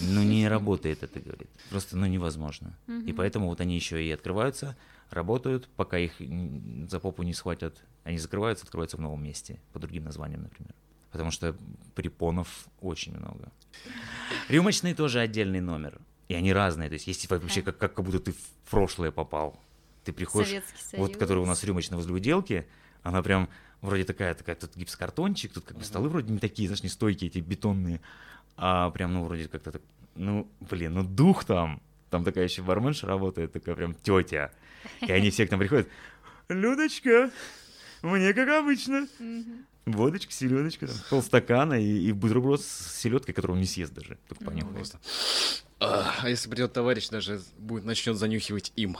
Ну 0.00 0.22
не 0.22 0.46
работает 0.48 1.02
это, 1.02 1.18
говорит. 1.20 1.50
Просто, 1.70 1.96
ну 1.96 2.06
невозможно. 2.06 2.76
И 2.86 2.90
Мгм. 2.92 3.16
поэтому 3.16 3.48
вот 3.48 3.60
они 3.60 3.74
еще 3.74 4.04
и 4.04 4.10
открываются, 4.10 4.76
работают, 5.10 5.68
пока 5.76 5.98
их 5.98 6.12
за 6.88 7.00
попу 7.00 7.22
не 7.22 7.34
схватят. 7.34 7.76
Они 8.04 8.18
закрываются, 8.18 8.64
открываются 8.64 8.96
в 8.96 9.00
новом 9.00 9.22
месте, 9.22 9.58
по 9.72 9.78
другим 9.78 10.04
названиям, 10.04 10.42
например. 10.42 10.72
Потому 11.10 11.30
что 11.30 11.56
препонов 11.94 12.68
очень 12.80 13.16
много. 13.16 13.50
Рюмочный 14.48 14.94
тоже 14.94 15.20
отдельный 15.20 15.60
номер. 15.60 15.98
И 16.28 16.34
они 16.34 16.52
разные. 16.52 16.88
То 16.88 16.94
есть 16.94 17.06
есть 17.06 17.28
вообще 17.30 17.62
как, 17.62 17.78
как, 17.78 17.94
как 17.94 18.04
будто 18.04 18.20
ты 18.20 18.32
в 18.32 18.70
прошлое 18.70 19.10
попал. 19.10 19.58
Ты 20.04 20.12
приходишь, 20.12 20.48
Советский 20.48 20.82
Союз. 20.90 21.08
вот 21.08 21.16
который 21.16 21.38
у 21.42 21.46
нас 21.46 21.64
рюмочная 21.64 21.96
возле 21.96 22.14
уделки, 22.14 22.66
она 23.02 23.22
прям 23.22 23.48
вроде 23.80 24.04
такая, 24.04 24.34
такая, 24.34 24.56
тут 24.56 24.76
гипсокартончик, 24.76 25.52
тут 25.52 25.64
как 25.64 25.76
бы 25.76 25.84
столы 25.84 26.08
вроде 26.08 26.32
не 26.32 26.38
такие, 26.38 26.68
знаешь, 26.68 26.82
не 26.82 26.88
стойкие, 26.88 27.30
эти 27.30 27.38
бетонные, 27.38 28.00
а 28.56 28.90
прям, 28.90 29.14
ну, 29.14 29.24
вроде 29.24 29.48
как-то 29.48 29.72
так, 29.72 29.82
ну, 30.14 30.48
блин, 30.60 30.94
ну, 30.94 31.04
дух 31.04 31.44
там, 31.44 31.80
там 32.10 32.24
такая 32.24 32.44
еще 32.44 32.62
барменша 32.62 33.06
работает, 33.06 33.52
такая 33.52 33.74
прям 33.74 33.94
тетя, 33.94 34.52
и 35.00 35.12
они 35.12 35.30
все 35.30 35.46
к 35.46 35.50
нам 35.50 35.60
приходят, 35.60 35.88
Людочка, 36.48 37.30
мне 38.02 38.32
как 38.32 38.48
обычно, 38.48 39.06
водочка, 39.84 40.32
селедочка, 40.32 40.86
там, 40.86 40.96
полстакана 41.10 41.74
и, 41.74 42.08
и 42.08 42.12
бутерброд 42.12 42.62
с 42.62 42.96
селедкой, 42.96 43.34
которую 43.34 43.56
он 43.56 43.60
не 43.60 43.66
съест 43.66 43.92
даже, 43.92 44.18
только 44.28 44.44
понюхает. 44.44 44.76
Просто. 44.76 44.98
А 45.80 46.14
а 46.22 46.28
если 46.28 46.48
придет 46.48 46.72
товарищ, 46.72 47.08
даже 47.08 47.40
будет 47.58 47.84
начнет 47.84 48.16
занюхивать 48.16 48.72
им. 48.76 48.96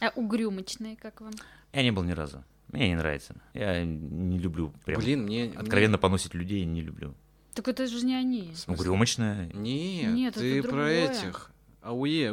А 0.00 0.12
угрюмочные, 0.14 0.96
как 0.96 1.20
вам? 1.20 1.32
Я 1.72 1.82
не 1.82 1.90
был 1.90 2.02
ни 2.02 2.12
разу, 2.12 2.44
мне 2.72 2.88
не 2.88 2.96
нравится, 2.96 3.34
я 3.54 3.84
не 3.84 4.38
люблю 4.38 4.72
прям 4.84 5.00
Блин, 5.00 5.22
мне... 5.24 5.52
откровенно 5.56 5.98
поносить 5.98 6.34
людей, 6.34 6.64
не 6.64 6.82
люблю. 6.82 7.14
Так 7.54 7.68
это 7.68 7.86
же 7.86 8.04
не 8.04 8.14
они. 8.14 8.52
Угрюмочная? 8.66 9.46
Нет, 9.52 10.14
Нет, 10.14 10.34
ты 10.34 10.60
это 10.60 10.68
про 10.68 10.90
этих. 10.90 11.50
Ауе. 11.82 12.32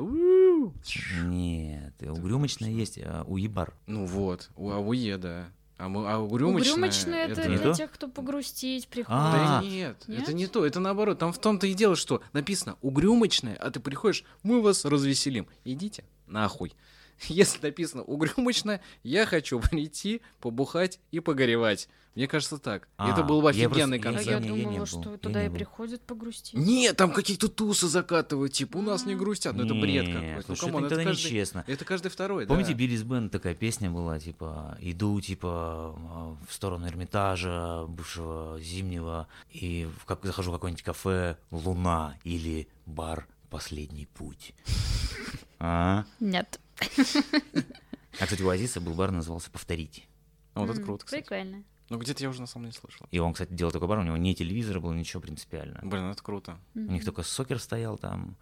Нет, 1.23 1.93
угрюмочная 2.01 2.69
есть, 2.69 2.99
а 3.01 3.23
уебар. 3.27 3.73
Ну 3.87 4.05
вот, 4.05 4.49
у 4.55 4.71
ауе, 4.71 5.17
да. 5.17 5.47
А, 5.77 5.89
мы, 5.89 6.09
а 6.09 6.19
угрюмочная... 6.19 6.73
Угрюмочные 6.73 7.25
это, 7.25 7.49
Не 7.49 7.57
для 7.57 7.71
то? 7.71 7.73
тех, 7.73 7.91
кто 7.91 8.07
погрустить 8.07 8.87
приходит. 8.87 9.19
А. 9.19 9.59
Да 9.59 9.67
нет, 9.67 9.97
Нет? 10.07 10.21
это 10.21 10.33
не 10.33 10.47
то, 10.47 10.65
это 10.65 10.79
наоборот. 10.79 11.19
Там 11.19 11.33
в 11.33 11.37
том-то 11.39 11.67
и 11.67 11.73
дело, 11.73 11.97
что 11.97 12.21
написано 12.31 12.77
угрюмочная, 12.81 13.55
а 13.55 13.71
ты 13.71 13.81
приходишь, 13.81 14.23
мы 14.41 14.61
вас 14.61 14.85
развеселим. 14.85 15.47
Идите 15.65 16.05
нахуй. 16.27 16.73
Если 17.27 17.59
написано 17.61 18.03
угрюмочная, 18.03 18.81
я 19.03 19.25
хочу 19.25 19.59
прийти, 19.71 20.21
побухать 20.39 20.99
и 21.11 21.19
погоревать. 21.19 21.87
Мне 22.15 22.29
кажется 22.29 22.57
так. 22.59 22.87
И 22.97 23.03
это 23.09 23.21
А, 23.21 23.23
был 23.23 23.41
я 23.43 23.49
офигенный 23.49 23.99
просто- 23.99 24.09
А 24.09 24.13
концерт. 24.13 24.27
я 24.27 24.33
я 24.49 24.55
не 24.55 24.61
думала, 24.63 24.77
был, 24.79 24.85
что 24.85 25.11
я 25.11 25.17
туда 25.17 25.39
не 25.41 25.45
и 25.47 25.49
был. 25.49 25.55
приходят 25.57 26.01
погрустить. 26.01 26.53
Нет, 26.53 26.95
там 26.95 27.11
какие-то 27.11 27.49
тусы 27.49 27.87
закатывают, 27.89 28.53
типа, 28.53 28.77
у 28.77 28.81
нас 28.81 29.05
не 29.05 29.15
грустят. 29.15 29.53
Ну 29.53 29.65
это 29.65 29.73
бред 29.73 30.05
какой-то. 30.05 30.35
Ну 30.37 30.41
слушай, 30.55 30.61
come 30.61 30.75
on, 30.75 30.85
это 30.85 30.95
это 30.95 31.03
каждый... 31.03 31.25
нечестно. 31.25 31.65
Это 31.67 31.83
каждый 31.83 32.07
второй, 32.07 32.47
Помните, 32.47 32.71
да. 32.71 32.77
Billy's 32.77 33.03
Band 33.03 33.29
такая 33.29 33.53
песня 33.53 33.91
была, 33.91 34.17
типа, 34.17 34.77
иду, 34.79 35.19
типа, 35.19 35.49
а, 35.97 36.37
в 36.47 36.53
сторону 36.53 36.87
Эрмитажа, 36.87 37.83
бывшего 37.89 38.61
Зимнего, 38.61 39.27
и 39.51 39.85
в 39.99 40.05
как, 40.05 40.23
захожу 40.23 40.51
в 40.51 40.53
какое-нибудь 40.53 40.83
кафе 40.83 41.37
«Луна» 41.51 42.15
или 42.23 42.69
бар 42.85 43.27
«Последний 43.49 44.05
путь». 44.05 44.53
А? 45.59 46.05
Нет. 46.19 46.59
А, 46.81 48.23
кстати, 48.23 48.41
у 48.41 48.49
Азиса 48.49 48.79
был 48.81 48.93
бар, 48.93 49.11
назывался 49.11 49.51
«Повторить». 49.51 50.07
А 50.53 50.61
вот 50.61 50.69
это 50.69 50.81
круто, 50.81 51.05
кстати. 51.05 51.21
Прикольно. 51.21 51.63
Ну 51.89 51.97
где-то 51.99 52.23
я 52.23 52.29
уже 52.29 52.41
на 52.41 52.47
самом 52.47 52.67
деле 52.67 52.79
слышал. 52.79 53.07
И 53.11 53.19
он, 53.19 53.33
кстати, 53.33 53.53
делал 53.53 53.71
такой 53.71 53.87
бар, 53.87 53.99
у 53.99 54.03
него 54.03 54.17
не 54.17 54.33
телевизор 54.33 54.79
был, 54.79 54.91
ничего 54.93 55.21
принципиально. 55.21 55.79
Блин, 55.83 56.05
это 56.05 56.23
круто. 56.23 56.59
У 56.73 56.79
них 56.79 57.03
только 57.05 57.23
сокер 57.23 57.59
стоял 57.59 57.97
там 57.97 58.37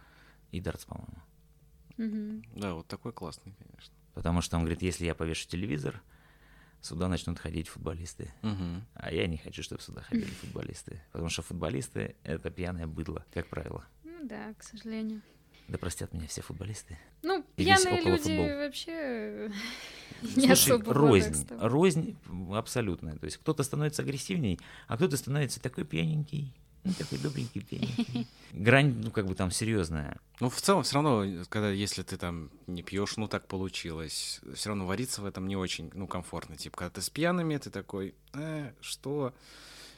и 0.52 0.60
дартс, 0.60 0.84
по-моему. 0.86 2.42
Да, 2.54 2.74
вот 2.74 2.86
такой 2.86 3.12
классный, 3.12 3.54
конечно. 3.58 3.94
Потому 4.14 4.40
что 4.40 4.56
он 4.56 4.62
говорит, 4.62 4.82
если 4.82 5.04
я 5.04 5.14
повешу 5.14 5.48
телевизор, 5.48 6.00
сюда 6.80 7.08
начнут 7.08 7.38
ходить 7.38 7.68
футболисты. 7.68 8.32
А 8.94 9.12
я 9.12 9.26
не 9.26 9.36
хочу, 9.36 9.62
чтобы 9.62 9.82
сюда 9.82 10.02
ходили 10.02 10.24
футболисты. 10.40 11.02
Потому 11.12 11.28
что 11.28 11.42
футболисты— 11.42 12.16
это 12.22 12.50
пьяное 12.50 12.86
быдло, 12.86 13.24
как 13.32 13.48
правило. 13.48 13.84
Ну 14.04 14.18
да, 14.22 14.54
к 14.54 14.62
сожалению. 14.62 15.20
Да 15.68 15.78
простят 15.78 16.12
меня 16.12 16.26
все 16.28 16.42
футболисты. 16.42 16.98
Ну, 17.22 17.44
И 17.56 17.64
пьяные 17.64 17.96
люди 17.96 18.08
околофутбол. 18.08 18.46
вообще 18.58 19.50
не 20.22 20.28
Слушай, 20.28 20.52
особо 20.52 20.92
рознь, 20.94 21.48
рознь 21.58 22.16
абсолютная. 22.52 23.16
То 23.16 23.24
есть 23.24 23.38
кто-то 23.38 23.62
становится 23.62 24.02
агрессивней, 24.02 24.60
а 24.88 24.96
кто-то 24.96 25.16
становится 25.16 25.60
такой 25.60 25.84
пьяненький, 25.84 26.52
ну, 26.84 26.92
такой 26.98 27.18
добренький, 27.18 27.62
пьяненький. 27.62 28.28
Грань, 28.52 29.00
ну, 29.02 29.10
как 29.10 29.26
бы 29.26 29.34
там 29.34 29.50
серьезная. 29.50 30.20
Ну, 30.40 30.50
в 30.50 30.60
целом, 30.60 30.82
все 30.82 30.94
равно, 30.96 31.24
когда 31.48 31.70
если 31.70 32.02
ты 32.02 32.18
там 32.18 32.50
не 32.66 32.82
пьешь, 32.82 33.16
ну 33.16 33.26
так 33.26 33.48
получилось, 33.48 34.40
все 34.54 34.68
равно 34.68 34.86
вариться 34.86 35.22
в 35.22 35.26
этом 35.26 35.48
не 35.48 35.56
очень, 35.56 35.90
ну, 35.94 36.06
комфортно. 36.06 36.56
Типа, 36.56 36.76
когда 36.76 36.90
ты 36.90 37.00
с 37.00 37.08
пьяными, 37.08 37.56
ты 37.56 37.70
такой, 37.70 38.14
э, 38.34 38.72
что? 38.82 39.34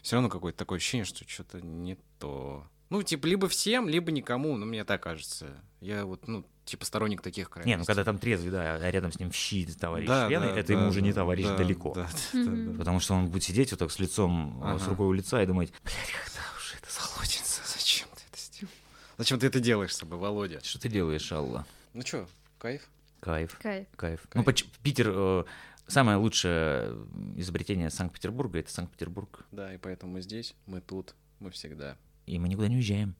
Все 0.02 0.14
равно 0.14 0.28
какое-то 0.28 0.58
такое 0.58 0.76
ощущение, 0.78 1.04
что 1.04 1.28
что-то 1.28 1.60
не 1.60 1.98
то. 2.20 2.64
Ну, 2.88 3.02
типа, 3.02 3.26
либо 3.26 3.48
всем, 3.48 3.88
либо 3.88 4.12
никому, 4.12 4.56
ну, 4.56 4.64
мне 4.66 4.84
так 4.84 5.02
кажется. 5.02 5.48
Я 5.80 6.04
вот, 6.04 6.28
ну, 6.28 6.44
типа, 6.64 6.84
сторонник 6.84 7.20
таких 7.20 7.50
крайностей. 7.50 7.72
Не, 7.74 7.78
ну 7.78 7.84
когда 7.84 8.04
там 8.04 8.18
трезвый, 8.18 8.50
да, 8.52 8.76
а 8.76 8.90
рядом 8.90 9.10
с 9.12 9.18
ним 9.18 9.30
в 9.30 9.34
щи 9.34 9.66
товарищ 9.66 10.06
Да, 10.06 10.28
пьяный, 10.28 10.48
да, 10.52 10.58
это 10.58 10.68
да, 10.68 10.74
ему 10.78 10.88
уже 10.88 11.02
не 11.02 11.10
да, 11.10 11.16
товарищ 11.16 11.44
да, 11.46 11.56
далеко. 11.56 11.94
да, 11.94 12.08
да, 12.32 12.44
да. 12.44 12.78
Потому 12.78 13.00
что 13.00 13.14
он 13.14 13.28
будет 13.28 13.42
сидеть 13.42 13.70
вот 13.72 13.80
так 13.80 13.90
с 13.90 13.98
лицом, 13.98 14.60
с 14.78 14.82
Ага. 14.82 14.90
рукой 14.90 15.06
у 15.08 15.12
лица 15.12 15.42
и 15.42 15.46
думать, 15.46 15.72
блядь, 15.82 15.96
когда 16.24 16.40
уже 16.56 16.76
это? 16.76 16.92
Захочется, 16.92 17.62
зачем 17.66 18.08
ты 18.14 18.22
это 18.30 18.40
сделал? 18.40 18.72
Зачем 19.18 19.38
ты 19.40 19.46
это 19.48 19.60
делаешь 19.60 19.92
с 19.94 19.98
собой, 19.98 20.18
Володя? 20.18 20.60
Что 20.62 20.78
ты 20.80 20.88
делаешь, 20.88 21.30
Алла? 21.32 21.66
Ну 21.92 22.02
что, 22.02 22.28
кайф? 22.58 22.88
Кайф, 23.20 23.58
Кайф. 23.60 23.88
кайф. 23.96 24.28
Ну, 24.34 24.44
Питер, 24.82 25.10
э, 25.12 25.44
самое 25.88 26.18
лучшее 26.18 26.94
изобретение 27.36 27.90
Санкт-Петербурга— 27.90 28.58
это 28.60 28.70
Санкт-Петербург. 28.70 29.44
Да, 29.50 29.74
и 29.74 29.78
поэтому 29.78 30.12
мы 30.12 30.20
здесь, 30.20 30.54
мы 30.66 30.80
тут, 30.80 31.14
мы 31.40 31.50
всегда. 31.50 31.96
И 32.26 32.40
мы 32.40 32.48
никуда 32.48 32.66
не 32.68 32.76
уезжаем. 32.76 33.14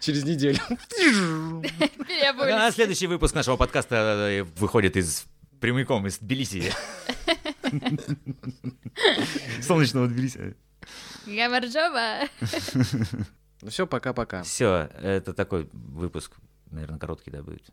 Через 0.00 0.24
неделю. 0.24 0.58
А 2.38 2.70
следующий 2.70 3.06
выпуск 3.06 3.34
нашего 3.34 3.56
подкаста 3.56 4.28
э, 4.30 4.42
выходит 4.42 4.96
из 4.96 5.24
прямиком 5.60 6.06
из 6.06 6.18
Тбилиси. 6.18 6.72
Солнечного 9.62 10.08
Тбилиси. 10.08 10.56
Гамарджоба. 11.26 12.28
Ну 13.62 13.70
все, 13.70 13.86
пока-пока. 13.86 14.42
Все, 14.42 14.90
это 15.00 15.32
такой 15.32 15.68
выпуск, 15.72 16.36
наверное, 16.70 16.98
короткий, 16.98 17.30
да, 17.30 17.42
будет. 17.42 17.64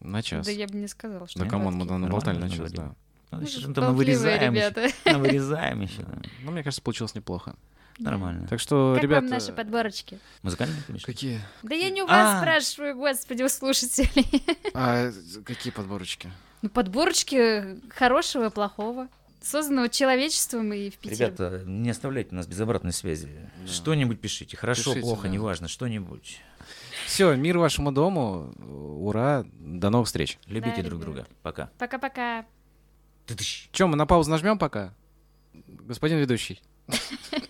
На 0.00 0.22
час. 0.22 0.46
Да 0.46 0.52
я 0.52 0.66
бы 0.66 0.76
не 0.76 0.88
сказала, 0.88 1.26
что 1.26 1.38
Да 1.38 1.46
come 1.46 1.62
on, 1.62 1.74
мы 1.74 1.84
наболтали 1.84 2.38
на 2.38 2.50
час, 2.50 2.72
да. 2.72 2.94
Ну, 3.30 3.38
Мы 3.38 3.44
еще 3.44 3.60
же 3.60 3.66
там 3.66 3.74
там 3.74 3.94
болтливые 3.94 4.16
вырезаем 4.16 4.54
еще. 4.54 4.92
Там 5.04 5.20
вырезаем 5.22 5.80
еще. 5.80 6.06
Ну, 6.42 6.50
мне 6.50 6.62
кажется, 6.62 6.82
получилось 6.82 7.14
неплохо. 7.14 7.54
Нормально. 8.00 8.46
Так 8.48 8.60
что, 8.60 8.92
Как 8.94 9.02
ребята... 9.02 9.22
вам 9.22 9.30
наши 9.30 9.52
подборочки? 9.52 10.18
Музыкальные, 10.42 10.82
конечно. 10.86 11.06
Какие? 11.06 11.40
Да 11.62 11.74
я 11.74 11.90
не 11.90 12.02
у 12.02 12.06
А. 12.06 12.08
вас 12.08 12.38
спрашиваю, 12.40 12.96
господи, 12.96 13.42
у 13.42 13.48
слушателей. 13.48 14.44
А, 14.74 15.10
какие 15.44 15.72
подборочки? 15.72 16.30
Ну, 16.62 16.68
подборочки 16.70 17.80
хорошего 17.90 18.46
и 18.46 18.50
плохого. 18.50 19.08
Созданного 19.42 19.88
человечеством 19.88 20.72
и 20.74 20.90
в 20.90 20.96
Питере. 20.98 21.16
Ребята, 21.26 21.62
не 21.64 21.88
оставляйте 21.90 22.34
нас 22.34 22.46
без 22.46 22.60
обратной 22.60 22.92
связи. 22.92 23.50
Что-нибудь 23.66 24.20
пишите. 24.20 24.56
Хорошо, 24.56 24.90
Пишите, 24.90 25.00
плохо, 25.00 25.22
да. 25.22 25.28
неважно, 25.30 25.66
что-нибудь. 25.68 26.40
Все, 27.06 27.34
мир 27.36 27.56
вашему 27.58 27.90
дому. 27.90 28.52
Ура. 29.00 29.44
До 29.58 29.88
новых 29.88 30.08
встреч. 30.08 30.38
Любите 30.46 30.82
Да, 30.82 30.88
друг 30.90 31.00
ребят. 31.00 31.14
друга. 31.14 31.26
Пока. 31.42 31.70
Пока-пока. 31.78 32.44
Чем, 33.72 33.90
мы 33.90 33.96
на 33.96 34.04
паузу 34.06 34.30
нажмем 34.30 34.58
пока? 34.58 34.92
Господин 35.54 36.18
ведущий. 36.18 36.60